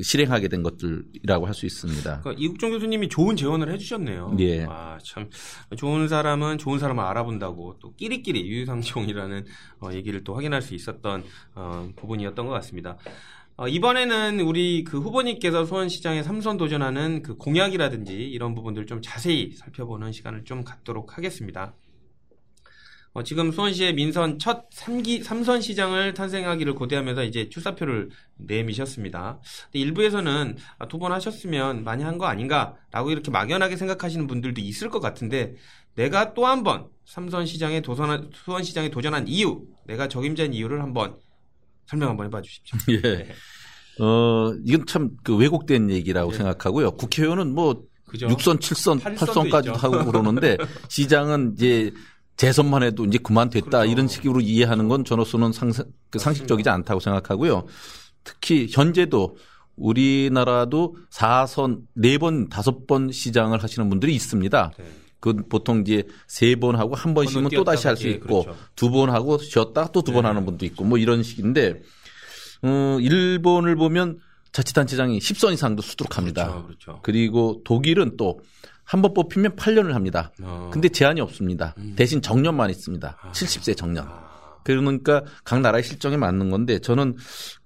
실행하게 0.00 0.48
된 0.48 0.62
것들이라고 0.62 1.46
할 1.46 1.54
수 1.54 1.66
있습니다. 1.66 2.20
그러니까 2.20 2.34
이국종 2.42 2.70
교수님이 2.70 3.08
좋은 3.08 3.36
재원을 3.36 3.70
해주셨네요. 3.72 4.36
예. 4.40 4.64
아, 4.68 4.98
참. 5.02 5.28
좋은 5.76 6.08
사람은 6.08 6.58
좋은 6.58 6.78
사람을 6.78 7.02
알아본다고 7.04 7.76
또 7.80 7.94
끼리끼리 7.94 8.46
유유상종이라는 8.46 9.44
어, 9.80 9.90
얘기를 9.92 10.22
또 10.24 10.34
확인할 10.34 10.62
수 10.62 10.74
있었던 10.74 11.24
어, 11.54 11.88
부분이었던 11.96 12.46
것 12.46 12.52
같습니다. 12.52 12.96
어, 13.58 13.68
이번에는 13.68 14.40
우리 14.40 14.84
그 14.84 14.98
후보님께서 15.00 15.64
수원시장에 15.64 16.22
삼선 16.22 16.58
도전하는 16.58 17.22
그 17.22 17.36
공약이라든지 17.36 18.12
이런 18.12 18.54
부분들 18.54 18.84
좀 18.86 19.00
자세히 19.02 19.52
살펴보는 19.56 20.12
시간을 20.12 20.44
좀 20.44 20.62
갖도록 20.62 21.16
하겠습니다. 21.16 21.74
어, 23.14 23.22
지금 23.22 23.50
수원시의 23.50 23.94
민선 23.94 24.38
첫 24.38 24.68
3기, 24.68 25.24
3선 25.24 25.62
시장을 25.62 26.12
탄생하기를 26.12 26.74
고대하면서 26.74 27.24
이제 27.24 27.48
출사표를 27.48 28.10
내미셨습니다. 28.36 29.40
일부에서는 29.72 30.56
아, 30.78 30.86
두번 30.88 31.12
하셨으면 31.12 31.82
많이 31.82 32.04
한 32.04 32.18
거 32.18 32.26
아닌가라고 32.26 33.10
이렇게 33.10 33.30
막연하게 33.30 33.76
생각하시는 33.78 34.26
분들도 34.26 34.60
있을 34.60 34.90
것 34.90 35.00
같은데 35.00 35.54
내가 35.94 36.34
또 36.34 36.44
한 36.44 36.62
번 36.62 36.88
삼선 37.06 37.46
시장에 37.46 37.80
도선 37.80 38.30
수원 38.34 38.62
시장에 38.62 38.90
도전한 38.90 39.28
이유, 39.28 39.64
내가 39.86 40.08
적임자인 40.08 40.52
이유를 40.52 40.82
한번 40.82 41.16
설명 41.86 42.10
한번 42.10 42.26
해봐 42.26 42.42
주십시오. 42.42 42.78
예. 43.04 43.28
어, 43.98 44.52
이건 44.64 44.86
참 44.86 45.10
그 45.22 45.36
왜곡된 45.36 45.90
얘기라고 45.90 46.32
예. 46.32 46.36
생각하고요. 46.36 46.92
국회의원은 46.92 47.54
뭐 47.54 47.82
그죠? 48.06 48.26
6선, 48.28 48.58
7선, 48.60 49.02
팔선도 49.02 49.32
8선까지도 49.42 49.66
있죠. 49.66 49.72
하고 49.74 50.04
그러는데 50.04 50.56
시장은 50.88 51.54
이제 51.54 51.92
재선만 52.36 52.82
해도 52.82 53.04
이제 53.06 53.18
그만 53.18 53.48
됐다 53.50 53.68
그렇죠. 53.78 53.90
이런 53.90 54.08
식으로 54.08 54.40
이해하는 54.40 54.88
건 54.88 55.04
저로서는 55.04 55.52
상상, 55.52 55.86
그 56.10 56.18
상식적이지 56.18 56.68
않다고 56.68 57.00
생각하고요. 57.00 57.66
특히 58.24 58.68
현재도 58.70 59.36
우리나라도 59.76 60.96
4선, 61.10 61.82
4번, 61.96 62.48
5번 62.48 63.12
시장을 63.12 63.62
하시는 63.62 63.88
분들이 63.88 64.14
있습니다. 64.14 64.72
네. 64.78 64.84
그 65.20 65.34
보통 65.48 65.80
이제 65.80 66.04
세 66.26 66.54
번 66.56 66.76
하고 66.76 66.94
한 66.94 67.14
번 67.14 67.26
쉬면 67.26 67.50
또 67.54 67.64
다시 67.64 67.86
할수 67.86 68.06
예, 68.08 68.12
있고 68.12 68.44
그렇죠. 68.44 68.58
두번 68.76 69.10
하고 69.10 69.38
쉬었다 69.38 69.88
또두번 69.92 70.22
네. 70.22 70.28
하는 70.28 70.44
분도 70.44 70.64
있고 70.66 70.84
뭐 70.84 70.98
이런 70.98 71.22
식인데 71.22 71.82
어 72.62 72.98
일본을 73.00 73.76
보면 73.76 74.18
자치단체장이 74.52 75.18
10선 75.18 75.52
이상도 75.52 75.82
수두룩합니다. 75.82 76.46
그렇죠, 76.46 76.66
그렇죠. 76.66 77.00
그리고 77.02 77.60
독일은 77.64 78.16
또 78.16 78.38
한 78.88 79.02
번 79.02 79.14
뽑히면 79.14 79.56
8년을 79.56 79.94
합니다. 79.94 80.30
어. 80.40 80.70
근데 80.72 80.88
제한이 80.88 81.20
없습니다. 81.20 81.74
음. 81.78 81.94
대신 81.96 82.22
정년만 82.22 82.70
있습니다. 82.70 83.18
아. 83.20 83.32
70세 83.32 83.76
정년. 83.76 84.06
아, 84.06 84.60
그러니까 84.62 85.24
각 85.42 85.60
나라의 85.60 85.82
실정에 85.82 86.16
맞는 86.16 86.50
건데 86.50 86.78
저는 86.78 87.16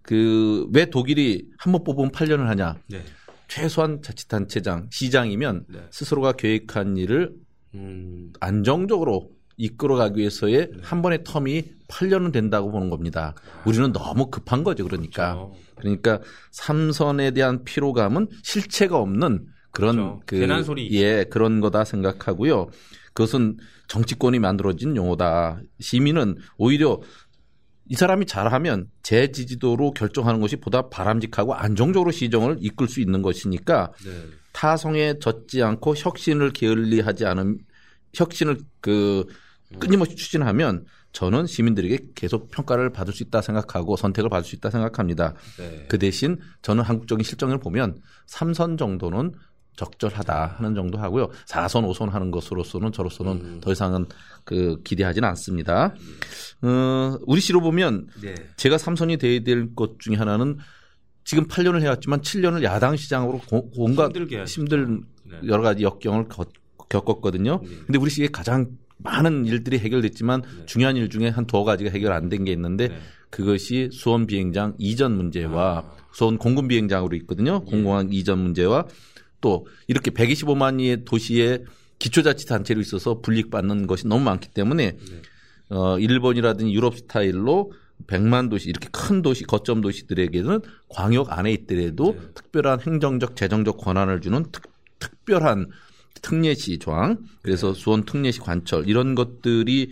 그 0.01 0.67
왜 0.73 0.87
독일이 0.87 1.45
한 1.59 1.73
번 1.75 1.85
뽑으면 1.85 2.11
8년을 2.11 2.47
하냐? 2.47 2.77
네. 2.89 3.05
최소한 3.51 4.01
자치단체장, 4.01 4.87
시장이면 4.91 5.65
네. 5.69 5.81
스스로가 5.91 6.33
계획한 6.33 6.97
일을 6.97 7.35
음, 7.75 8.33
안정적으로 8.39 9.33
이끌어가기 9.57 10.21
위해서의 10.21 10.71
네. 10.71 10.79
한 10.83 11.03
번의 11.03 11.19
텀이 11.19 11.65
8년은 11.89 12.33
된다고 12.33 12.71
보는 12.71 12.91
겁니다. 12.91 13.35
우리는 13.67 13.93
너무 13.93 14.31
급한 14.31 14.63
거죠, 14.63 14.85
그러니까. 14.85 15.35
그렇죠. 15.35 15.57
그러니까 15.77 16.21
삼선에 16.53 17.33
대한 17.33 17.65
피로감은 17.65 18.29
실체가 18.45 18.97
없는 18.97 19.47
그런 19.73 19.97
그렇죠. 19.97 20.21
그 20.27 20.63
소리. 20.63 20.89
예 20.93 21.25
그런 21.25 21.61
거다 21.61 21.85
생각하고요. 21.85 22.69
그것은 23.13 23.57
정치권이 23.89 24.39
만들어진 24.39 24.97
용어다. 24.97 25.61
시민은 25.81 26.37
오히려 26.57 27.01
이 27.91 27.97
사람이 27.97 28.27
잘하면 28.27 28.87
제 29.03 29.33
지지도로 29.33 29.91
결정하는 29.91 30.41
것이 30.41 30.55
보다 30.55 30.89
바람직하고 30.89 31.55
안정적으로 31.55 32.13
시정을 32.13 32.59
이끌 32.61 32.87
수 32.87 33.01
있는 33.01 33.21
것이니까 33.21 33.91
네. 34.05 34.13
타성에 34.53 35.19
젖지 35.19 35.61
않고 35.65 35.97
혁신을 35.97 36.53
게을리하지 36.53 37.27
않은 37.27 37.59
혁신을 38.15 38.59
그 38.81 39.27
끊임없이 39.81 40.15
추진하면 40.15 40.85
저는 41.13 41.47
시민들에게 41.47 42.13
계속 42.15 42.53
평가를 42.53 42.93
받을 42.93 43.13
수 43.13 43.25
있다 43.25 43.43
생각하고 43.43 43.97
선택을 43.97 44.31
받을 44.31 44.49
수 44.49 44.55
있다 44.55 44.71
생각합니다. 44.71 45.35
네. 45.59 45.87
그 45.89 45.99
대신 45.99 46.39
저는 46.63 46.85
한국적인 46.85 47.25
실정을 47.25 47.59
보면 47.59 48.01
3선 48.29 48.79
정도는 48.79 49.33
적절하다 49.85 50.57
하는 50.59 50.75
정도 50.75 50.99
하고요. 50.99 51.31
4선, 51.47 51.91
5선 51.91 52.11
하는 52.11 52.31
것으로서는 52.31 52.93
저로서는 52.93 53.33
음. 53.33 53.61
더 53.63 53.73
이상은 53.73 54.05
그 54.45 54.81
기대하지는 54.85 55.27
않습니다. 55.31 55.95
어, 56.63 57.17
우리 57.27 57.41
시로 57.41 57.61
보면 57.61 58.09
네. 58.23 58.35
제가 58.57 58.77
3선이 58.77 59.19
돼야 59.19 59.41
될 59.43 59.75
것 59.75 59.99
중에 59.99 60.17
하나는 60.17 60.59
지금 61.25 61.47
8년을 61.47 61.81
해왔지만 61.83 62.21
7년을 62.21 62.63
야당 62.63 62.97
시장으로 62.97 63.39
하죠. 63.39 64.61
힘든 64.61 65.03
네. 65.25 65.39
여러 65.47 65.63
가지 65.63 65.83
역경을 65.83 66.29
겪- 66.29 66.53
겪었거든요. 66.89 67.61
네. 67.63 67.69
근데 67.87 67.99
우리 67.99 68.11
시에 68.11 68.27
가장 68.29 68.67
많은 68.99 69.47
일들이 69.47 69.79
해결됐지만 69.79 70.43
네. 70.43 70.67
중요한 70.67 70.97
일 70.97 71.09
중에 71.09 71.29
한 71.29 71.47
두어 71.47 71.65
가지가 71.65 71.91
해결 71.91 72.13
안 72.13 72.29
된 72.29 72.45
게 72.45 72.53
있는데 72.53 72.89
네. 72.89 72.99
그것이 73.31 73.89
수원 73.93 74.27
비행장 74.27 74.75
이전 74.79 75.17
문제와 75.17 75.79
아. 75.79 75.97
수원 76.13 76.37
공군 76.37 76.67
비행장으로 76.69 77.15
있거든요. 77.19 77.63
예. 77.65 77.71
공공항 77.71 78.09
이전 78.11 78.41
문제와 78.41 78.87
또 79.41 79.67
이렇게 79.87 80.11
125만의 80.11 81.05
도시에 81.05 81.65
기초자치단체로 81.99 82.81
있어서 82.81 83.21
불이익받는 83.21 83.87
것이 83.87 84.07
너무 84.07 84.25
많기 84.25 84.49
때문에 84.49 84.93
네. 84.93 85.23
어, 85.71 85.99
일본이라든지 85.99 86.73
유럽 86.73 86.97
스타일로 86.97 87.73
100만 88.07 88.49
도시 88.51 88.69
이렇게 88.71 88.89
큰 88.91 89.23
도시 89.23 89.45
거점 89.45 89.81
도시들에게는 89.83 90.61
광역 90.89 91.37
안에 91.39 91.53
있더라도 91.53 92.17
네. 92.19 92.29
특별한 92.35 92.81
행정적 92.81 93.37
재정적 93.37 93.77
권한을 93.77 94.21
주는 94.21 94.45
특, 94.51 94.63
특별한 94.99 95.69
특례시 96.23 96.79
조항 96.79 97.19
그래서 97.43 97.75
수원 97.75 98.05
특례시 98.05 98.41
관철 98.41 98.89
이런 98.89 99.15
것들이 99.15 99.91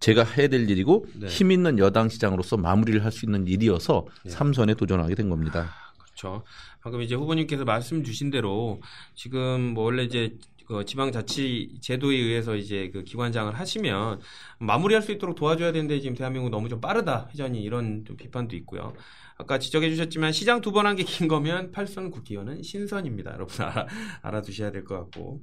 제가 0.00 0.24
해야 0.24 0.48
될 0.48 0.68
일이고 0.68 1.06
네. 1.14 1.28
힘 1.28 1.50
있는 1.52 1.78
여당 1.78 2.08
시장으로서 2.08 2.56
마무리를 2.56 3.02
할 3.04 3.12
수 3.12 3.24
있는 3.24 3.46
일이어서 3.46 4.06
네. 4.24 4.30
삼선에 4.30 4.74
도전하게 4.74 5.14
된 5.14 5.30
겁니다. 5.30 5.72
그렇죠. 6.14 6.44
방금 6.80 7.02
이제 7.02 7.14
후보님께서 7.14 7.64
말씀 7.64 8.02
주신 8.04 8.30
대로 8.30 8.80
지금 9.14 9.74
뭐 9.74 9.84
원래 9.84 10.04
이제 10.04 10.36
그 10.66 10.84
지방자치 10.84 11.78
제도에 11.82 12.16
의해서 12.16 12.56
이제 12.56 12.88
그 12.90 13.04
기관장을 13.04 13.52
하시면 13.58 14.20
마무리할 14.60 15.02
수 15.02 15.12
있도록 15.12 15.34
도와줘야 15.36 15.72
되는데 15.72 16.00
지금 16.00 16.16
대한민국 16.16 16.48
너무 16.50 16.68
좀 16.70 16.80
빠르다 16.80 17.28
회전이 17.32 17.62
이런 17.62 18.04
좀 18.06 18.16
비판도 18.16 18.56
있고요. 18.56 18.94
아까 19.36 19.58
지적해 19.58 19.90
주셨지만 19.90 20.32
시장 20.32 20.60
두 20.60 20.72
번 20.72 20.86
한 20.86 20.96
게 20.96 21.02
긴 21.04 21.28
거면 21.28 21.72
팔선 21.72 22.10
국회의원은 22.10 22.62
신선입니다. 22.62 23.32
여러분 23.32 23.66
알아, 23.66 23.86
알아두셔야 24.22 24.70
될 24.70 24.84
것 24.84 24.94
같고 24.96 25.42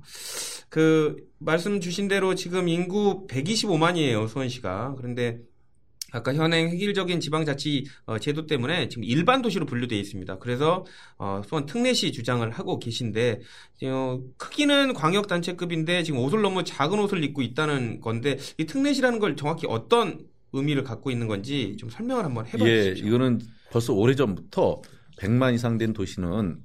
그 0.69 1.17
말씀 1.39 1.79
주신 1.81 2.07
대로 2.07 2.33
지금 2.33 2.67
인구 2.67 3.27
125만이에요 3.27 4.27
수원시가 4.27 4.95
그런데 4.97 5.39
아까 6.11 6.33
현행 6.33 6.69
획일적인 6.69 7.19
지방자치 7.19 7.85
어, 8.05 8.19
제도 8.19 8.45
때문에 8.45 8.89
지금 8.89 9.03
일반 9.03 9.41
도시로 9.41 9.65
분류되어 9.65 9.97
있습니다. 9.97 10.39
그래서 10.39 10.85
어, 11.17 11.41
수원 11.47 11.65
특례시 11.65 12.11
주장을 12.11 12.47
하고 12.51 12.79
계신데 12.79 13.41
어, 13.85 14.21
크기는 14.37 14.93
광역단체급인데 14.93 16.03
지금 16.03 16.19
옷을 16.19 16.41
너무 16.41 16.63
작은 16.63 16.99
옷을 16.99 17.23
입고 17.23 17.41
있다는 17.41 18.01
건데 18.01 18.37
이 18.57 18.65
특례시라는 18.65 19.19
걸 19.19 19.35
정확히 19.35 19.65
어떤 19.67 20.19
의미를 20.53 20.83
갖고 20.83 21.11
있는 21.11 21.27
건지 21.27 21.75
좀 21.79 21.89
설명을 21.89 22.25
한번 22.25 22.45
해봐 22.45 22.67
예, 22.67 22.83
주십시오. 22.89 23.07
이거는 23.07 23.39
벌써 23.71 23.93
오래전부터 23.93 24.81
100만 25.17 25.53
이상 25.53 25.77
된 25.77 25.93
도시는 25.93 26.59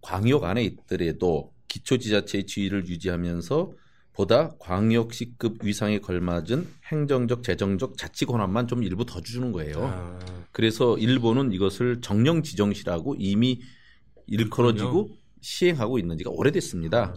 광역 0.00 0.44
안에 0.44 0.62
있더라도 0.62 1.52
기초지자체의 1.68 2.46
지위를 2.46 2.86
유지하면서 2.86 3.72
보다 4.20 4.50
광역시급 4.58 5.64
위상에 5.64 5.98
걸맞은 5.98 6.68
행정적, 6.92 7.42
재정적 7.42 7.96
자치 7.96 8.26
권한만 8.26 8.68
좀 8.68 8.82
일부 8.82 9.06
더 9.06 9.22
주는 9.22 9.50
거예요. 9.50 9.86
아, 9.86 10.18
그래서 10.52 10.98
일본은 10.98 11.52
이것을 11.52 12.02
정령 12.02 12.42
지정시라고 12.42 13.16
이미 13.18 13.62
일컬어지고 14.26 15.08
시행하고 15.40 15.98
있는 15.98 16.18
지가 16.18 16.30
오래됐습니다. 16.32 17.14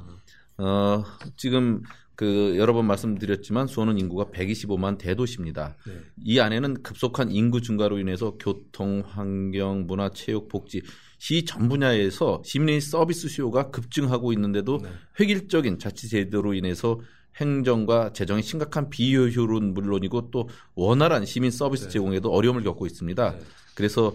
어, 0.59 1.03
지금 1.35 1.81
그 2.15 2.55
여러 2.57 2.71
번 2.71 2.85
말씀드렸지만 2.85 3.67
수원은 3.67 3.97
인구가 3.99 4.31
125만 4.31 4.97
대도시입니다. 4.97 5.75
네. 5.85 5.99
이 6.23 6.39
안에는 6.39 6.83
급속한 6.83 7.31
인구 7.31 7.59
증가로 7.59 7.99
인해서 7.99 8.37
교통, 8.39 9.03
환경, 9.05 9.87
문화, 9.87 10.09
체육, 10.09 10.47
복지 10.47 10.81
시 11.23 11.45
전 11.45 11.69
분야에서 11.69 12.41
시민의 12.43 12.81
서비스 12.81 13.29
수요가 13.29 13.71
급증하고 13.71 14.33
있는데도 14.33 14.79
네. 14.83 14.89
획일적인 15.21 15.79
자치 15.79 16.09
제도로 16.09 16.53
인해서 16.53 16.99
행정과 17.37 18.11
재정의 18.11 18.43
심각한 18.43 18.89
비효율은 18.89 19.73
물론이고 19.73 20.31
또 20.31 20.49
원활한 20.75 21.25
시민 21.25 21.49
서비스 21.49 21.85
네. 21.85 21.91
제공에도 21.91 22.29
어려움을 22.29 22.61
겪고 22.63 22.85
있습니다. 22.85 23.31
네. 23.31 23.39
그래서 23.73 24.13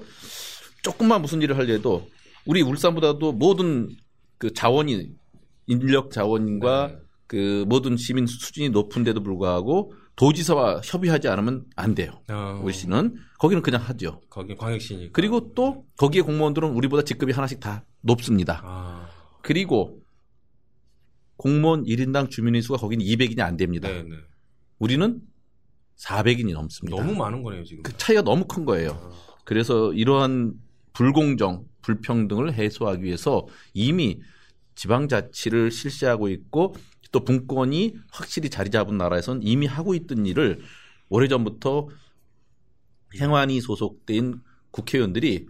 조금만 0.82 1.22
무슨 1.22 1.40
일을 1.40 1.56
하려도 1.56 2.06
우리 2.44 2.60
울산보다도 2.60 3.32
모든 3.32 3.88
그 4.36 4.52
자원이 4.52 5.08
인력 5.66 6.10
자원과 6.10 6.88
네. 6.88 6.98
그 7.26 7.64
모든 7.68 7.96
시민 7.96 8.26
수준이 8.26 8.68
높은데도 8.68 9.22
불구하고 9.22 9.94
도지사와 10.18 10.80
협의하지 10.84 11.28
않으면 11.28 11.64
안 11.76 11.94
돼요. 11.94 12.20
어, 12.28 12.60
우리 12.62 12.72
시는 12.72 13.14
거기는 13.38 13.62
그냥 13.62 13.80
하죠. 13.82 14.20
거기 14.28 14.56
광역시니까. 14.56 15.12
그리고 15.12 15.54
또 15.54 15.86
거기에 15.96 16.22
공무원들은 16.22 16.70
우리보다 16.70 17.04
직급이 17.04 17.32
하나씩 17.32 17.60
다 17.60 17.84
높습니다. 18.00 18.60
아, 18.64 19.08
그리고 19.42 20.02
공무원 21.36 21.84
1인당 21.84 22.30
주민의 22.30 22.62
수가 22.62 22.78
거기는 22.78 23.04
200인이 23.04 23.38
안 23.40 23.56
됩니다. 23.56 23.88
네, 23.88 24.02
네. 24.02 24.16
우리는 24.80 25.20
400인이 25.96 26.52
넘습니다. 26.52 26.96
너무 27.00 27.14
많은 27.14 27.44
거네요 27.44 27.62
지금. 27.62 27.84
그 27.84 27.96
차이가 27.96 28.22
너무 28.22 28.44
큰 28.46 28.64
거예요. 28.64 28.90
아, 29.00 29.10
그래서 29.44 29.92
이러한 29.92 30.54
불공정, 30.94 31.64
불평등을 31.82 32.54
해소하기 32.54 33.04
위해서 33.04 33.46
이미 33.72 34.20
지방자치를 34.74 35.70
실시하고 35.70 36.28
있고 36.28 36.74
또 37.10 37.24
분권이 37.24 37.96
확실히 38.10 38.50
자리 38.50 38.70
잡은 38.70 38.98
나라에서는 38.98 39.42
이미 39.42 39.66
하고 39.66 39.94
있던 39.94 40.26
일을 40.26 40.60
오래전부터 41.08 41.88
행안위 43.20 43.60
소속된 43.60 44.40
국회의원들이 44.70 45.46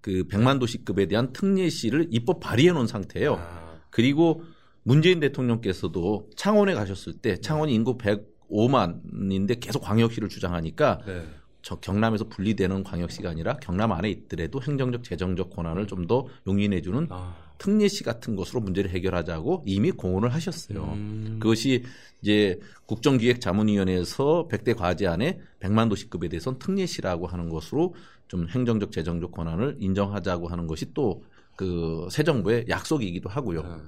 그 0.00 0.24
100만 0.28 0.60
도시급에 0.60 1.06
대한 1.06 1.32
특례 1.32 1.68
시를 1.68 2.06
입법 2.10 2.40
발의해 2.40 2.72
놓은 2.72 2.86
상태예요. 2.86 3.34
아, 3.34 3.80
그리고 3.90 4.42
문재인 4.82 5.20
대통령께서도 5.20 6.30
창원에 6.36 6.74
가셨을 6.74 7.14
때 7.14 7.36
창원이 7.38 7.74
인구 7.74 7.98
105만인데 7.98 9.60
계속 9.60 9.80
광역시를 9.80 10.28
주장하니까 10.28 11.00
네. 11.06 11.26
저 11.62 11.76
경남에서 11.76 12.28
분리되는 12.28 12.82
광역시가 12.84 13.28
아니라 13.28 13.56
경남 13.56 13.92
안에 13.92 14.08
있더라도 14.10 14.62
행정적 14.62 15.04
재정적 15.04 15.50
권한을 15.50 15.86
좀 15.86 16.06
더 16.06 16.26
용인해주는 16.46 17.08
아, 17.10 17.36
특례시 17.60 18.02
같은 18.04 18.36
것으로 18.36 18.60
문제를 18.60 18.90
해결하자고 18.90 19.64
이미 19.66 19.90
공언을 19.92 20.32
하셨어요. 20.34 20.82
음, 20.94 21.38
그것이 21.40 21.84
이제 22.22 22.58
국정기획자문위원회에서 22.86 24.48
100대 24.50 24.76
과제 24.76 25.06
안에 25.06 25.38
100만 25.60 25.88
도시급에 25.88 26.28
대해서는 26.28 26.58
특례시라고 26.58 27.26
하는 27.26 27.48
것으로 27.48 27.94
좀 28.28 28.48
행정적 28.48 28.92
재정적 28.92 29.32
권한을 29.32 29.76
인정하자고 29.78 30.48
하는 30.48 30.66
것이 30.66 30.92
또 30.94 31.22
그 31.60 32.08
새 32.10 32.22
정부의 32.22 32.64
약속이기도 32.70 33.28
하고요. 33.28 33.60
아, 33.60 33.82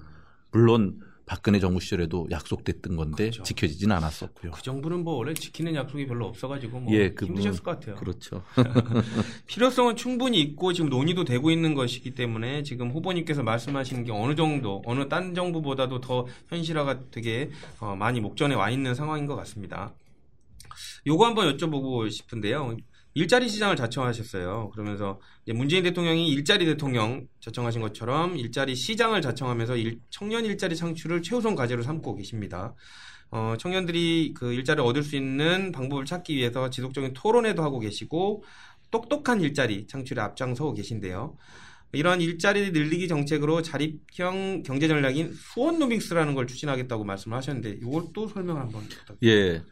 물론 0.51 1.01
박근혜 1.27 1.61
정부 1.61 1.81
시절에도 1.81 2.27
약속됐던 2.31 2.97
건데 2.97 3.25
그렇죠. 3.25 3.43
지켜지지는 3.45 3.95
않았었고요. 3.97 4.53
그 4.53 4.63
정부는 4.63 5.05
뭐 5.05 5.15
원래 5.15 5.35
지키는 5.35 5.75
약속이 5.75 6.07
별로 6.07 6.27
없어가지고 6.27 6.81
뭐 6.81 6.93
예, 6.95 7.11
그분- 7.11 7.37
힘드셨을 7.37 7.63
것 7.63 7.73
같아요. 7.79 7.97
그렇죠. 7.97 8.43
필요성은 9.47 9.97
충분히 9.97 10.41
있고 10.41 10.73
지금 10.73 10.91
논의도 10.91 11.25
되고 11.25 11.51
있는 11.51 11.75
것이기 11.75 12.15
때문에 12.15 12.63
지금 12.63 12.91
후보님께서 12.91 13.43
말씀하시는 13.43 14.05
게 14.05 14.13
어느 14.13 14.35
정도 14.35 14.83
어느 14.85 15.09
딴 15.09 15.35
정부보다도 15.35 16.01
더 16.01 16.27
현실화가 16.49 17.11
되게 17.11 17.51
어, 17.81 17.95
많이 17.97 18.21
목전에 18.21 18.55
와 18.55 18.71
있는 18.71 18.95
상황인 18.95 19.27
것 19.27 19.37
같습니다. 19.37 19.95
요거 21.07 21.27
한번 21.27 21.57
여쭤보고 21.57 22.11
싶은데요. 22.11 22.77
일자리 23.15 23.49
시장을 23.49 23.77
자청하셨어요. 23.77 24.71
그러면서 24.71 25.21
문재인 25.55 25.83
대통령이 25.83 26.29
일자리 26.29 26.65
대통령 26.65 27.27
자청하신 27.41 27.81
것처럼 27.83 28.37
일자리 28.37 28.75
시장을 28.75 29.21
자청하면서 29.21 29.77
일- 29.77 30.01
청년 30.11 30.45
일자리 30.45 30.77
창출을 30.77 31.23
최우선 31.23 31.55
과제로 31.55 31.83
삼고 31.83 32.17
계십니다. 32.17 32.75
어, 33.31 33.55
청년들이 33.59 34.35
그 34.35 34.53
일자리를 34.53 34.85
얻을 34.85 35.03
수 35.03 35.17
있는 35.17 35.73
방법을 35.73 36.05
찾기 36.05 36.37
위해서 36.37 36.71
지속적인 36.71 37.13
토론회도 37.15 37.63
하고 37.63 37.79
계시고 37.81 38.45
똑똑한 38.91 39.41
일자리 39.41 39.87
창출에 39.87 40.21
앞장서고 40.21 40.75
계신데요. 40.75 41.37
이런 41.95 42.23
일자리 42.23 42.71
늘리기 42.71 43.09
정책으로 43.09 43.61
자립형 43.61 44.63
경제 44.65 44.89
전략인 44.89 45.35
수원 45.35 45.79
노믹스라는 45.79 46.35
걸 46.35 46.47
추진하겠다고 46.47 47.05
말씀을 47.05 47.37
하셨는데 47.37 47.71
이것도 47.83 48.29
설명을 48.29 48.63
한번 48.63 48.83
부탁드립니다. 48.89 49.23
예. 49.25 49.63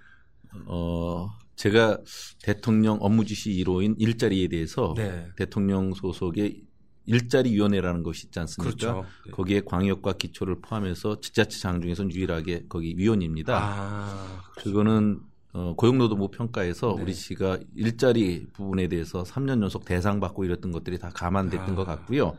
어, 0.66 1.28
제가 1.60 1.98
대통령 2.42 2.96
업무 3.02 3.26
지시 3.26 3.50
1호인 3.50 3.94
일자리에 3.98 4.48
대해서 4.48 4.94
네. 4.96 5.28
대통령 5.36 5.92
소속의 5.92 6.62
일자리 7.04 7.52
위원회라는 7.52 8.02
것이 8.02 8.28
있지 8.28 8.38
않습니까? 8.38 8.74
그렇죠. 8.74 9.06
네. 9.26 9.32
거기에 9.32 9.60
광역과 9.66 10.14
기초를 10.14 10.62
포함해서 10.62 11.20
지자체장 11.20 11.82
중에서는 11.82 12.12
유일하게 12.12 12.64
거기 12.70 12.94
위원입니다. 12.96 13.58
아, 13.60 14.42
그거는 14.56 15.20
어, 15.52 15.74
고용노동부 15.76 16.30
평가에서 16.30 16.94
네. 16.96 17.02
우리 17.02 17.12
씨가 17.12 17.58
일자리 17.74 18.46
부분에 18.54 18.88
대해서 18.88 19.22
3년 19.22 19.62
연속 19.62 19.84
대상 19.84 20.18
받고 20.18 20.46
이랬던 20.46 20.72
것들이 20.72 20.98
다 20.98 21.10
감안됐던 21.12 21.72
아. 21.72 21.74
것 21.74 21.84
같고요. 21.84 22.36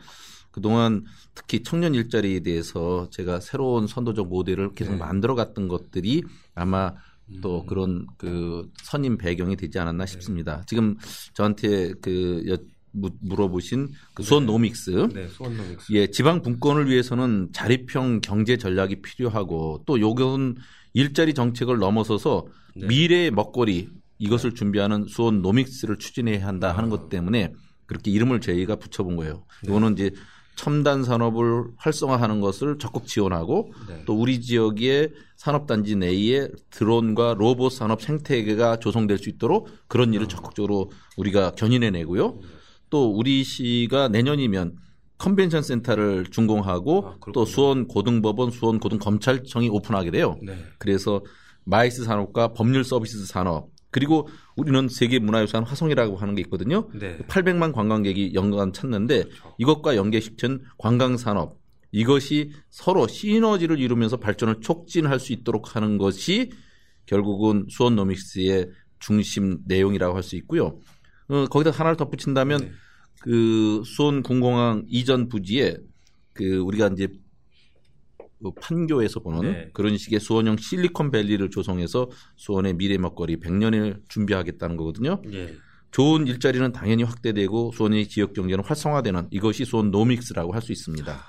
그동안 0.50 1.06
특히 1.36 1.62
청년 1.62 1.94
일자리에 1.94 2.40
대해서 2.40 3.08
제가 3.12 3.40
새로운 3.40 3.86
선도적 3.86 4.30
모델을 4.30 4.74
계속 4.74 4.94
네. 4.94 4.98
만들어 4.98 5.36
갔던 5.36 5.68
것들이 5.68 6.24
아마 6.56 6.96
또 7.42 7.62
음. 7.62 7.66
그런 7.68 8.08
그 8.18 8.70
선임 8.84 9.18
배경이 9.18 9.56
되지 9.56 9.74
네. 9.74 9.80
않았나 9.80 10.06
싶습니다. 10.06 10.64
지금 10.68 10.98
저한테 11.34 11.94
그 12.02 12.44
여- 12.48 12.58
무- 12.94 13.10
물어보신 13.22 13.88
그 14.14 14.22
수원 14.24 14.46
네. 14.46 14.52
노믹스 14.52 15.08
네, 15.14 15.28
수원노믹스. 15.30 15.94
예, 15.94 16.08
지방 16.08 16.42
분권을 16.42 16.90
위해서는 16.90 17.50
자립형 17.54 18.20
경제 18.22 18.58
전략이 18.58 19.02
필요하고 19.02 19.84
또 19.86 20.00
요건 20.02 20.56
일자리 20.94 21.34
정책을 21.34 21.78
넘어서서 21.78 22.48
네. 22.76 22.88
미래의 22.88 23.32
먹거리 23.32 23.88
이것을 24.20 24.56
준비하는 24.56 25.06
수원 25.08 25.42
노믹스를 25.42 26.00
추진해야 26.00 26.46
한다 26.46 26.74
하는 26.76 26.90
아. 26.90 26.98
것 26.98 27.08
때문에 27.08 27.54
그렇게 27.86 28.12
이름을 28.12 28.42
저희가 28.42 28.76
붙여본 28.76 29.16
거예요. 29.16 29.46
네. 29.64 29.70
이거는 29.70 29.94
이제 29.94 30.12
첨단 30.56 31.04
산업을 31.04 31.66
활성화하는 31.78 32.42
것을 32.42 32.78
적극 32.78 33.08
지원하고 33.08 33.72
네. 33.88 34.04
또 34.06 34.14
우리 34.20 34.42
지역의 34.42 35.12
산업단지 35.36 35.96
내에 35.96 36.50
드론과 36.70 37.36
로봇 37.38 37.72
산업 37.72 38.02
생태계가 38.02 38.78
조성될 38.78 39.18
수 39.18 39.30
있도록 39.30 39.70
그런 39.88 40.10
아. 40.10 40.14
일을 40.14 40.28
적극적으로 40.28 40.92
우리가 41.18 41.52
견인해내고요. 41.52 42.28
네. 42.42 42.48
또 42.90 43.12
우리 43.12 43.44
시가 43.44 44.10
내년이면 44.10 44.76
컨벤션 45.18 45.62
센터를 45.62 46.26
준공하고 46.26 47.08
아. 47.08 47.16
또 47.34 47.46
수원 47.46 47.88
고등법원, 47.88 48.52
수원 48.52 48.80
고등검찰청이 48.80 49.70
오픈하게 49.70 50.12
돼요. 50.12 50.38
네. 50.44 50.56
그래서 50.78 51.22
MICE 51.64 52.04
산업과 52.04 52.54
법률 52.54 52.84
서비스 52.84 53.26
산업 53.26 53.70
그리고 53.92 54.28
우리는 54.56 54.88
세계 54.88 55.20
문화유산 55.20 55.64
화성이라고 55.64 56.16
하는 56.18 56.34
게 56.34 56.42
있거든요. 56.44 56.90
네. 56.94 57.18
800만 57.28 57.74
관광객이 57.74 58.34
연간 58.34 58.74
찾는데 58.74 59.24
그렇죠. 59.24 59.56
이것과 59.58 59.96
연계시킨 59.98 60.62
관광 60.78 61.18
산업 61.18 61.60
이것이 61.92 62.52
서로 62.70 63.08
시너지를 63.08 63.80
이루면서 63.80 64.18
발전을 64.18 64.62
촉진할 64.62 65.20
수 65.20 65.34
있도록 65.34 65.76
하는 65.76 65.98
것이 65.98 66.52
결국은 67.06 67.66
수원 67.70 67.96
노믹스의 67.96 68.70
중심 69.00 69.60
내용이라고 69.66 70.16
할 70.16 70.24
수 70.24 70.36
있고요. 70.38 70.80
어, 71.28 71.46
거기다 71.48 71.72
하나를 71.72 71.98
덧붙인다면 71.98 72.60
네. 72.62 72.72
그 73.22 73.84
수원 73.86 74.24
군공항 74.24 74.84
이전 74.88 75.28
부지에 75.28 75.78
그 76.34 76.58
우리가 76.60 76.90
이제 76.94 77.08
그 77.08 77.18
판교에서 78.60 79.20
보는 79.20 79.52
네. 79.52 79.70
그런 79.74 79.98
식의 79.98 80.20
수원형 80.20 80.58
실리콘밸리를 80.58 81.50
조성해서 81.50 82.10
수원의 82.38 82.74
미래 82.74 82.98
먹거리 82.98 83.40
100년을 83.40 84.02
준비하겠다는 84.08 84.78
거거든요. 84.78 85.22
예. 85.32 85.54
좋은 85.92 86.26
일자리는 86.26 86.72
당연히 86.72 87.04
확대되고 87.04 87.74
수원의 87.74 88.08
지역 88.08 88.34
경제는 88.34 88.64
활성화되는 88.64 89.28
이것이 89.32 89.66
수원 89.66 89.92
노믹스라고 89.92 90.54
할 90.54 90.62
수 90.62 90.72
있습니다. 90.72 91.22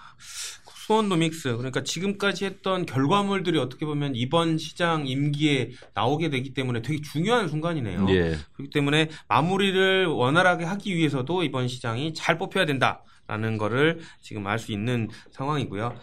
수원 0.75 1.09
노믹스 1.09 1.57
그러니까 1.57 1.83
지금까지 1.85 2.45
했던 2.45 2.85
결과물들이 2.87 3.59
어떻게 3.59 3.87
보면 3.87 4.17
이번 4.17 4.59
시장 4.59 5.07
임기에 5.07 5.71
나오게 5.95 6.29
되기 6.29 6.55
때문에 6.55 6.83
되게 6.83 7.01
중요한 7.01 7.49
순간이네요. 7.49 8.07
예. 8.11 8.37
그렇기 8.55 8.71
때문에 8.73 9.09
마무리를 9.29 10.07
원활하게 10.07 10.65
하기 10.65 10.97
위해서도 10.97 11.45
이번 11.45 11.69
시장이 11.69 12.15
잘 12.15 12.37
뽑혀야 12.37 12.67
된다라는 12.67 13.59
거를 13.59 14.01
지금 14.21 14.47
알 14.47 14.59
수 14.59 14.73
있는 14.73 15.09
상황이고요. 15.31 15.95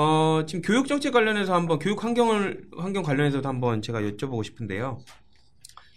어, 0.00 0.44
지금 0.46 0.62
교육 0.62 0.86
정책 0.86 1.12
관련해서 1.12 1.52
한번 1.52 1.80
교육 1.80 2.04
환경을 2.04 2.68
환경 2.76 3.02
관련해서도 3.02 3.48
한번 3.48 3.82
제가 3.82 4.00
여쭤보고 4.02 4.44
싶은데요. 4.44 5.00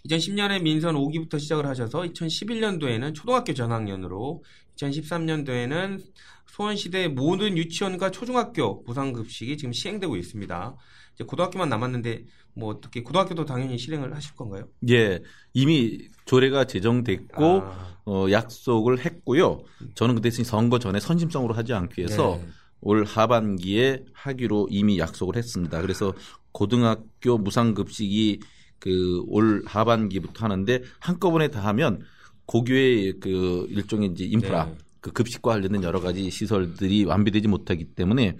2010년에 0.06 0.60
민선 0.60 0.96
5기부터 0.96 1.38
시작을 1.38 1.66
하셔서 1.66 2.00
2011년도에는 2.00 3.14
초등학교 3.14 3.54
전학년으로 3.54 4.42
2013년도에는 4.76 6.02
소원시대 6.46 7.06
모든 7.06 7.56
유치원과 7.56 8.10
초중학교 8.10 8.82
무상급식이 8.88 9.56
지금 9.56 9.72
시행되고 9.72 10.16
있습니다. 10.16 10.76
이제 11.14 11.22
고등학교만 11.22 11.68
남았는데 11.68 12.24
뭐 12.54 12.70
어떻게 12.70 13.04
고등학교도 13.04 13.44
당연히 13.44 13.78
실행을 13.78 14.16
하실 14.16 14.34
건가요? 14.34 14.66
예. 14.90 15.22
이미 15.54 16.08
조례가 16.24 16.64
제정됐고 16.64 17.44
아, 17.44 17.98
어, 18.04 18.26
약속을 18.32 18.98
했고요. 19.04 19.62
저는 19.94 20.16
그 20.16 20.20
대신 20.22 20.42
선거 20.42 20.80
전에 20.80 20.98
선심성으로 20.98 21.54
하지 21.54 21.72
않기 21.72 22.00
위해서 22.00 22.40
네. 22.42 22.48
올 22.82 23.04
하반기에 23.04 24.04
하기로 24.12 24.68
이미 24.70 24.98
약속을 24.98 25.36
했습니다. 25.36 25.80
그래서 25.80 26.12
고등학교 26.52 27.38
무상급식이 27.38 28.40
그 28.78 29.22
올 29.28 29.62
하반기부터 29.64 30.44
하는데 30.44 30.82
한꺼번에 30.98 31.48
다 31.48 31.64
하면 31.68 32.02
고교의 32.46 33.14
그 33.20 33.66
일종의 33.70 34.10
이제 34.12 34.24
인프라 34.24 34.66
네. 34.66 34.76
그 35.00 35.12
급식과 35.12 35.52
관련된 35.52 35.82
여러 35.84 36.00
가지 36.00 36.28
시설들이 36.30 37.04
완비되지 37.04 37.48
못하기 37.48 37.94
때문에 37.94 38.36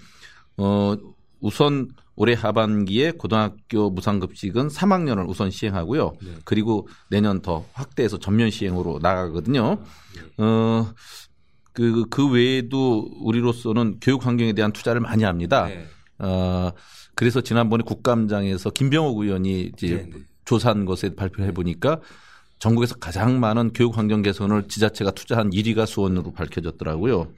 어 0.57 0.96
우선 1.40 1.88
올해 2.14 2.35
하반기에 2.35 3.12
고등학교 3.12 3.90
무상급식은 3.90 4.68
3학년을 4.68 5.28
우선 5.28 5.50
시행하고요. 5.50 6.12
네. 6.22 6.35
그리고 6.44 6.88
내년 7.09 7.40
더 7.40 7.64
확대해서 7.72 8.18
전면 8.18 8.50
시행으로 8.50 8.98
나가거든요. 9.00 9.78
네. 10.37 10.44
어, 10.44 10.92
그, 11.72 12.04
그 12.11 12.28
외에도 12.30 13.11
우리로서는 13.20 13.98
교육 14.00 14.26
환경에 14.26 14.52
대한 14.52 14.72
투자를 14.72 15.00
많이 15.00 15.24
합니다. 15.24 15.66
네. 15.66 15.87
어, 16.18 16.72
그래서 17.14 17.40
지난번에 17.40 17.82
국감장에서 17.85 18.70
김병욱 18.70 19.18
의원이 19.18 19.72
이제 19.74 19.88
네, 19.88 20.11
네. 20.11 20.18
조사한 20.44 20.85
것에 20.85 21.14
발표를 21.14 21.46
해보니까 21.48 22.00
전국에서 22.58 22.96
가장 22.96 23.40
많은 23.40 23.72
교육 23.72 23.98
환경 23.98 24.22
개선을 24.22 24.68
지자체가 24.68 25.11
투자한 25.11 25.50
1위가 25.50 25.87
수원으로 25.87 26.32
밝혀졌더라고요. 26.32 27.32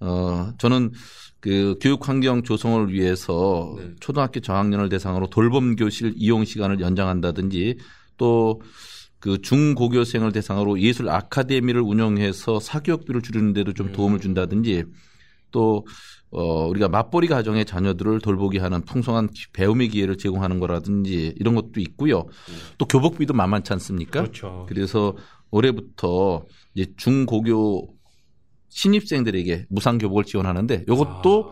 어, 0.00 0.52
저는 0.58 0.92
그 1.40 1.76
교육 1.80 2.08
환경 2.08 2.42
조성을 2.42 2.92
위해서 2.92 3.76
네. 3.78 3.92
초등학교 4.00 4.40
저학년을 4.40 4.88
대상으로 4.88 5.28
돌봄 5.28 5.76
교실 5.76 6.14
이용 6.16 6.44
시간을 6.44 6.80
연장한다든지 6.80 7.78
또 8.16 8.60
그 9.26 9.42
중고교생을 9.42 10.30
대상으로 10.30 10.78
예술 10.80 11.08
아카데미를 11.08 11.80
운영해서 11.80 12.60
사교육비를 12.60 13.22
줄이는 13.22 13.52
데도 13.54 13.72
좀 13.72 13.90
도움을 13.90 14.20
준다든지 14.20 14.84
또 15.50 15.84
어, 16.30 16.68
우리가 16.68 16.88
맞벌이 16.88 17.26
가정의 17.26 17.64
자녀들을 17.64 18.20
돌보게 18.20 18.60
하는 18.60 18.82
풍성한 18.82 19.30
기- 19.30 19.46
배움의 19.52 19.88
기회를 19.88 20.16
제공하는 20.16 20.60
거라든지 20.60 21.34
이런 21.40 21.56
것도 21.56 21.80
있고요. 21.80 22.26
또 22.78 22.86
교복비도 22.86 23.34
만만치 23.34 23.72
않습니까? 23.72 24.20
그렇죠. 24.22 24.64
그래서 24.68 25.16
올해부터 25.50 26.44
이제 26.76 26.92
중고교 26.96 27.88
신입생들에게 28.68 29.66
무상 29.70 29.98
교복을 29.98 30.22
지원하는데 30.22 30.84
이것도 30.88 31.50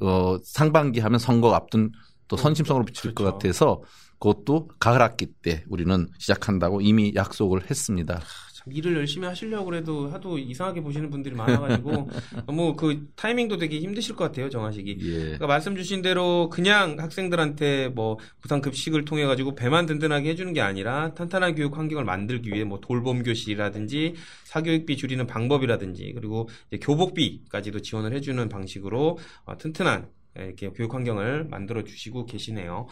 아, 0.00 0.04
어, 0.06 0.38
상반기 0.42 1.00
하면 1.00 1.18
선거 1.18 1.52
앞둔 1.52 1.90
또 2.28 2.36
선심성으로 2.38 2.86
비칠 2.86 3.12
것 3.14 3.24
그렇죠. 3.24 3.38
같아서 3.38 3.82
그것도 4.18 4.68
가을 4.78 5.00
학기 5.00 5.26
때 5.26 5.64
우리는 5.68 6.08
시작한다고 6.18 6.80
이미 6.80 7.12
약속을 7.14 7.70
했습니다. 7.70 8.20
참 8.54 8.72
일을 8.72 8.96
열심히 8.96 9.26
하시려고 9.26 9.66
그래도 9.66 10.10
하도 10.10 10.36
이상하게 10.36 10.80
보시는 10.80 11.10
분들이 11.10 11.34
많아가지고 11.36 12.08
너무 12.46 12.74
그 12.74 13.08
타이밍도 13.14 13.56
되게 13.56 13.78
힘드실 13.78 14.16
것 14.16 14.24
같아요 14.24 14.50
정하시기. 14.50 14.98
예. 15.00 15.18
그러니까 15.20 15.46
말씀 15.46 15.76
주신 15.76 16.02
대로 16.02 16.48
그냥 16.48 16.98
학생들한테 16.98 17.88
뭐 17.88 18.18
부산 18.40 18.60
급식을 18.60 19.04
통해 19.04 19.24
가지고 19.26 19.54
배만 19.54 19.86
든든하게 19.86 20.30
해주는 20.30 20.52
게 20.52 20.60
아니라 20.60 21.14
탄탄한 21.14 21.54
교육 21.54 21.78
환경을 21.78 22.04
만들기 22.04 22.50
위해 22.50 22.64
뭐 22.64 22.80
돌봄 22.80 23.22
교실이라든지 23.22 24.14
사교육비 24.44 24.96
줄이는 24.96 25.28
방법이라든지 25.28 26.12
그리고 26.16 26.48
이제 26.68 26.78
교복비까지도 26.78 27.82
지원을 27.82 28.12
해주는 28.14 28.48
방식으로 28.48 29.18
어, 29.44 29.56
튼튼한 29.56 30.08
예, 30.38 30.44
이렇게 30.46 30.70
교육 30.70 30.94
환경을 30.94 31.44
만들어 31.44 31.84
주시고 31.84 32.26
계시네요. 32.26 32.86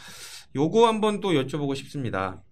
요거 0.57 0.87
한번 0.87 1.21
또 1.21 1.33
여쭤보고 1.33 1.77
싶습니다. 1.77 2.43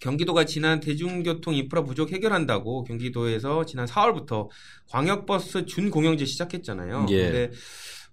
경기도가 0.00 0.44
지난 0.44 0.80
대중교통 0.80 1.54
인프라 1.54 1.84
부족 1.84 2.12
해결한다고 2.12 2.84
경기도에서 2.84 3.64
지난 3.66 3.86
4월부터 3.86 4.48
광역버스 4.90 5.66
준공영제 5.66 6.24
시작했잖아요. 6.24 7.06
예. 7.10 7.22
근데 7.24 7.50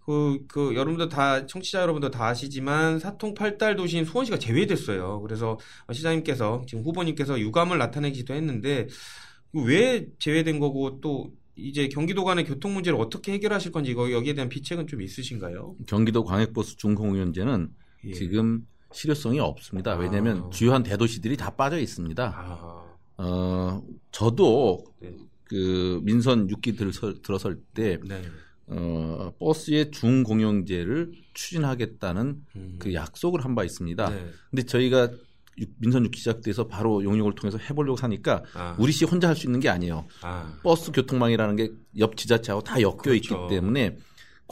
그, 0.05 0.39
그, 0.49 0.75
여러분들 0.75 1.07
다, 1.07 1.45
청취자 1.45 1.81
여러분들 1.81 2.11
다 2.11 2.27
아시지만, 2.27 2.99
사통 2.99 3.33
팔달 3.33 3.77
도시인 3.77 4.03
수원시가 4.03 4.37
제외됐어요. 4.37 5.21
그래서 5.21 5.57
시장님께서, 5.89 6.63
지금 6.67 6.83
후보님께서 6.83 7.39
유감을 7.39 7.77
나타내기도 7.77 8.33
했는데, 8.33 8.87
왜 9.53 10.05
제외된 10.19 10.59
거고, 10.59 10.99
또, 10.99 11.31
이제 11.55 11.87
경기도 11.87 12.25
간의 12.25 12.43
교통 12.43 12.73
문제를 12.73 12.99
어떻게 12.99 13.31
해결하실 13.31 13.71
건지, 13.71 13.91
이거 13.91 14.11
여기에 14.11 14.33
대한 14.33 14.49
비책은 14.49 14.87
좀 14.87 15.01
있으신가요? 15.01 15.77
경기도 15.87 16.25
광역버스 16.25 16.75
중공연제는 16.75 17.69
예. 18.07 18.11
지금 18.11 18.67
실효성이 18.93 19.39
없습니다. 19.39 19.95
왜냐하면 19.95 20.43
아. 20.45 20.49
주요한 20.49 20.83
대도시들이 20.83 21.37
다 21.37 21.49
빠져 21.51 21.79
있습니다. 21.79 22.33
아, 22.35 22.83
어, 23.17 23.81
저도 24.11 24.83
네. 24.99 25.15
그 25.45 25.99
민선 26.03 26.47
6기 26.47 26.77
들서, 26.77 27.13
들어설 27.21 27.57
때 27.73 27.99
네. 28.05 28.21
어, 28.67 29.31
버스의 29.39 29.91
중공영제를 29.91 31.11
추진하겠다는 31.33 32.41
음. 32.55 32.75
그 32.79 32.93
약속을 32.93 33.43
한 33.43 33.55
바 33.55 33.63
있습니다. 33.63 34.09
네. 34.09 34.25
근데 34.49 34.63
저희가 34.63 35.09
육- 35.59 35.69
민선 35.77 36.03
6기 36.09 36.15
시작돼서 36.17 36.67
바로 36.67 37.03
용역을 37.03 37.35
통해서 37.35 37.57
해보려고 37.59 37.97
하니까 38.01 38.43
아. 38.55 38.75
우리 38.79 38.91
시 38.91 39.05
혼자 39.05 39.27
할 39.27 39.35
수 39.35 39.45
있는 39.45 39.59
게 39.59 39.69
아니에요. 39.69 40.05
아, 40.21 40.57
버스 40.63 40.91
교통망이라는 40.91 41.55
게 41.55 41.71
옆 41.95 42.17
지자체하고 42.17 42.63
다 42.63 42.81
엮여 42.81 42.95
그렇죠. 42.97 43.13
있기 43.13 43.35
때문에 43.51 43.97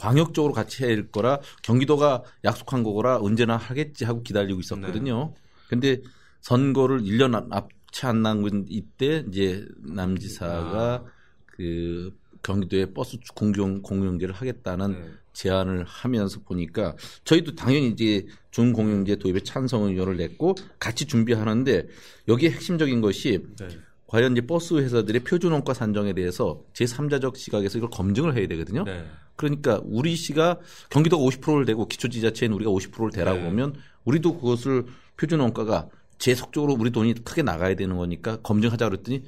광역적으로 0.06 0.52
같이 0.52 0.82
해야 0.84 0.90
할 0.94 1.06
거라 1.10 1.38
경기도가 1.62 2.24
약속한 2.44 2.82
거라 2.82 3.18
언제나 3.18 3.56
하겠지 3.56 4.04
하고 4.04 4.22
기다리고 4.22 4.58
있었거든요. 4.60 5.32
네. 5.34 5.40
근데 5.68 6.02
선거를 6.40 7.02
1년 7.02 7.34
앞- 7.34 7.52
앞치 7.92 8.06
안 8.06 8.22
남은 8.22 8.66
이때 8.68 9.24
이제 9.28 9.64
남지사가 9.82 10.94
아. 10.94 11.04
그 11.46 12.10
경기도에 12.42 12.86
버스 12.86 13.18
공용 13.34 13.82
공용제를 13.82 14.34
하겠다는 14.34 14.92
네. 14.92 15.10
제안을 15.34 15.84
하면서 15.86 16.40
보니까 16.40 16.96
저희도 17.24 17.54
당연히 17.54 17.88
이제 17.88 18.26
준 18.50 18.72
공용제 18.72 19.16
도입에 19.16 19.40
찬성 19.40 19.84
의견을 19.84 20.16
냈고 20.16 20.54
같이 20.78 21.06
준비하는데 21.06 21.86
여기에 22.28 22.50
핵심적인 22.50 23.00
것이 23.00 23.46
네. 23.60 23.68
과연 24.08 24.32
이제 24.32 24.40
버스 24.46 24.74
회사들의 24.74 25.22
표준 25.24 25.52
원가 25.52 25.72
산정에 25.74 26.12
대해서 26.12 26.60
제3자적 26.74 27.36
시각에서 27.36 27.78
이걸 27.78 27.90
검증을 27.90 28.36
해야 28.36 28.46
되거든요. 28.48 28.84
네. 28.84 29.04
그러니까 29.36 29.80
우리 29.84 30.14
시가 30.16 30.58
경기도가 30.90 31.22
50%를 31.24 31.64
대고 31.64 31.86
기초지자체인 31.88 32.52
우리가 32.52 32.70
50%를 32.70 33.10
대라고 33.10 33.38
네. 33.38 33.44
보면 33.44 33.74
우리도 34.04 34.38
그것을 34.38 34.86
표준 35.16 35.40
원가가 35.40 35.88
제속적으로 36.18 36.76
우리 36.78 36.90
돈이 36.90 37.14
크게 37.24 37.42
나가야 37.42 37.74
되는 37.74 37.96
거니까 37.96 38.36
검증하자 38.42 38.88
그랬더니 38.88 39.22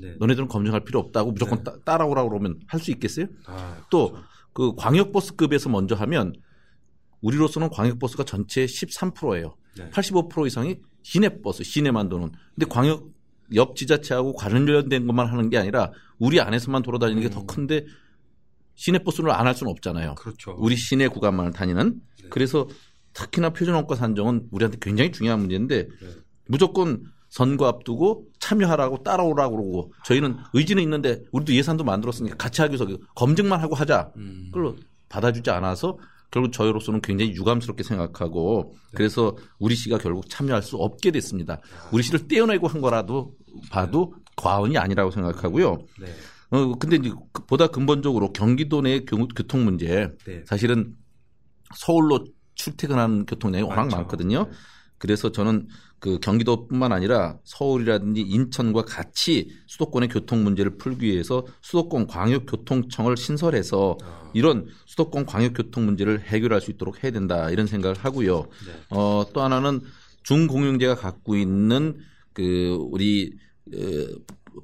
네. 0.00 0.14
너네들은 0.18 0.48
검증할 0.48 0.84
필요 0.84 1.00
없다고 1.00 1.32
무조건 1.32 1.64
따, 1.64 1.76
따라오라고 1.84 2.28
그러면 2.28 2.60
할 2.66 2.80
수 2.80 2.90
있겠어요? 2.90 3.26
아, 3.46 3.78
또그 3.90 4.74
광역버스급에서 4.76 5.70
먼저 5.70 5.94
하면 5.94 6.34
우리로서는 7.22 7.70
광역버스가 7.70 8.24
전체 8.24 8.66
13%예요. 8.66 9.56
네. 9.78 9.90
85% 9.90 10.46
이상이 10.46 10.76
시내버스, 11.02 11.64
시내만 11.64 12.08
도는. 12.08 12.30
근데 12.54 12.66
광역 12.68 13.08
옆 13.54 13.76
지자체하고 13.76 14.34
관련된 14.34 15.06
것만 15.06 15.26
하는 15.26 15.50
게 15.50 15.58
아니라 15.58 15.92
우리 16.18 16.40
안에서만 16.40 16.82
돌아다니는 16.82 17.22
게더 17.22 17.40
음. 17.40 17.46
큰데 17.46 17.86
시내버스를 18.76 19.30
안 19.30 19.46
할 19.46 19.54
수는 19.54 19.70
없잖아요. 19.72 20.14
그렇죠. 20.14 20.54
우리 20.58 20.76
시내 20.76 21.08
구간만 21.08 21.50
다니는. 21.52 22.00
네. 22.22 22.28
그래서 22.30 22.68
특히나 23.12 23.50
표준원가 23.50 23.94
산정은 23.96 24.48
우리한테 24.50 24.78
굉장히 24.80 25.10
중요한 25.10 25.40
문제인데 25.40 25.88
네. 25.88 26.08
무조건 26.46 27.02
선거 27.28 27.66
앞두고 27.66 28.26
참여하라고 28.38 29.02
따라오라고 29.02 29.56
그러고 29.56 29.92
저희는 30.04 30.36
의지는 30.52 30.82
있는데 30.84 31.22
우리도 31.32 31.54
예산도 31.54 31.82
만들었으니까 31.84 32.36
같이 32.36 32.60
하기 32.62 32.76
위해서 32.76 32.86
검증만 33.14 33.60
하고 33.60 33.74
하자. 33.74 34.12
음. 34.16 34.50
그걸 34.52 34.76
받아주지 35.08 35.50
않아서 35.50 35.98
결국 36.30 36.52
저희로서는 36.52 37.00
굉장히 37.00 37.32
유감스럽게 37.32 37.82
생각하고 37.82 38.74
그래서 38.94 39.36
우리 39.58 39.74
씨가 39.74 39.98
결국 39.98 40.28
참여할 40.28 40.62
수 40.62 40.76
없게 40.76 41.10
됐습니다. 41.10 41.60
우리 41.92 42.02
씨를 42.02 42.28
떼어내고 42.28 42.68
한 42.68 42.80
거라도 42.80 43.34
봐도 43.70 44.14
과언이 44.36 44.76
아니라고 44.76 45.10
생각하고요. 45.10 45.78
네. 46.00 46.06
어 46.50 46.74
근데 46.78 46.96
이제 46.96 47.10
그- 47.32 47.44
보다 47.46 47.66
근본적으로 47.68 48.32
경기도 48.32 48.80
내 48.82 49.00
교- 49.00 49.26
교통 49.28 49.64
문제 49.64 50.10
네. 50.26 50.42
사실은 50.46 50.94
서울로 51.74 52.24
출퇴근하는 52.54 53.26
교통량이 53.26 53.62
워낙 53.64 53.82
많죠. 53.82 53.96
많거든요. 53.96 54.44
네. 54.44 54.50
그래서 54.98 55.30
저는 55.30 55.66
그 55.98 56.18
경기도뿐만 56.20 56.92
아니라 56.92 57.38
서울이라든지 57.44 58.22
인천과 58.22 58.82
같이 58.82 59.50
수도권의 59.66 60.08
교통 60.08 60.42
문제를 60.44 60.78
풀기 60.78 61.06
위해서 61.06 61.44
수도권 61.60 62.06
광역교통청을 62.06 63.16
신설해서 63.16 63.98
아, 64.02 64.30
이런 64.32 64.66
수도권 64.86 65.26
광역교통 65.26 65.84
문제를 65.84 66.20
해결할 66.22 66.60
수 66.62 66.70
있도록 66.70 67.02
해야 67.04 67.12
된다 67.12 67.50
이런 67.50 67.66
생각을 67.66 67.96
하고요. 67.98 68.42
네. 68.66 68.72
어, 68.90 69.24
또 69.34 69.42
하나는 69.42 69.80
중공영제가 70.22 70.94
갖고 70.94 71.36
있는 71.36 71.98
그 72.32 72.76
우리 72.90 73.32
어, 73.74 73.78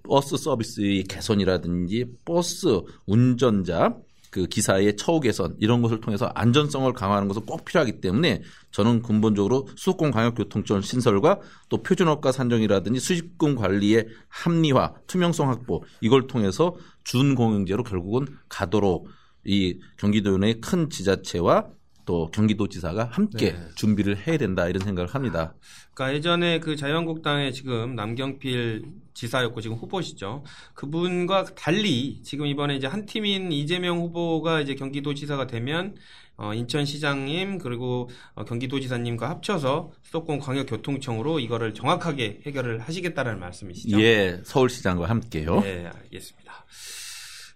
버스 0.03 0.37
서비스의 0.37 1.05
개선이라든지 1.05 2.07
버스 2.25 2.81
운전자 3.07 3.97
그 4.33 4.47
기사의 4.47 4.97
처우 4.97 5.21
개선 5.21 5.55
이런 5.61 5.83
것을 5.83 6.01
통해서 6.01 6.25
안전성을 6.35 6.91
강화하는 6.95 7.29
것은 7.29 7.45
꼭 7.45 7.67
필요하기 7.67 8.01
때문에 8.01 8.43
저는 8.71 9.03
근본적으로 9.03 9.69
수도권 9.77 10.11
광역교통청 10.11 10.81
신설과 10.81 11.39
또 11.69 11.83
표준업가 11.83 12.33
산정이라든지 12.33 12.99
수집금 12.99 13.57
관리의 13.57 14.09
합리화, 14.29 14.95
투명성 15.07 15.51
확보 15.51 15.85
이걸 16.01 16.27
통해서 16.27 16.75
준공영제로 17.05 17.85
결국은 17.85 18.27
가도록 18.49 19.09
이 19.45 19.79
경기도 19.99 20.39
내큰 20.39 20.89
지자체와 20.89 21.67
또 22.05 22.31
경기도지사가 22.31 23.11
함께 23.13 23.53
네. 23.53 23.69
준비를 23.75 24.27
해야 24.27 24.37
된다 24.37 24.69
이런 24.69 24.85
생각을 24.85 25.15
합니다. 25.15 25.55
그러니까 25.95 26.17
예전에 26.17 26.61
그 26.61 26.77
자유한국당의 26.77 27.53
지금 27.53 27.95
남경필 27.95 28.85
지사였고 29.15 29.61
지금 29.61 29.77
후보시죠. 29.77 30.45
그분과 30.75 31.45
달리 31.55 32.23
지금 32.23 32.47
이번에 32.47 32.77
이제 32.77 32.87
한 32.87 33.07
팀인 33.07 33.53
이재명 33.53 33.99
후보가 33.99 34.61
이제 34.61 34.75
경기도지사가 34.75 35.47
되면 35.47 35.95
어, 36.37 36.55
인천시장님 36.55 37.59
그리고 37.59 38.09
어, 38.35 38.45
경기도지사님과 38.45 39.29
합쳐서 39.29 39.93
수도권 40.03 40.41
광역교통청으로 40.41 41.41
이거를 41.41 41.75
정확하게 41.75 42.41
해결을 42.47 42.81
하시겠다라는 42.81 43.39
말씀이시죠? 43.39 44.01
예, 44.01 44.41
서울시장과 44.45 45.09
함께요. 45.09 45.61
네, 45.61 45.87
알겠습니다. 45.87 46.65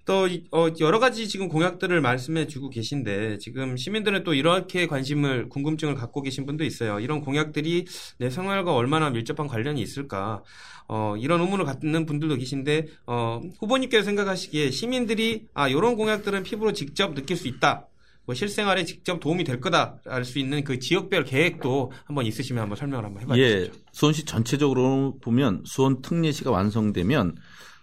또 0.06 0.28
이- 0.28 0.44
어, 0.52 0.68
여러 0.80 0.98
가지 1.00 1.28
지금 1.28 1.48
공약들을 1.48 2.00
말씀해 2.00 2.46
주고 2.46 2.70
계신데 2.70 3.38
지금 3.38 3.76
시민들은 3.76 4.22
또 4.22 4.34
이렇게 4.34 4.86
관심을 4.86 5.48
궁금증을 5.48 5.96
갖고 5.96 6.22
계신 6.22 6.46
분도 6.46 6.64
있어요. 6.64 7.00
이런 7.00 7.20
공약들이 7.20 7.86
내 8.18 8.30
생활과 8.30 8.72
얼마나 8.74 9.10
밀접한 9.10 9.48
관련이 9.48 9.82
있을까? 9.82 10.42
어, 10.88 11.16
이런 11.18 11.40
의문을 11.40 11.64
갖는 11.64 12.06
분들도 12.06 12.36
계신데 12.36 12.86
어, 13.06 13.40
후보님께서 13.58 14.04
생각하시기에 14.04 14.70
시민들이 14.70 15.48
아 15.54 15.66
이런 15.68 15.96
공약들은 15.96 16.44
피부로 16.44 16.72
직접 16.72 17.14
느낄 17.14 17.36
수 17.36 17.48
있다. 17.48 17.88
뭐 18.26 18.34
실생활에 18.34 18.84
직접 18.84 19.18
도움이 19.20 19.42
될 19.44 19.60
거다 19.60 19.98
알 20.06 20.24
수 20.24 20.38
있는 20.40 20.62
그 20.64 20.78
지역별 20.80 21.24
계획도 21.24 21.92
한번 22.06 22.26
있으시면 22.26 22.60
한번 22.62 22.76
설명을 22.76 23.04
한번 23.04 23.22
해봐 23.22 23.38
예. 23.38 23.70
수원시 23.92 24.24
전체적으로 24.24 25.18
보면 25.20 25.62
수원 25.64 26.02
특례시가 26.02 26.50
완성되면 26.50 27.36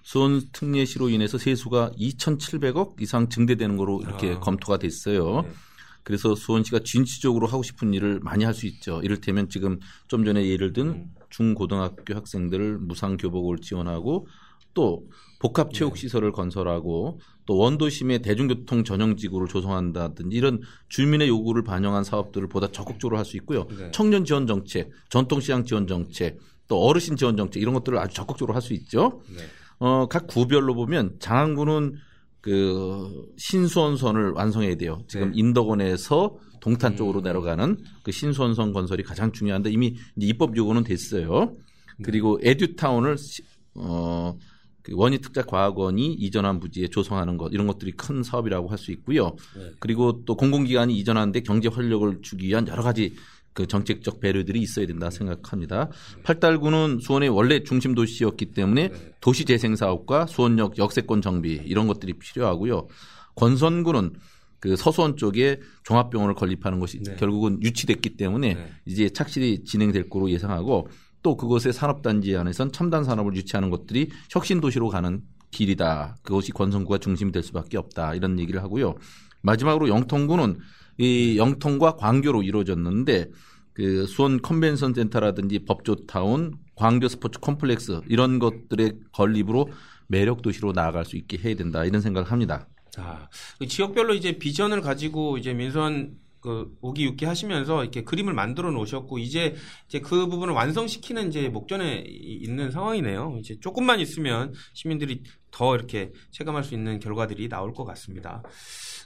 수원 0.03 0.41
특례시로 0.51 1.09
인해서 1.09 1.37
세수가 1.37 1.91
2,700억 1.97 3.01
이상 3.01 3.29
증대되는 3.29 3.77
거로 3.77 4.01
이렇게 4.01 4.33
아. 4.33 4.39
검토가 4.39 4.77
됐어요. 4.77 5.41
네. 5.41 5.49
그래서 6.03 6.35
수원시가 6.35 6.79
진취적으로 6.83 7.47
하고 7.47 7.63
싶은 7.63 7.93
일을 7.93 8.19
많이 8.19 8.43
할 8.43 8.53
수 8.53 8.67
있죠. 8.67 8.99
이를테면 9.01 9.47
지금 9.49 9.79
좀 10.07 10.25
전에 10.25 10.45
예를 10.45 10.73
든 10.73 10.87
음. 10.87 11.05
중고등학교 11.29 12.13
학생들 12.13 12.77
무상 12.79 13.15
교복을 13.15 13.59
지원하고 13.59 14.27
또 14.73 15.07
복합 15.39 15.69
네. 15.69 15.79
체육 15.79 15.95
시설을 15.97 16.33
건설하고 16.33 17.19
또 17.45 17.57
원도심에 17.57 18.19
대중교통 18.19 18.83
전용 18.83 19.15
지구를 19.15 19.47
조성한다든지 19.47 20.35
이런 20.35 20.59
주민의 20.89 21.29
요구를 21.29 21.63
반영한 21.63 22.03
사업들을 22.03 22.49
보다 22.49 22.67
적극적으로 22.67 23.17
할 23.17 23.23
수 23.25 23.37
있고요. 23.37 23.65
네. 23.77 23.89
청년 23.91 24.25
지원 24.25 24.47
정책, 24.47 24.89
전통시장 25.09 25.63
지원 25.63 25.87
정책, 25.87 26.39
또 26.67 26.81
어르신 26.81 27.15
지원 27.15 27.37
정책 27.37 27.61
이런 27.61 27.73
것들을 27.73 27.97
아주 27.97 28.13
적극적으로 28.15 28.53
할 28.53 28.61
수 28.61 28.73
있죠. 28.73 29.21
네. 29.29 29.43
어, 29.79 30.07
각 30.07 30.27
구별로 30.27 30.73
보면 30.75 31.17
장안구는 31.19 31.95
그 32.41 33.31
신수원선을 33.37 34.31
완성해야 34.31 34.75
돼요. 34.75 35.01
지금 35.07 35.31
네. 35.31 35.39
인덕원에서 35.39 36.35
동탄 36.59 36.95
쪽으로 36.97 37.19
음. 37.19 37.23
내려가는 37.23 37.77
그 38.03 38.11
신수원선 38.11 38.73
건설이 38.73 39.03
가장 39.03 39.31
중요한데 39.31 39.69
이미 39.71 39.95
입법 40.17 40.55
요구는 40.57 40.83
됐어요. 40.83 41.55
네. 41.97 42.03
그리고 42.03 42.39
에듀타운을 42.41 43.17
시- 43.17 43.43
어, 43.75 44.37
그 44.81 44.91
원희 44.95 45.19
특작 45.19 45.47
과학원이 45.47 46.13
이전한 46.15 46.59
부지에 46.59 46.87
조성하는 46.89 47.37
것 47.37 47.53
이런 47.53 47.67
것들이 47.67 47.91
큰 47.93 48.21
사업이라고 48.23 48.67
할 48.67 48.77
수 48.77 48.91
있고요. 48.91 49.35
네. 49.57 49.71
그리고 49.79 50.23
또 50.25 50.35
공공기관이 50.35 50.97
이전하는데 50.97 51.39
경제 51.41 51.69
활력을 51.69 52.21
주기 52.21 52.47
위한 52.47 52.67
여러 52.67 52.83
가지 52.83 53.15
그 53.53 53.67
정책적 53.67 54.19
배려들이 54.19 54.59
있어야 54.59 54.87
된다 54.87 55.09
생각합니다. 55.09 55.89
팔달구는 56.23 56.99
수원의 57.01 57.29
원래 57.29 57.63
중심 57.63 57.95
도시였기 57.95 58.47
때문에 58.47 58.89
네. 58.89 59.13
도시 59.21 59.45
재생 59.45 59.75
사업과 59.75 60.25
수원역 60.25 60.77
역세권 60.77 61.21
정비 61.21 61.61
이런 61.65 61.87
것들이 61.87 62.13
필요하고요. 62.13 62.87
권선구는 63.35 64.13
그 64.59 64.75
서수원 64.75 65.17
쪽에 65.17 65.59
종합병원을 65.83 66.35
건립하는 66.35 66.79
것이 66.79 67.01
네. 67.03 67.15
결국은 67.15 67.61
유치됐기 67.61 68.15
때문에 68.15 68.53
네. 68.53 68.71
이제 68.85 69.09
착실히 69.09 69.63
진행될 69.65 70.09
거로 70.09 70.29
예상하고 70.31 70.87
또 71.21 71.37
그것의 71.37 71.73
산업단지 71.73 72.35
안에선 72.35 72.71
첨단 72.71 73.03
산업을 73.03 73.35
유치하는 73.35 73.69
것들이 73.69 74.09
혁신 74.29 74.61
도시로 74.61 74.89
가는 74.89 75.21
길이다. 75.51 76.17
그것이 76.23 76.51
권선구가 76.51 76.97
중심이 76.99 77.31
될 77.31 77.43
수밖에 77.43 77.77
없다. 77.77 78.15
이런 78.15 78.39
얘기를 78.39 78.63
하고요. 78.63 78.95
마지막으로 79.41 79.89
영통구는 79.89 80.57
이 80.97 81.37
영통과 81.37 81.95
광교로 81.95 82.43
이루어졌는데 82.43 83.31
그 83.73 84.05
수원 84.05 84.41
컨벤션 84.41 84.93
센터라든지 84.93 85.59
법조타운, 85.65 86.53
광교 86.75 87.07
스포츠 87.07 87.39
콤플렉스 87.39 88.01
이런 88.07 88.39
것들의 88.39 88.99
건립으로 89.11 89.69
매력 90.07 90.41
도시로 90.41 90.73
나아갈 90.73 91.05
수 91.05 91.17
있게 91.17 91.37
해야 91.37 91.55
된다 91.55 91.83
이런 91.85 92.01
생각을 92.01 92.31
합니다. 92.31 92.67
아, 92.97 93.27
그 93.57 93.65
지역별로 93.65 94.13
이제 94.13 94.37
비전을 94.37 94.81
가지고 94.81 95.37
이제 95.37 95.53
민선 95.53 96.11
그 96.43 96.75
오기 96.81 97.05
육기 97.05 97.23
하시면서 97.23 97.83
이렇게 97.83 98.03
그림을 98.03 98.33
만들어 98.33 98.69
놓으셨고 98.69 99.17
이제 99.17 99.55
이제 99.87 100.01
그 100.01 100.27
부분을 100.27 100.53
완성시키는 100.53 101.29
이제 101.29 101.47
목전에 101.47 102.03
있는 102.05 102.69
상황이네요. 102.69 103.37
이제 103.39 103.57
조금만 103.61 104.01
있으면 104.01 104.53
시민들이 104.73 105.23
더 105.51 105.73
이렇게 105.73 106.11
체감할 106.31 106.65
수 106.65 106.73
있는 106.73 106.99
결과들이 106.99 107.47
나올 107.47 107.73
것 107.73 107.85
같습니다. 107.85 108.43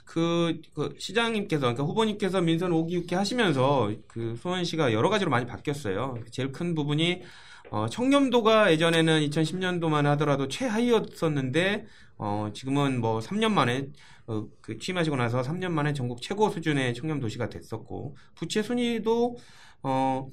그, 0.04 0.60
그 0.74 0.96
시장님께서 0.98 1.60
그러니까 1.60 1.84
후보님께서 1.84 2.40
민선 2.40 2.72
오기 2.72 2.92
육기 2.96 3.14
하시면서 3.14 3.92
그 4.08 4.34
수원시가 4.36 4.92
여러 4.92 5.08
가지로 5.08 5.30
많이 5.30 5.46
바뀌었어요. 5.46 6.16
제일 6.32 6.50
큰 6.50 6.74
부분이 6.74 7.22
어, 7.70 7.86
청렴도가 7.88 8.72
예전에는 8.72 9.20
2010년도만 9.28 10.04
하더라도 10.04 10.48
최하위였었는데 10.48 11.86
어, 12.16 12.50
지금은 12.52 13.00
뭐 13.00 13.20
3년 13.20 13.52
만에 13.52 13.90
어, 14.28 14.46
그 14.60 14.78
취임하시고 14.78 15.16
나서 15.16 15.42
3년 15.42 15.70
만에 15.72 15.92
전국 15.94 16.22
최고 16.22 16.50
수준의 16.50 16.94
청렴 16.94 17.18
도시가 17.20 17.48
됐었고 17.48 18.16
부채 18.36 18.62
순위도 18.62 19.36
어 19.82 20.28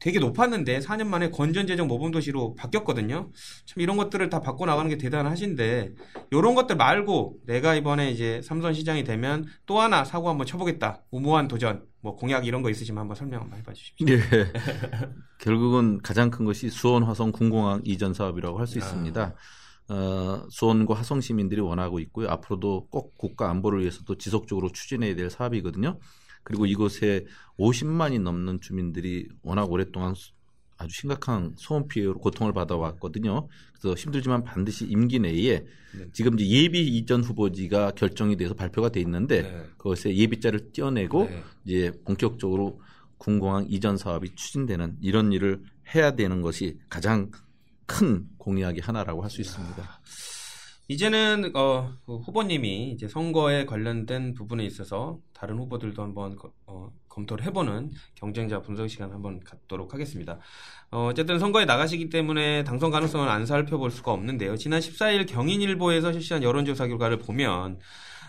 되게 0.00 0.18
높았는데 0.18 0.80
4년 0.80 1.06
만에 1.06 1.30
건전재정 1.30 1.86
모범도시로 1.88 2.56
바뀌었거든요. 2.56 3.30
참 3.64 3.80
이런 3.80 3.96
것들을 3.96 4.28
다 4.28 4.40
바꿔 4.40 4.66
나가는 4.66 4.90
게 4.90 4.98
대단하신데 4.98 5.92
이런 6.30 6.54
것들 6.54 6.76
말고 6.76 7.38
내가 7.46 7.74
이번에 7.74 8.10
이제 8.10 8.42
삼선 8.42 8.74
시장이 8.74 9.04
되면 9.04 9.46
또 9.64 9.80
하나 9.80 10.04
사고 10.04 10.28
한번 10.28 10.46
쳐보겠다. 10.46 11.04
무모한 11.10 11.48
도전, 11.48 11.84
뭐 12.02 12.16
공약 12.16 12.46
이런 12.46 12.60
거 12.62 12.68
있으시면 12.68 13.00
한번 13.00 13.14
설명 13.14 13.42
한번 13.42 13.58
해봐 13.60 13.72
주십시오. 13.72 14.06
네. 14.06 14.18
결국은 15.38 16.00
가장 16.02 16.30
큰 16.30 16.44
것이 16.44 16.68
수원 16.68 17.02
화성 17.04 17.32
군공항 17.32 17.80
이전 17.84 18.12
사업이라고 18.12 18.58
할 18.58 18.66
수 18.66 18.78
있습니다. 18.78 19.34
어, 19.88 20.46
수원과 20.50 20.94
화성 20.94 21.20
시민들이 21.20 21.60
원하고 21.60 21.98
있고요. 22.00 22.28
앞으로도 22.30 22.88
꼭 22.90 23.16
국가 23.18 23.50
안보를 23.50 23.80
위해서 23.80 24.02
도 24.04 24.16
지속적으로 24.16 24.70
추진해야 24.70 25.14
될 25.14 25.30
사업이거든요. 25.30 25.98
그리고 26.42 26.66
이곳에 26.66 27.26
50만이 27.58 28.20
넘는 28.20 28.60
주민들이 28.60 29.28
워낙 29.42 29.70
오랫동안 29.70 30.14
아주 30.76 30.94
심각한 30.94 31.54
소음 31.56 31.86
피해로 31.88 32.18
고통을 32.18 32.52
받아왔거든요. 32.52 33.48
그래서 33.72 33.94
힘들지만 33.94 34.44
반드시 34.44 34.86
임기 34.86 35.20
내에 35.20 35.60
네. 35.60 36.08
지금 36.12 36.38
이제 36.38 36.46
예비 36.48 36.86
이전 36.86 37.22
후보지가 37.22 37.92
결정이 37.92 38.36
돼서 38.36 38.54
발표가 38.54 38.88
돼 38.88 39.00
있는데 39.00 39.42
네. 39.42 39.64
그것에 39.76 40.14
예비자를 40.14 40.72
떼어내고 40.72 41.24
네. 41.24 41.42
이제 41.64 41.92
본격적으로 42.04 42.80
군공항 43.18 43.66
이전 43.68 43.96
사업이 43.96 44.34
추진되는 44.34 44.98
이런 45.00 45.32
일을 45.32 45.62
해야 45.94 46.14
되는 46.16 46.40
것이 46.40 46.78
가장 46.88 47.30
큰 47.86 48.26
공약이 48.38 48.80
하나라고 48.80 49.22
할 49.22 49.30
수 49.30 49.40
있습니다. 49.40 50.00
이제는 50.88 51.52
어, 51.54 51.94
그 52.04 52.16
후보님이 52.18 52.90
이제 52.90 53.08
선거에 53.08 53.64
관련된 53.64 54.34
부분에 54.34 54.64
있어서 54.66 55.18
다른 55.32 55.56
후보들도 55.58 56.02
한번 56.02 56.36
어, 56.66 56.90
검토를 57.08 57.44
해보는 57.46 57.92
경쟁자 58.14 58.60
분석 58.60 58.88
시간 58.88 59.10
한번 59.10 59.40
갖도록 59.40 59.94
하겠습니다. 59.94 60.38
어, 60.90 61.06
어쨌든 61.10 61.38
선거에 61.38 61.64
나가시기 61.64 62.10
때문에 62.10 62.64
당선 62.64 62.90
가능성을 62.90 63.26
안 63.26 63.46
살펴볼 63.46 63.90
수가 63.90 64.12
없는데요. 64.12 64.56
지난 64.56 64.80
14일 64.80 65.26
경인일보에서 65.26 66.12
실시한 66.12 66.42
여론조사 66.42 66.86
결과를 66.86 67.18
보면 67.18 67.78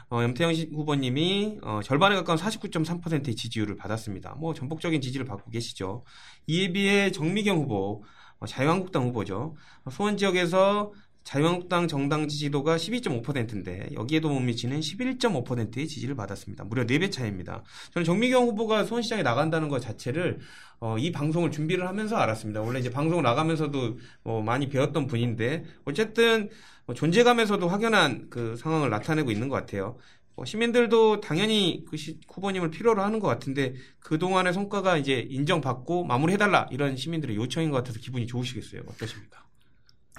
어, 0.10 0.22
염태영 0.24 0.54
후보님이 0.74 1.60
어, 1.62 1.82
절반에 1.84 2.16
가까운 2.16 2.40
49.3%의 2.40 3.36
지지율을 3.36 3.76
받았습니다. 3.76 4.36
뭐 4.36 4.54
전폭적인 4.54 5.02
지지를 5.02 5.26
받고 5.26 5.52
계시죠. 5.52 6.06
이에 6.48 6.72
비해 6.72 7.12
정미경 7.12 7.58
후보 7.58 8.04
어, 8.06 8.06
자유한국당 8.48 9.04
후보죠. 9.04 9.56
수원 9.90 10.18
지역에서 10.18 10.92
자유한국당 11.26 11.88
정당 11.88 12.28
지지도가 12.28 12.78
12.5%인데 12.78 13.90
여기에도 13.96 14.30
못 14.30 14.40
미치는 14.42 14.80
11.5%의 14.80 15.88
지지를 15.88 16.16
받았습니다. 16.16 16.64
무려 16.66 16.86
4배 16.86 17.12
차이입니다. 17.12 17.64
저는 17.94 18.06
정미경 18.06 18.44
후보가 18.50 18.84
수원시장에 18.84 19.24
나간다는 19.24 19.68
것 19.68 19.80
자체를 19.80 20.40
어, 20.80 20.98
이 21.00 21.12
방송을 21.12 21.50
준비를 21.50 21.88
하면서 21.88 22.16
알았습니다. 22.16 22.62
원래 22.62 22.80
이제 22.80 22.92
방송 22.92 23.24
나가면서도 23.24 23.98
뭐 24.24 24.44
많이 24.44 24.70
배웠던 24.70 25.08
분인데 25.08 25.66
어쨌든 25.86 26.50
뭐 26.86 26.94
존재감에서도 26.94 27.68
확연한 27.68 28.28
그 28.30 28.56
상황을 28.58 28.92
나타내고 28.92 29.32
있는 29.32 29.50
것 29.50 29.56
같아요. 29.56 29.98
뭐 30.36 30.44
시민들도 30.46 31.22
당연히 31.22 31.86
그 31.90 31.96
시, 31.98 32.20
후보님을 32.28 32.70
필요로 32.70 33.02
하는 33.02 33.20
것 33.20 33.28
같은데 33.28 33.76
그 34.00 34.20
동안의 34.20 34.54
성과가 34.54 34.98
이제 34.98 35.26
인정받고 35.30 36.04
마무리해달라 36.04 36.68
이런 36.72 36.98
시민들의 36.98 37.36
요청인 37.38 37.72
것 37.72 37.78
같아서 37.78 38.00
기분이 38.00 38.28
좋으시겠어요. 38.28 38.82
어떠십니까? 38.88 39.46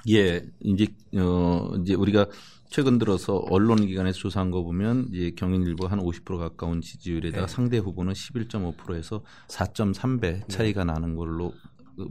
예, 0.09 0.43
이제 0.61 0.87
어 1.17 1.73
이제 1.83 1.95
우리가 1.95 2.27
최근 2.69 2.99
들어서 2.99 3.37
언론 3.51 3.87
기관에서 3.87 4.19
조사한 4.19 4.51
거 4.51 4.63
보면 4.63 5.09
이제 5.13 5.33
경인일보 5.37 5.87
한 5.87 6.01
50% 6.01 6.39
가까운 6.39 6.81
지지율에다가 6.81 7.47
네. 7.47 7.53
상대 7.53 7.79
후보는 7.79 8.13
11.5%에서 8.13 9.23
4.3배 9.49 10.49
차이가 10.49 10.85
네. 10.85 10.93
나는 10.93 11.15
걸로 11.15 11.53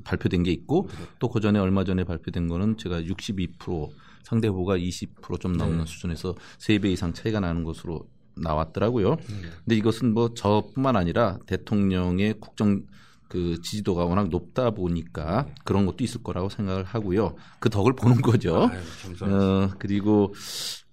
발표된 0.03 0.43
게 0.43 0.51
있고 0.51 0.87
네. 0.89 1.05
또그 1.19 1.39
전에 1.39 1.59
얼마 1.59 1.83
전에 1.83 2.03
발표된 2.03 2.47
거는 2.47 2.77
제가 2.77 3.01
62% 3.01 3.89
상대 4.25 4.47
후보가 4.47 4.77
20%좀 4.77 5.53
넘는 5.53 5.79
네. 5.79 5.85
수준에서 5.85 6.35
3배 6.57 6.85
이상 6.85 7.13
차이가 7.13 7.39
나는 7.39 7.63
것으로 7.63 8.07
나왔더라고요. 8.35 9.11
네. 9.11 9.49
근데 9.63 9.75
이것은 9.75 10.13
뭐 10.13 10.33
저뿐만 10.33 10.95
아니라 10.95 11.37
대통령의 11.45 12.35
국정 12.39 12.83
그 13.27 13.61
지지도가 13.61 14.05
워낙 14.05 14.29
높다 14.29 14.71
보니까 14.71 15.47
그런 15.63 15.85
것도 15.85 16.03
있을 16.03 16.23
거라고 16.23 16.49
생각을 16.49 16.83
하고요. 16.83 17.35
그 17.59 17.69
덕을 17.69 17.93
보는 17.93 18.21
거죠. 18.21 18.69
아유, 18.69 19.31
어, 19.31 19.69
그리고 19.79 20.33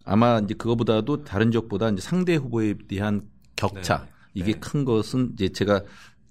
아마 0.05 0.39
이제 0.39 0.55
그거보다도 0.55 1.25
다른 1.25 1.51
지역보다 1.51 1.91
이제 1.91 2.01
상대 2.03 2.35
후보에 2.37 2.75
대한 2.89 3.23
격차 3.57 3.99
네. 4.05 4.11
이게 4.35 4.53
네. 4.53 4.61
큰 4.61 4.85
것은 4.85 5.33
이제 5.35 5.49
제가 5.49 5.83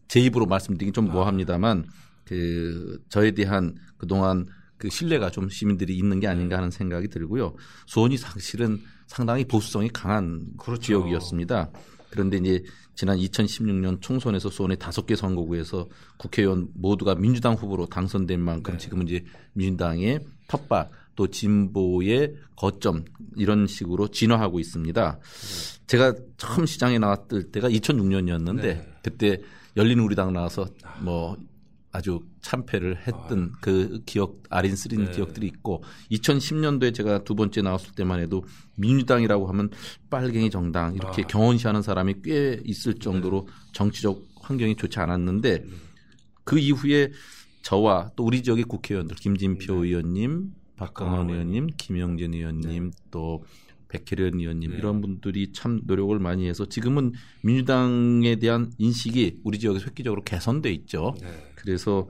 제 0.08 0.20
입으로 0.20 0.46
말씀드리긴 0.46 0.94
좀 0.94 1.10
아. 1.10 1.14
뭐합니다만 1.14 1.86
그 2.26 3.00
저에 3.10 3.32
대한 3.32 3.76
그동안 3.98 4.46
그 4.82 4.90
신뢰가 4.90 5.30
좀 5.30 5.48
시민들이 5.48 5.96
있는 5.96 6.20
게 6.20 6.28
아닌가 6.28 6.58
하는 6.58 6.72
생각이 6.72 7.08
들고요. 7.08 7.54
수원이 7.86 8.18
사실은 8.18 8.82
상당히 9.06 9.46
보수성이 9.46 9.90
강한 9.90 10.44
그렇죠. 10.58 10.82
지역이었습니다. 10.82 11.70
그런데 12.10 12.38
이제 12.38 12.64
지난 12.96 13.20
2016년 13.20 14.02
총선에서 14.02 14.50
수원의 14.50 14.80
다섯 14.80 15.06
개 15.06 15.16
선거구에서 15.16 15.88
국회의원 16.18 16.70
모두가 16.74 17.14
민주당 17.14 17.54
후보로 17.54 17.86
당선된 17.86 18.40
만큼 18.40 18.74
네. 18.74 18.80
지금은 18.80 19.08
이제 19.08 19.24
민주당의 19.54 20.20
텃밭 20.48 20.90
또 21.16 21.28
진보의 21.28 22.34
거점 22.56 23.06
이런 23.36 23.68
식으로 23.68 24.08
진화하고 24.08 24.60
있습니다. 24.60 25.20
네. 25.20 25.86
제가 25.86 26.16
처음 26.38 26.66
시장에 26.66 26.98
나왔을 26.98 27.52
때가 27.52 27.70
2006년이었는데 27.70 28.62
네. 28.62 28.94
그때 29.04 29.38
열린 29.78 30.00
우리당 30.00 30.34
나와서 30.34 30.66
뭐 31.02 31.38
아주 31.92 32.22
참패를 32.42 33.00
했던 33.06 33.52
아. 33.54 33.58
그 33.62 34.02
기억 34.06 34.44
아린 34.50 34.76
쓰린 34.76 35.06
네. 35.06 35.12
기억들이 35.12 35.48
있고 35.48 35.84
2010년도에 36.12 36.94
제가 36.94 37.24
두 37.24 37.36
번째 37.36 37.62
나왔을 37.62 37.94
때만 37.94 38.20
해도 38.20 38.46
민주당이라고 38.78 39.48
하면 39.48 39.70
빨갱이 40.10 40.50
정당 40.50 40.96
이렇게 40.96 41.24
아. 41.24 41.28
경원시하는 41.28 41.82
사람이 41.82 42.16
꽤 42.24 42.62
있을 42.64 42.96
정도로 42.96 43.48
네. 43.48 43.54
정치적 43.74 44.26
환경이 44.42 44.76
좋지 44.76 45.00
않았는데 45.00 45.60
네. 45.60 45.66
그 46.44 46.58
이후에 46.60 47.12
저와 47.62 48.12
또 48.16 48.24
우리 48.24 48.42
지역의 48.42 48.64
국회의원들 48.66 49.18
김진표 49.18 49.82
네. 49.82 49.88
의원님, 49.88 50.52
박강원 50.78 51.30
의원님, 51.30 51.68
김영진 51.78 52.34
의원님 52.34 52.92
네. 52.92 52.98
또 53.12 53.44
백혜련 53.92 54.40
의원님 54.40 54.72
네. 54.72 54.78
이런 54.78 55.02
분들이 55.02 55.52
참 55.52 55.82
노력을 55.84 56.18
많이 56.18 56.48
해서 56.48 56.66
지금은 56.66 57.12
민주당에 57.44 58.38
대한 58.38 58.72
인식이 58.78 59.42
우리 59.44 59.60
지역에서 59.60 59.86
획기적으로 59.86 60.24
개선돼 60.24 60.72
있죠. 60.72 61.14
네. 61.62 61.66
그래서 61.66 62.08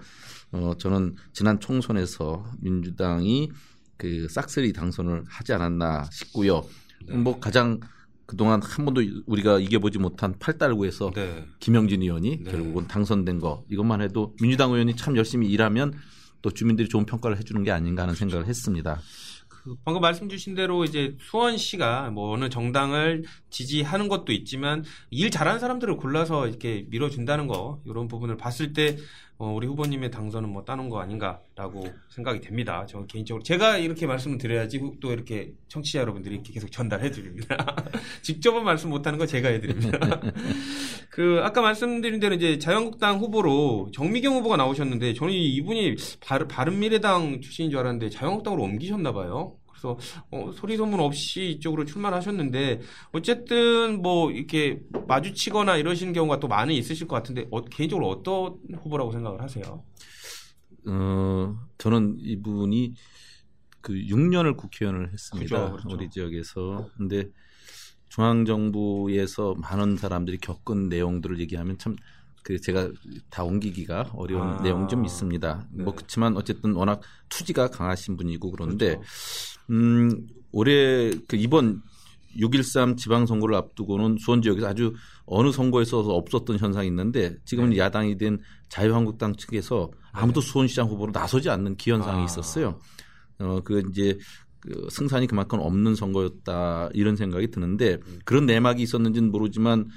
어 0.52 0.74
저는 0.78 1.16
지난 1.34 1.60
총선에서 1.60 2.46
민주당이 2.60 3.52
그 3.98 4.28
싹쓸이 4.30 4.74
당선을 4.74 5.24
하지 5.28 5.54
않았나 5.54 6.10
싶고요. 6.12 6.66
네. 7.08 7.16
뭐 7.16 7.40
가장 7.40 7.80
그동안 8.26 8.62
한 8.64 8.86
번도 8.86 9.02
우리가 9.26 9.60
이겨보지 9.60 10.00
못한 10.00 10.34
팔달구에서 10.40 11.12
네. 11.14 11.46
김영진 11.60 12.02
의원이 12.02 12.44
네. 12.44 12.52
결국은 12.52 12.88
당선된 12.88 13.40
거 13.40 13.66
이것만 13.70 14.02
해도 14.02 14.34
민주당 14.42 14.72
의원이 14.72 14.96
참 14.96 15.18
열심히 15.18 15.48
일하면 15.50 15.94
또 16.42 16.50
주민들이 16.50 16.88
좋은 16.88 17.06
평가를 17.06 17.38
해주는 17.38 17.62
게 17.64 17.72
아닌가 17.72 18.04
하는 18.04 18.16
생각을 18.16 18.48
했습니다. 18.48 19.02
그 19.48 19.76
방금 19.86 20.02
말씀 20.02 20.28
주신 20.28 20.56
대로 20.56 20.86
이제 20.86 21.16
수원시가 21.20 22.10
뭐 22.10 22.34
어느 22.34 22.50
정당을 22.50 23.26
지지하는 23.52 24.08
것도 24.08 24.32
있지만 24.32 24.84
일 25.12 25.30
잘하는 25.30 25.60
사람들을 25.60 25.98
골라서 25.98 26.48
이렇게 26.48 26.88
밀어준다는 26.90 27.48
거 27.48 27.80
이런 27.86 28.08
부분을 28.08 28.38
봤을 28.38 28.74
때 28.74 28.98
어, 29.42 29.52
우리 29.56 29.66
후보님의 29.66 30.12
당선은 30.12 30.50
뭐 30.50 30.64
따놓은 30.64 30.88
거 30.90 31.00
아닌가라고 31.00 31.84
생각이 32.10 32.42
됩니다. 32.42 32.86
저 32.88 33.08
개인적으로 33.08 33.42
제가 33.42 33.80
이렇게 33.80 34.06
말씀을 34.06 34.38
드려야지 34.38 34.80
또 35.02 35.12
이렇게 35.12 35.52
청취자 35.68 36.00
여러분들이 36.02 36.36
이렇게 36.36 36.54
계속 36.54 36.72
전달해 36.72 37.10
드립니다. 37.10 37.58
직접은 38.22 38.64
말씀 38.64 38.92
못하는 38.92 39.18
거 39.18 39.26
제가 39.26 39.50
해드립니다. 39.50 40.22
그 41.10 41.40
아까 41.42 41.62
말씀드린 41.64 42.20
대로 42.20 42.36
이제 42.36 42.60
자유한국당 42.60 43.18
후보로 43.18 43.90
정미경 43.96 44.36
후보가 44.36 44.58
나오셨는데 44.58 45.16
저는 45.16 45.34
이분이 45.34 45.96
바른 46.48 46.78
미래당 46.78 47.42
출신인 47.42 47.72
줄 47.72 47.80
알았는데 47.80 48.12
자유한국당으로 48.12 48.62
옮기셨나 48.62 49.12
봐요. 49.12 49.56
그래서 49.82 49.98
어, 50.30 50.52
소리 50.54 50.78
소문 50.78 51.00
없이 51.00 51.50
이쪽으로 51.52 51.86
출마를 51.86 52.18
하셨는데 52.18 52.82
어쨌든 53.12 54.02
뭐 54.02 54.32
이렇게 54.32 54.80
마주치거나 55.08 55.78
이러시는 55.78 56.14
경우가 56.14 56.40
또 56.40 56.48
많이 56.48 56.78
있으실 56.78 57.08
것 57.08 57.16
같은데 57.16 57.48
어, 57.50 57.62
개인적으로 57.66 58.10
어떤 58.10 58.60
후보라고 58.84 59.12
생각을 59.12 59.42
하세요? 59.42 59.84
어 60.88 61.60
저는 61.78 62.18
이분이 62.20 62.94
그 63.82 63.94
6년을 63.94 64.56
국회의원을 64.56 65.12
했습니다. 65.12 65.56
그렇죠, 65.56 65.72
그렇죠. 65.72 65.96
우리 65.96 66.10
지역에서 66.10 66.90
근데 66.98 67.30
중앙 68.10 68.46
정부에서 68.46 69.56
많은 69.56 69.98
사람들이 69.98 70.38
겪은 70.38 70.90
내용들을 70.90 71.40
얘기하면 71.40 71.78
참 71.80 71.96
그 72.44 72.60
제가 72.60 72.90
다 73.30 73.44
옮기기가 73.44 74.12
어려운 74.16 74.42
아, 74.42 74.62
내용 74.62 74.88
좀 74.88 75.06
있습니다. 75.06 75.68
네. 75.72 75.84
뭐 75.84 75.94
그렇지만 75.94 76.36
어쨌든 76.38 76.74
워낙 76.74 77.02
투지가 77.30 77.70
강하신 77.70 78.18
분이고 78.18 78.52
그런데 78.52 78.96
그렇죠. 78.96 79.08
음, 79.72 80.28
올해 80.52 81.12
그 81.28 81.36
이번 81.36 81.82
6.13 82.38 82.98
지방선거를 82.98 83.56
앞두고는 83.56 84.18
수원 84.20 84.42
지역에서 84.42 84.68
아주 84.68 84.94
어느 85.26 85.52
선거에서 85.52 86.00
없었던 86.00 86.58
현상이 86.60 86.88
있는데 86.88 87.36
지금은 87.46 87.72
네. 87.72 87.78
야당이 87.78 88.18
된 88.18 88.40
자유한국당 88.70 89.36
측에서 89.36 89.92
아무도 90.12 90.42
수원시장 90.42 90.88
후보로 90.88 91.12
나서지 91.12 91.50
않는 91.50 91.76
기현상이 91.78 92.22
아. 92.22 92.26
있었어요. 92.26 92.80
어, 93.40 93.60
그 93.64 93.84
이제 93.90 94.18
그 94.60 94.88
승산이 94.92 95.28
그만큼 95.28 95.60
없는 95.60 95.96
선거였다 95.96 96.90
이런 96.94 97.16
생각이 97.16 97.50
드는데 97.50 97.98
음. 98.06 98.20
그런 98.24 98.46
내막이 98.46 98.82
있었는지는 98.84 99.32
모르지만 99.32 99.88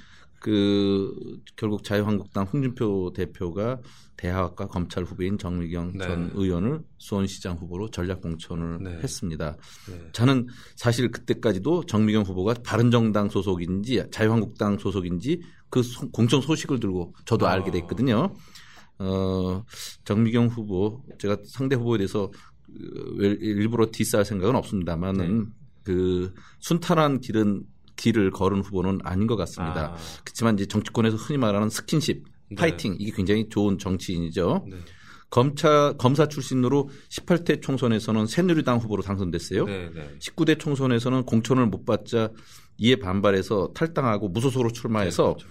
그 0.44 1.40
결국 1.56 1.82
자유한국당 1.84 2.44
홍준표 2.44 3.14
대표가 3.16 3.80
대학과 4.18 4.66
검찰 4.66 5.02
후보인 5.02 5.38
정미경 5.38 5.92
네. 5.96 6.06
전 6.06 6.30
의원을 6.34 6.82
수원시장 6.98 7.56
후보로 7.56 7.88
전략 7.88 8.20
공천을 8.20 8.78
네. 8.82 8.90
했습니다. 9.02 9.56
네. 9.88 10.08
저는 10.12 10.46
사실 10.76 11.10
그때까지도 11.10 11.86
정미경 11.86 12.24
후보가 12.24 12.56
바른정당 12.62 13.30
소속인지 13.30 14.04
자유한국당 14.10 14.76
소속인지 14.76 15.40
그 15.70 15.82
소- 15.82 16.10
공천 16.10 16.42
소식을 16.42 16.78
들고 16.78 17.14
저도 17.24 17.46
아. 17.48 17.52
알게 17.52 17.70
됐거든요. 17.70 18.34
어, 18.98 19.64
정미경 20.04 20.48
후보 20.48 21.02
제가 21.18 21.38
상대 21.46 21.74
후보에 21.74 21.96
대해서 21.96 22.30
그, 22.66 23.16
일- 23.18 23.38
일부러 23.40 23.86
디스할 23.90 24.26
생각은 24.26 24.56
없습니다만은 24.56 25.38
네. 25.44 25.50
그 25.84 26.34
순탄한 26.60 27.20
길은 27.20 27.62
길을 27.96 28.30
걸은 28.30 28.60
후보는 28.60 29.00
아닌 29.04 29.26
것 29.26 29.36
같습니다. 29.36 29.92
아, 29.92 29.96
그렇지만 30.24 30.54
이제 30.54 30.66
정치권에서 30.66 31.16
흔히 31.16 31.38
말하는 31.38 31.70
스킨십, 31.70 32.24
네. 32.50 32.56
파이팅 32.56 32.96
이게 32.98 33.12
굉장히 33.14 33.48
좋은 33.48 33.78
정치인이죠. 33.78 34.66
네. 34.68 34.76
검차 35.30 35.94
검사 35.98 36.28
출신으로 36.28 36.90
18대 37.10 37.60
총선에서는 37.60 38.26
새누리당 38.26 38.78
후보로 38.78 39.02
당선됐어요. 39.02 39.64
네, 39.64 39.90
네. 39.92 40.08
19대 40.20 40.60
총선에서는 40.60 41.24
공천을 41.24 41.66
못 41.66 41.84
받자 41.84 42.30
이에 42.78 42.96
반발해서 42.96 43.72
탈당하고 43.74 44.28
무소속으로 44.28 44.70
출마해서 44.70 45.22
네, 45.22 45.44
그렇죠. 45.44 45.48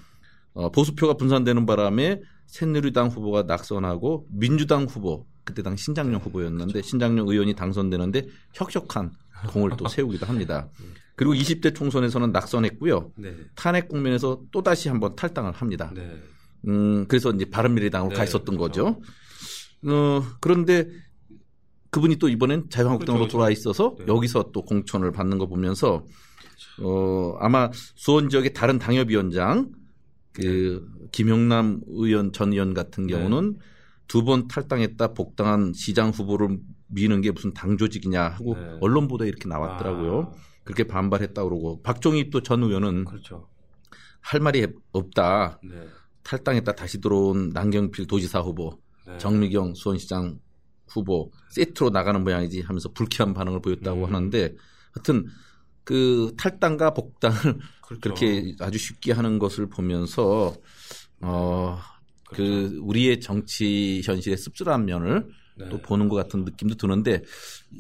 어, 0.54 0.72
보수표가 0.72 1.16
분산되는 1.16 1.66
바람에 1.66 2.22
새누리당 2.48 3.08
후보가 3.08 3.44
낙선하고 3.44 4.28
민주당 4.30 4.84
후보 4.84 5.26
그때 5.44 5.62
당 5.62 5.76
신장용 5.76 6.14
네, 6.14 6.20
후보였는데 6.20 6.74
그렇죠. 6.74 6.88
신장용 6.88 7.28
의원이 7.28 7.54
당선되는데 7.56 8.28
혁혁한 8.54 9.12
공을 9.50 9.72
또 9.78 9.88
세우기도 9.90 10.26
합니다. 10.26 10.70
그리고 11.16 11.34
20대 11.34 11.76
총선에서는 11.76 12.32
낙선했고요. 12.32 13.12
네. 13.18 13.36
탄핵 13.56 13.88
국면에서 13.88 14.42
또 14.52 14.64
다시 14.64 14.90
한번 14.90 15.16
탈당을 15.16 15.52
합니다. 15.52 15.92
네. 15.94 16.18
음, 16.68 17.06
그래서 17.08 17.32
이제 17.32 17.46
바른미래당으로 17.46 18.10
네, 18.12 18.16
가 18.16 18.24
있었던 18.24 18.58
그렇죠. 18.58 18.84
거죠. 18.86 19.02
어, 19.86 20.24
그런데 20.40 20.88
그분이 21.92 22.16
또 22.16 22.30
이번엔 22.30 22.70
자유한국당으로 22.70 23.24
그렇죠, 23.24 23.32
돌아와 23.34 23.52
있어서 23.52 23.96
네. 24.00 24.06
여기서 24.08 24.52
또 24.52 24.64
공천을 24.64 25.12
받는 25.12 25.38
거 25.38 25.48
보면서 25.48 26.06
어, 26.82 27.36
아마 27.40 27.70
수원 27.74 28.30
지역의 28.30 28.54
다른 28.54 28.80
당협위원장 28.80 29.70
그 30.32 30.88
김용남 31.12 31.82
의원 31.88 32.32
전 32.32 32.54
의원 32.54 32.74
같은 32.74 33.06
네. 33.06 33.14
경우는 33.14 33.60
두 34.08 34.24
번 34.24 34.48
탈당했다 34.48 35.14
복당한 35.14 35.74
시장 35.74 36.10
후보를 36.10 36.58
미는 36.88 37.22
게 37.22 37.32
무슨 37.32 37.54
당 37.54 37.78
조직이냐 37.78 38.22
하고 38.24 38.56
네. 38.56 38.78
언론 38.82 39.08
보도에 39.08 39.28
이렇게 39.28 39.48
나왔더라고요. 39.48 40.32
아, 40.34 40.53
그렇게 40.64 40.84
반발했다 40.86 41.44
그러고 41.44 41.82
박종희 41.82 42.30
또 42.30 42.42
전 42.42 42.64
의원은 42.64 43.06
그렇죠. 43.06 43.48
할 44.22 44.40
말이 44.40 44.66
없다. 44.92 45.60
네. 45.64 45.88
탈당했다 46.24 46.74
다시 46.74 47.02
들어온 47.02 47.50
남경필 47.50 48.08
도지사 48.08 48.40
후보, 48.40 48.80
네. 49.06 49.18
정미경 49.18 49.76
수원시장 49.76 50.40
후보 50.88 51.32
세트로 51.50 51.90
나가는 51.90 52.24
모양이지 52.24 52.62
하면서 52.62 52.90
불쾌한 52.90 53.34
반응을 53.34 53.62
보였다고 53.62 54.06
음. 54.06 54.06
하는데 54.06 54.56
하여튼 54.94 55.26
그 55.84 56.34
탈당과 56.38 56.94
복당을 56.94 57.40
그렇죠. 57.82 58.00
그렇게 58.02 58.56
아주 58.60 58.78
쉽게 58.78 59.12
하는 59.12 59.38
것을 59.38 59.68
보면서 59.68 60.54
어, 61.20 61.78
그 62.30 62.36
그렇죠. 62.36 62.86
우리의 62.86 63.20
정치 63.20 64.02
현실의 64.06 64.38
씁쓸한 64.38 64.86
면을 64.86 65.28
네. 65.58 65.70
또 65.70 65.78
보는 65.80 66.08
것 66.10 66.16
같은 66.16 66.46
느낌도 66.46 66.76
드는데 66.76 67.22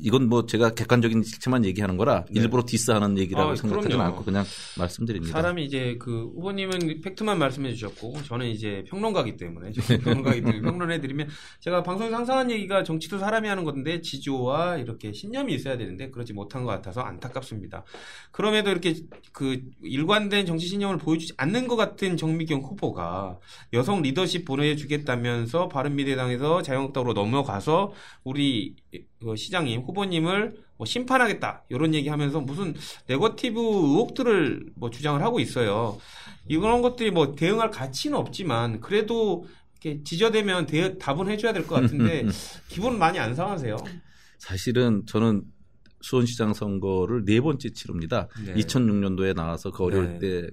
이건 0.01 0.27
뭐 0.27 0.45
제가 0.45 0.73
객관적인 0.73 1.23
실체만 1.23 1.65
얘기하는 1.65 1.97
거라 1.97 2.25
네. 2.31 2.41
일부러 2.41 2.63
디스하는 2.65 3.17
얘기라고 3.17 3.51
아, 3.51 3.55
생각하지. 3.55 3.93
않고 3.93 4.23
그냥 4.23 4.43
말씀드립니다. 4.77 5.31
사람이 5.31 5.63
이제 5.65 5.97
그 5.99 6.31
후보님은 6.35 7.01
팩트만 7.01 7.37
말씀해 7.39 7.73
주셨고 7.73 8.23
저는 8.23 8.47
이제 8.47 8.83
평론가기 8.87 9.37
때문에 9.37 9.71
저는 9.71 10.01
평론가기 10.01 10.41
때문에 10.41 10.61
평론해 10.61 11.01
드리면 11.01 11.29
제가 11.59 11.83
방송에서 11.83 12.15
항상 12.15 12.37
하는 12.37 12.51
얘기가 12.51 12.83
정치도 12.83 13.19
사람이 13.19 13.47
하는 13.47 13.63
건데 13.63 14.01
지조와 14.01 14.77
이렇게 14.77 15.13
신념이 15.13 15.53
있어야 15.53 15.77
되는데 15.77 16.09
그러지 16.09 16.33
못한 16.33 16.63
것 16.63 16.71
같아서 16.71 17.01
안타깝습니다. 17.01 17.83
그럼에도 18.31 18.71
이렇게 18.71 18.95
그 19.31 19.61
일관된 19.83 20.45
정치 20.45 20.67
신념을 20.67 20.97
보여주지 20.97 21.33
않는 21.37 21.67
것 21.67 21.75
같은 21.75 22.17
정미경 22.17 22.61
후보가 22.61 23.39
여성 23.73 24.01
리더십 24.01 24.45
보내주겠다면서 24.45 25.69
바른미래당에서 25.69 26.61
자유한국당으로 26.61 27.13
넘어가서 27.13 27.93
우리 28.23 28.75
어, 29.25 29.35
시장님 29.35 29.82
후보님을 29.85 30.55
뭐 30.77 30.85
심판하겠다 30.85 31.63
이런 31.69 31.93
얘기하면서 31.93 32.41
무슨 32.41 32.75
네거티브 33.07 33.59
의혹들을 33.59 34.71
뭐 34.75 34.89
주장을 34.89 35.21
하고 35.21 35.39
있어요. 35.39 35.97
이런 36.47 36.81
것들이 36.81 37.11
뭐 37.11 37.35
대응할 37.35 37.69
가치는 37.71 38.17
없지만 38.17 38.79
그래도 38.81 39.45
이렇게 39.81 40.03
지저대면 40.03 40.65
대, 40.65 40.97
답은 40.97 41.29
해줘야 41.29 41.53
될 41.53 41.65
것 41.67 41.75
같은데 41.81 42.25
기분 42.67 42.97
많이 42.97 43.19
안 43.19 43.35
상하세요? 43.35 43.77
사실은 44.39 45.03
저는 45.05 45.43
수원시장 46.01 46.53
선거를 46.53 47.23
네 47.25 47.39
번째 47.39 47.69
치릅니다. 47.71 48.27
네. 48.45 48.53
2006년도에 48.55 49.33
나와서 49.35 49.71
그 49.71 49.83
어려울 49.83 50.19
네. 50.19 50.19
때 50.19 50.49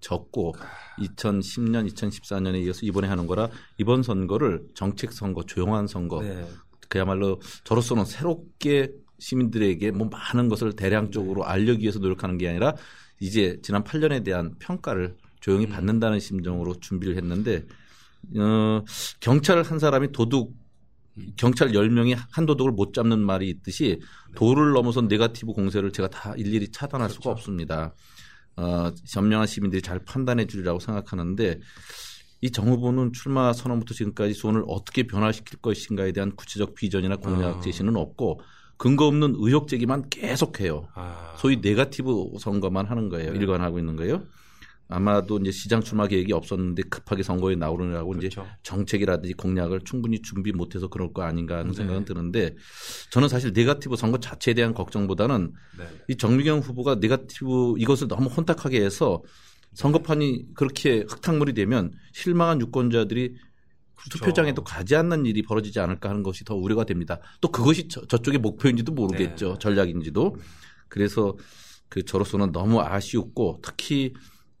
졌고 0.00 0.54
2010년, 0.98 1.90
2014년에 1.92 2.62
이어서 2.64 2.80
이번에 2.84 3.08
하는 3.08 3.26
거라 3.26 3.48
이번 3.78 4.02
선거를 4.02 4.62
정책 4.74 5.12
선거, 5.12 5.42
조용한 5.44 5.86
선거, 5.86 6.22
네. 6.22 6.46
그야말로 6.94 7.40
저로서는 7.64 8.04
새롭게 8.04 8.92
시민들에게 9.18 9.90
뭐 9.90 10.08
많은 10.08 10.48
것을 10.48 10.70
네. 10.70 10.76
대량적으로 10.76 11.44
알려기 11.44 11.82
위해서 11.82 11.98
노력하는 11.98 12.38
게 12.38 12.48
아니라 12.48 12.76
이제 13.18 13.58
지난 13.64 13.82
8년에 13.82 14.22
대한 14.22 14.54
평가를 14.60 15.16
조용히 15.40 15.66
음. 15.66 15.70
받는다는 15.70 16.20
심정으로 16.20 16.78
준비를 16.78 17.16
했는데 17.16 17.64
어, 18.36 18.84
경찰 19.18 19.60
한 19.64 19.80
사람이 19.80 20.12
도둑 20.12 20.54
경찰 21.36 21.72
10명이 21.72 22.16
한 22.30 22.46
도둑을 22.46 22.70
못 22.70 22.94
잡는 22.94 23.18
말이 23.18 23.48
있듯이 23.48 24.00
도를 24.36 24.72
넘어선 24.72 25.08
네가티브 25.08 25.52
공세를 25.52 25.90
제가 25.90 26.08
다 26.08 26.34
일일이 26.36 26.70
차단할 26.70 27.10
수가 27.10 27.22
그렇죠. 27.22 27.30
없습니다. 27.40 27.94
어, 28.56 28.92
현명한 29.12 29.48
시민들이 29.48 29.82
잘 29.82 29.98
판단해 29.98 30.46
주리라고 30.46 30.78
생각하는데 30.78 31.58
이 32.44 32.50
정 32.50 32.68
후보는 32.68 33.14
출마 33.14 33.54
선언부터 33.54 33.94
지금까지 33.94 34.34
수원을 34.34 34.64
어떻게 34.68 35.04
변화시킬 35.04 35.60
것인가에 35.60 36.12
대한 36.12 36.36
구체적 36.36 36.74
비전이나 36.74 37.16
공약 37.16 37.56
아. 37.56 37.60
제시는 37.60 37.96
없고 37.96 38.40
근거 38.76 39.06
없는 39.06 39.34
의혹 39.38 39.66
제기만 39.66 40.10
계속해요. 40.10 40.88
아, 40.94 41.34
소위 41.38 41.56
네가티브 41.62 42.32
선거만 42.38 42.84
하는 42.84 43.08
거예요. 43.08 43.32
네. 43.32 43.38
일관하고 43.38 43.78
있는 43.78 43.96
거예요. 43.96 44.22
아마도 44.88 45.38
이제 45.38 45.50
시장 45.50 45.80
출마 45.80 46.06
계획이 46.06 46.34
없었는데 46.34 46.82
급하게 46.90 47.22
선거에 47.22 47.54
나오느라고 47.54 48.12
이제 48.16 48.28
그렇죠. 48.28 48.46
정책이라든지 48.62 49.32
공약을 49.32 49.80
충분히 49.80 50.20
준비 50.20 50.52
못해서 50.52 50.88
그럴 50.88 51.14
거 51.14 51.22
아닌가 51.22 51.56
하는 51.56 51.70
네. 51.70 51.76
생각은 51.78 52.04
드는데 52.04 52.54
저는 53.10 53.28
사실 53.28 53.52
네가티브 53.54 53.96
선거 53.96 54.18
자체에 54.18 54.52
대한 54.52 54.74
걱정보다는 54.74 55.52
네. 55.78 55.84
이 56.08 56.16
정미경 56.16 56.58
후보가 56.58 56.96
네가티브 56.96 57.76
이것을 57.78 58.08
너무 58.08 58.28
혼탁하게 58.28 58.84
해서 58.84 59.22
선거판이 59.74 60.54
그렇게 60.54 61.04
흙탕물이 61.08 61.54
되면 61.54 61.92
실망한 62.12 62.60
유권자들이 62.60 63.34
그렇죠. 63.94 64.18
투표장에도 64.18 64.64
가지 64.64 64.96
않는 64.96 65.26
일이 65.26 65.42
벌어지지 65.42 65.80
않을까 65.80 66.10
하는 66.10 66.22
것이 66.22 66.44
더 66.44 66.54
우려가 66.54 66.84
됩니다. 66.84 67.20
또 67.40 67.48
그것이 67.48 67.88
저, 67.88 68.02
쪽의 68.06 68.38
목표인지도 68.38 68.92
모르겠죠. 68.92 69.54
네. 69.54 69.58
전략인지도. 69.58 70.36
그래서 70.88 71.36
그 71.88 72.04
저로서는 72.04 72.52
너무 72.52 72.80
아쉬웠고 72.80 73.60
특히 73.62 74.14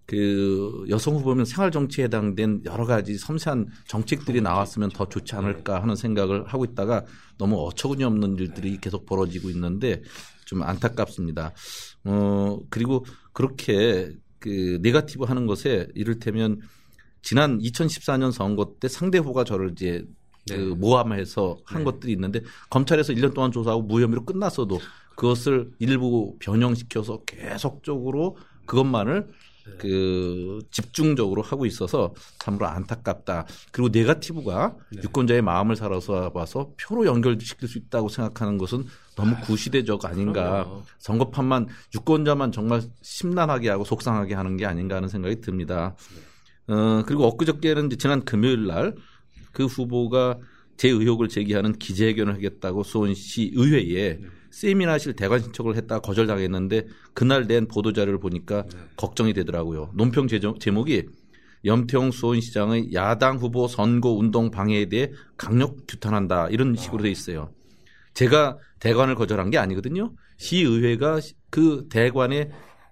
그 0.06 0.84
여성 0.90 1.16
후보면 1.16 1.46
생활 1.46 1.70
정치에 1.70 2.04
해당된 2.04 2.62
여러 2.66 2.84
가지 2.84 3.16
섬세한 3.16 3.68
정책들이 3.88 4.40
나왔으면 4.40 4.90
더 4.90 5.08
좋지 5.08 5.34
않을까 5.34 5.80
하는 5.80 5.96
생각을 5.96 6.46
하고 6.46 6.64
있다가 6.64 7.04
너무 7.38 7.56
어처구니 7.66 8.04
없는 8.04 8.36
일들이 8.38 8.78
계속 8.78 9.06
벌어지고 9.06 9.48
있는데 9.50 10.02
좀 10.44 10.62
안타깝습니다. 10.62 11.54
어 12.04 12.58
그리고 12.68 13.06
그렇게 13.32 14.12
그 14.44 14.78
네가티브 14.82 15.24
하는 15.24 15.46
것에 15.46 15.88
이를테면 15.94 16.60
지난 17.22 17.58
2014년 17.60 18.30
선거 18.30 18.74
때 18.78 18.88
상대 18.88 19.16
후보가 19.16 19.44
저를 19.44 19.70
이제 19.70 20.04
네. 20.46 20.58
그 20.58 20.62
모함해서 20.76 21.56
한 21.64 21.78
네. 21.78 21.84
것들이 21.84 22.12
있는데 22.12 22.42
검찰에서 22.68 23.14
1년 23.14 23.32
동안 23.32 23.50
조사하고 23.50 23.80
무혐의로 23.84 24.26
끝났어도 24.26 24.80
그것을 25.16 25.70
일부 25.78 26.36
변형시켜서 26.40 27.22
계속적으로 27.24 28.36
그것만을 28.66 29.28
네. 29.28 29.32
그 29.78 30.60
집중적으로 30.70 31.42
하고 31.42 31.66
있어서 31.66 32.14
참으로 32.38 32.66
안타깝다. 32.66 33.46
그리고 33.72 33.88
네가티브가 33.88 34.76
네. 34.92 35.02
유권자의 35.04 35.42
마음을 35.42 35.76
살아서 35.76 36.30
봐서 36.32 36.72
표로 36.80 37.06
연결시킬 37.06 37.68
수 37.68 37.78
있다고 37.78 38.08
생각하는 38.08 38.58
것은 38.58 38.84
너무 39.16 39.36
구시대적 39.44 40.04
아닌가. 40.04 40.64
그럼요. 40.64 40.82
선거판만 40.98 41.68
유권자만 41.94 42.52
정말 42.52 42.82
심란하게 43.02 43.70
하고 43.70 43.84
속상하게 43.84 44.34
하는 44.34 44.56
게 44.56 44.66
아닌가 44.66 44.96
하는 44.96 45.08
생각이 45.08 45.40
듭니다. 45.40 45.96
어, 46.66 47.02
그리고 47.06 47.26
엊그저께는 47.26 47.90
지난 47.98 48.24
금요일 48.24 48.66
날 48.66 48.94
그 49.54 49.64
후보가 49.64 50.38
제 50.76 50.90
의혹을 50.90 51.28
제기하는 51.28 51.78
기자회견을 51.78 52.34
하겠다고 52.34 52.82
수원시 52.82 53.52
의회에 53.54 54.18
네. 54.20 54.26
세미나 54.54 54.98
실 54.98 55.14
대관 55.14 55.40
신청을 55.40 55.74
했다 55.74 55.98
거절당했는데 55.98 56.86
그날 57.12 57.48
낸 57.48 57.66
보도 57.66 57.92
자료를 57.92 58.20
보니까 58.20 58.62
네. 58.62 58.78
걱정이 58.96 59.32
되더라고요. 59.32 59.90
논평 59.94 60.28
제목이 60.60 61.06
염태용 61.64 62.12
수원시장의 62.12 62.92
야당 62.92 63.38
후보 63.38 63.66
선거 63.66 64.10
운동 64.10 64.52
방해에 64.52 64.88
대해 64.88 65.10
강력 65.36 65.88
규탄한다 65.88 66.50
이런 66.50 66.76
식으로 66.76 67.02
돼 67.02 67.10
있어요. 67.10 67.50
제가 68.12 68.58
대관을 68.78 69.16
거절한 69.16 69.50
게 69.50 69.58
아니거든요. 69.58 70.12
시의회가 70.36 71.18
그 71.50 71.88
대관의 71.90 72.50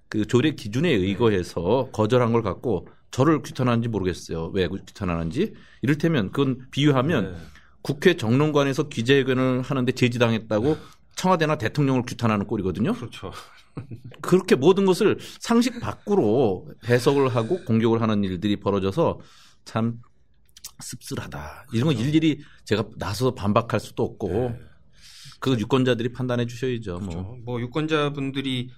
그 0.08 0.26
조례 0.26 0.56
기준에 0.56 0.90
의거해서 0.90 1.90
거절한 1.92 2.32
걸 2.32 2.42
갖고 2.42 2.88
저를 3.12 3.40
규탄하는지 3.40 3.88
모르겠어요. 3.88 4.50
왜 4.52 4.66
규탄하는지. 4.66 5.54
이를테면 5.82 6.32
그건 6.32 6.66
비유하면 6.72 7.32
네. 7.32 7.38
국회 7.82 8.16
정론관에서 8.16 8.88
기자회견을 8.88 9.62
하는데 9.62 9.92
제지당했다고 9.92 10.76
청와대나 11.16 11.58
대통령을 11.58 12.02
규탄하는 12.02 12.46
꼴이거든요. 12.46 12.94
그렇죠. 12.94 13.32
그렇게 14.20 14.54
모든 14.54 14.84
것을 14.86 15.18
상식 15.40 15.80
밖으로 15.80 16.68
해석을 16.88 17.34
하고 17.34 17.64
공격을 17.64 18.02
하는 18.02 18.24
일들이 18.24 18.60
벌어져서 18.60 19.20
참 19.64 20.00
씁쓸하다. 20.80 21.66
이런 21.72 21.88
거 21.88 21.94
그렇죠. 21.94 22.08
일일이 22.08 22.40
제가 22.64 22.84
나서서 22.96 23.34
반박할 23.34 23.80
수도 23.80 24.02
없고 24.02 24.28
네. 24.28 24.60
그 25.40 25.58
유권자들이 25.58 26.12
판단해 26.12 26.46
주셔야죠. 26.46 26.98
뭐. 26.98 27.08
그렇죠. 27.08 27.36
뭐 27.44 27.60
유권자분들이 27.60 28.70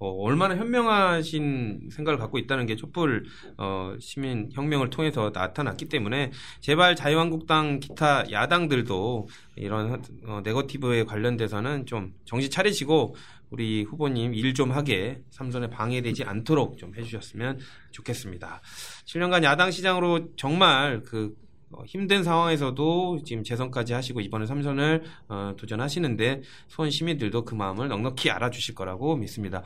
어, 0.00 0.10
얼마나 0.22 0.56
현명하신 0.56 1.88
생각을 1.92 2.18
갖고 2.18 2.38
있다는 2.38 2.66
게 2.66 2.76
촛불 2.76 3.24
어, 3.56 3.94
시민 4.00 4.50
혁명을 4.52 4.90
통해서 4.90 5.30
나타났기 5.34 5.86
때문에 5.88 6.30
제발 6.60 6.94
자유한국당 6.94 7.80
기타 7.80 8.30
야당들도 8.30 9.28
이런 9.56 10.02
어, 10.26 10.40
네거티브에 10.44 11.04
관련돼서는 11.04 11.86
좀 11.86 12.12
정신 12.24 12.50
차리시고 12.50 13.16
우리 13.50 13.82
후보님 13.82 14.34
일 14.34 14.52
좀 14.54 14.72
하게 14.72 15.22
삼선에 15.30 15.68
방해되지 15.70 16.24
않도록 16.24 16.78
좀 16.78 16.94
해주셨으면 16.96 17.58
좋겠습니다. 17.92 18.60
7년간 19.06 19.42
야당 19.44 19.70
시장으로 19.70 20.34
정말 20.36 21.02
그 21.02 21.34
어, 21.70 21.84
힘든 21.84 22.24
상황에서도 22.24 23.22
지금 23.24 23.44
재선까지 23.44 23.92
하시고 23.92 24.20
이번에 24.20 24.46
삼선을 24.46 25.02
어, 25.28 25.54
도전하시는데 25.56 26.42
수원 26.68 26.90
시민들도 26.90 27.44
그 27.44 27.54
마음을 27.54 27.88
넉넉히 27.88 28.30
알아주실 28.30 28.74
거라고 28.74 29.16
믿습니다. 29.16 29.62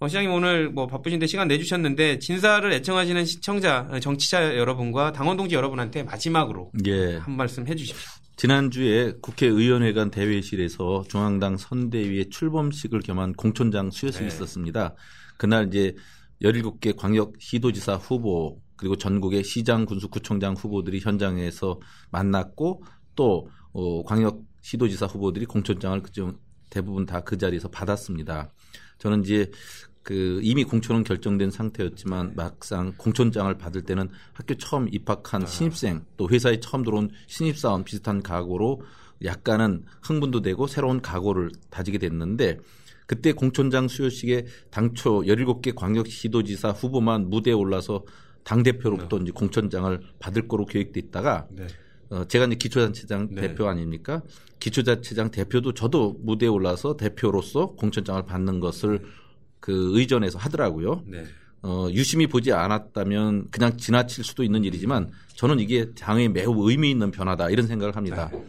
어, 0.00 0.08
시장님 0.08 0.32
오늘 0.32 0.70
뭐 0.70 0.86
바쁘신데 0.86 1.26
시간 1.26 1.48
내주셨는데 1.48 2.18
진사를 2.18 2.70
애청하시는 2.72 3.24
시청자, 3.26 3.86
어, 3.90 4.00
정치자 4.00 4.56
여러분과 4.56 5.12
당원 5.12 5.36
동지 5.36 5.54
여러분한테 5.54 6.02
마지막으로 6.02 6.72
예. 6.86 7.16
한 7.18 7.36
말씀 7.36 7.66
해주십시오. 7.66 8.10
지난주에 8.36 9.12
국회의원회관 9.22 10.10
대회실에서 10.10 11.04
중앙당 11.08 11.56
선대위의 11.56 12.30
출범식을 12.30 13.00
겸한 13.00 13.34
공천장 13.34 13.90
수여식이 13.90 14.24
네. 14.24 14.28
있었습니다. 14.28 14.94
그날 15.36 15.68
이제 15.68 15.94
17개 16.42 16.96
광역 16.96 17.34
시도지사 17.38 17.94
후보 17.94 18.60
그리고 18.76 18.96
전국의 18.96 19.44
시장, 19.44 19.84
군수, 19.86 20.08
구청장 20.08 20.54
후보들이 20.54 21.00
현장에서 21.00 21.80
만났고 22.10 22.82
또 23.14 23.48
어, 23.72 24.02
광역 24.04 24.42
시도지사 24.62 25.06
후보들이 25.06 25.46
공천장을 25.46 26.02
그중 26.02 26.38
대부분 26.70 27.06
다 27.06 27.20
그 27.20 27.38
자리에서 27.38 27.68
받았습니다. 27.68 28.50
저는 28.98 29.22
이제 29.22 29.50
그 30.02 30.40
이미 30.42 30.64
공천은 30.64 31.02
결정된 31.04 31.50
상태였지만 31.50 32.34
막상 32.36 32.92
공천장을 32.98 33.56
받을 33.56 33.82
때는 33.82 34.10
학교 34.34 34.54
처음 34.54 34.86
입학한 34.92 35.44
아. 35.44 35.46
신입생 35.46 36.04
또 36.16 36.28
회사에 36.28 36.60
처음 36.60 36.82
들어온 36.84 37.10
신입사원 37.26 37.84
비슷한 37.84 38.22
각오로 38.22 38.82
약간은 39.24 39.84
흥분도 40.02 40.42
되고 40.42 40.66
새로운 40.66 41.00
각오를 41.00 41.50
다지게 41.70 41.98
됐는데 41.98 42.58
그때 43.06 43.32
공천장 43.32 43.88
수여식에 43.88 44.46
당초 44.70 45.22
17개 45.22 45.74
광역시도지사 45.74 46.70
후보만 46.70 47.30
무대에 47.30 47.54
올라서 47.54 48.04
당 48.44 48.62
대표로부터 48.62 49.18
네. 49.18 49.24
이제 49.24 49.32
공천장을 49.32 50.00
받을 50.18 50.46
거로 50.46 50.66
계획돼 50.66 51.00
있다가 51.00 51.48
네. 51.50 51.66
어, 52.10 52.24
제가 52.26 52.44
이제 52.44 52.54
기초자치장 52.56 53.30
네. 53.32 53.40
대표 53.40 53.66
아닙니까? 53.66 54.22
기초자치장 54.60 55.30
대표도 55.30 55.72
저도 55.72 56.16
무대에 56.20 56.48
올라서 56.48 56.96
대표로서 56.96 57.72
공천장을 57.72 58.22
받는 58.24 58.60
것을 58.60 59.04
그 59.60 59.98
의전에서 59.98 60.38
하더라고요. 60.38 61.02
네. 61.06 61.24
어, 61.62 61.88
유심히 61.90 62.26
보지 62.26 62.52
않았다면 62.52 63.50
그냥 63.50 63.78
지나칠 63.78 64.22
수도 64.22 64.44
있는 64.44 64.64
일이지만 64.64 65.10
저는 65.34 65.58
이게 65.60 65.92
당에 65.94 66.28
매우 66.28 66.70
의미 66.70 66.90
있는 66.90 67.10
변화다 67.10 67.48
이런 67.48 67.66
생각을 67.66 67.96
합니다. 67.96 68.28
네. 68.30 68.44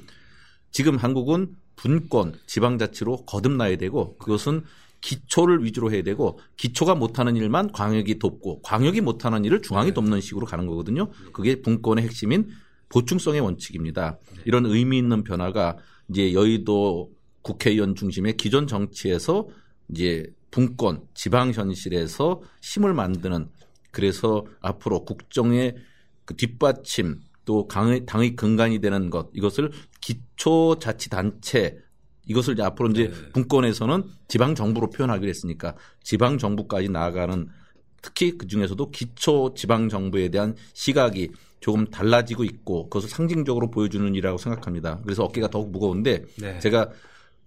지금 0.72 0.98
한국은 0.98 1.56
분권, 1.78 2.34
지방자치로 2.46 3.26
거듭나야 3.26 3.78
되고 3.78 4.18
그것은 4.18 4.64
기초를 5.06 5.64
위주로 5.64 5.92
해야 5.92 6.02
되고 6.02 6.40
기초가 6.58 6.96
못하는 6.96 7.36
일만 7.36 7.72
광역이 7.72 8.18
돕고 8.18 8.64
광역이 8.64 9.02
못하는 9.02 9.46
일을 9.46 9.62
중앙이 9.62 9.90
네. 9.90 9.94
돕는 9.94 10.20
식으로 10.20 10.48
가는 10.48 10.66
거거든요. 10.66 11.12
그게 11.32 11.62
분권의 11.62 12.04
핵심인 12.04 12.50
보충성의 12.90 13.40
원칙입니다. 13.42 14.18
네. 14.36 14.42
이런 14.46 14.66
의미 14.66 14.98
있는 14.98 15.24
변화가 15.24 15.78
이제 16.10 16.34
여의도 16.34 17.12
국회의원 17.44 17.94
중심의 17.94 18.36
기존 18.38 18.66
정치에서 18.66 19.48
이제 19.90 20.26
분권, 20.50 21.04
지방 21.14 21.52
현실에서 21.52 22.42
힘을 22.64 22.96
만드는 22.96 23.50
그래서 23.92 24.44
앞으로 24.60 25.06
국정의 25.06 25.76
그 26.26 26.36
뒷받침 26.36 27.20
또 27.46 27.68
당의, 27.68 28.08
당의 28.08 28.36
근간이 28.36 28.80
되는 28.80 29.12
것 29.12 29.30
이것을 29.36 29.70
기초자치단체 30.02 31.78
이것을 32.26 32.54
이제 32.54 32.64
앞으로 32.64 32.90
이제 32.90 33.10
네. 33.10 33.30
분권에서는 33.34 34.04
지방 34.28 34.56
정부로 34.56 34.90
표현하기로 34.90 35.30
했으니까 35.30 35.76
지방 36.04 36.38
정부까지 36.38 36.90
나아가는 36.90 37.48
특히 38.02 38.38
그 38.38 38.48
중에서도 38.48 38.92
기초 38.92 39.54
지방 39.56 39.90
정부에 39.90 40.30
대한 40.30 40.56
시각이 40.74 41.32
조금 41.60 41.86
달라지고 41.88 42.44
있고 42.44 42.90
그것을 42.90 43.10
상징적으로 43.10 43.72
보여주는 43.72 44.08
일이라고 44.14 44.38
생각합니다. 44.38 45.00
그래서 45.04 45.24
어깨가 45.24 45.50
더욱 45.50 45.72
무거운데 45.72 46.24
네. 46.40 46.60
제가 46.60 46.90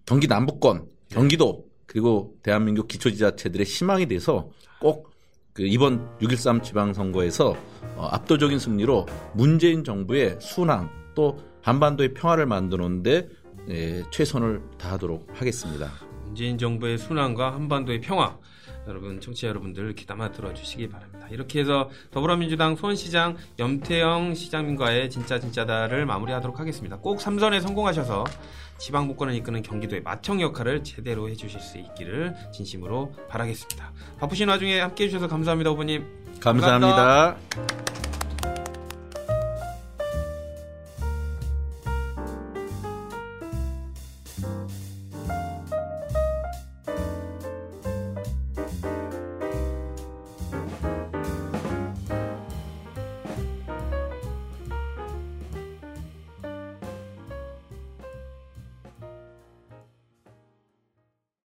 경기 0.06 0.26
남부권, 0.26 0.86
경기도 1.08 1.66
그리고 1.86 2.36
대한민국 2.42 2.88
기초지자체들의 2.88 3.64
희망이 3.64 4.06
돼서 4.06 4.50
꼭 4.80 5.18
그 5.58 5.64
이번 5.66 6.08
6.13 6.20 6.62
지방선거에서 6.62 7.56
어, 7.96 8.08
압도적인 8.12 8.60
승리로 8.60 9.06
문재인 9.34 9.82
정부의 9.82 10.38
순항 10.40 10.88
또 11.16 11.36
한반도의 11.62 12.14
평화를 12.14 12.46
만드는데 12.46 13.28
예, 13.70 14.02
최선을 14.10 14.62
다하도록 14.78 15.28
하겠습니다. 15.34 15.90
문재인 16.24 16.58
정부의 16.58 16.98
순환과 16.98 17.54
한반도의 17.54 18.00
평화 18.00 18.36
여러분 18.86 19.20
청취자 19.20 19.48
여러분들 19.48 19.94
귀담아 19.94 20.32
들어주시기 20.32 20.88
바랍니다. 20.88 21.26
이렇게 21.30 21.60
해서 21.60 21.90
더불어민주당 22.10 22.74
수원시장 22.76 23.36
염태영 23.58 24.34
시장님과의 24.34 25.10
진짜 25.10 25.38
진짜다를 25.38 26.06
마무리하도록 26.06 26.58
하겠습니다. 26.58 26.96
꼭 26.96 27.20
삼선에 27.20 27.60
성공하셔서 27.60 28.24
지방 28.78 29.08
복권을 29.08 29.34
이끄는 29.34 29.62
경기도의 29.62 30.02
마청 30.02 30.40
역할을 30.40 30.84
제대로 30.84 31.28
해주실 31.28 31.60
수 31.60 31.78
있기를 31.78 32.34
진심으로 32.52 33.12
바라겠습니다. 33.28 33.92
바쁘신 34.18 34.48
와중에 34.48 34.80
함께해 34.80 35.10
주셔서 35.10 35.28
감사합니다, 35.28 35.70
후보님. 35.70 36.06
감사합니다. 36.40 37.36
감사합니다. 37.36 38.07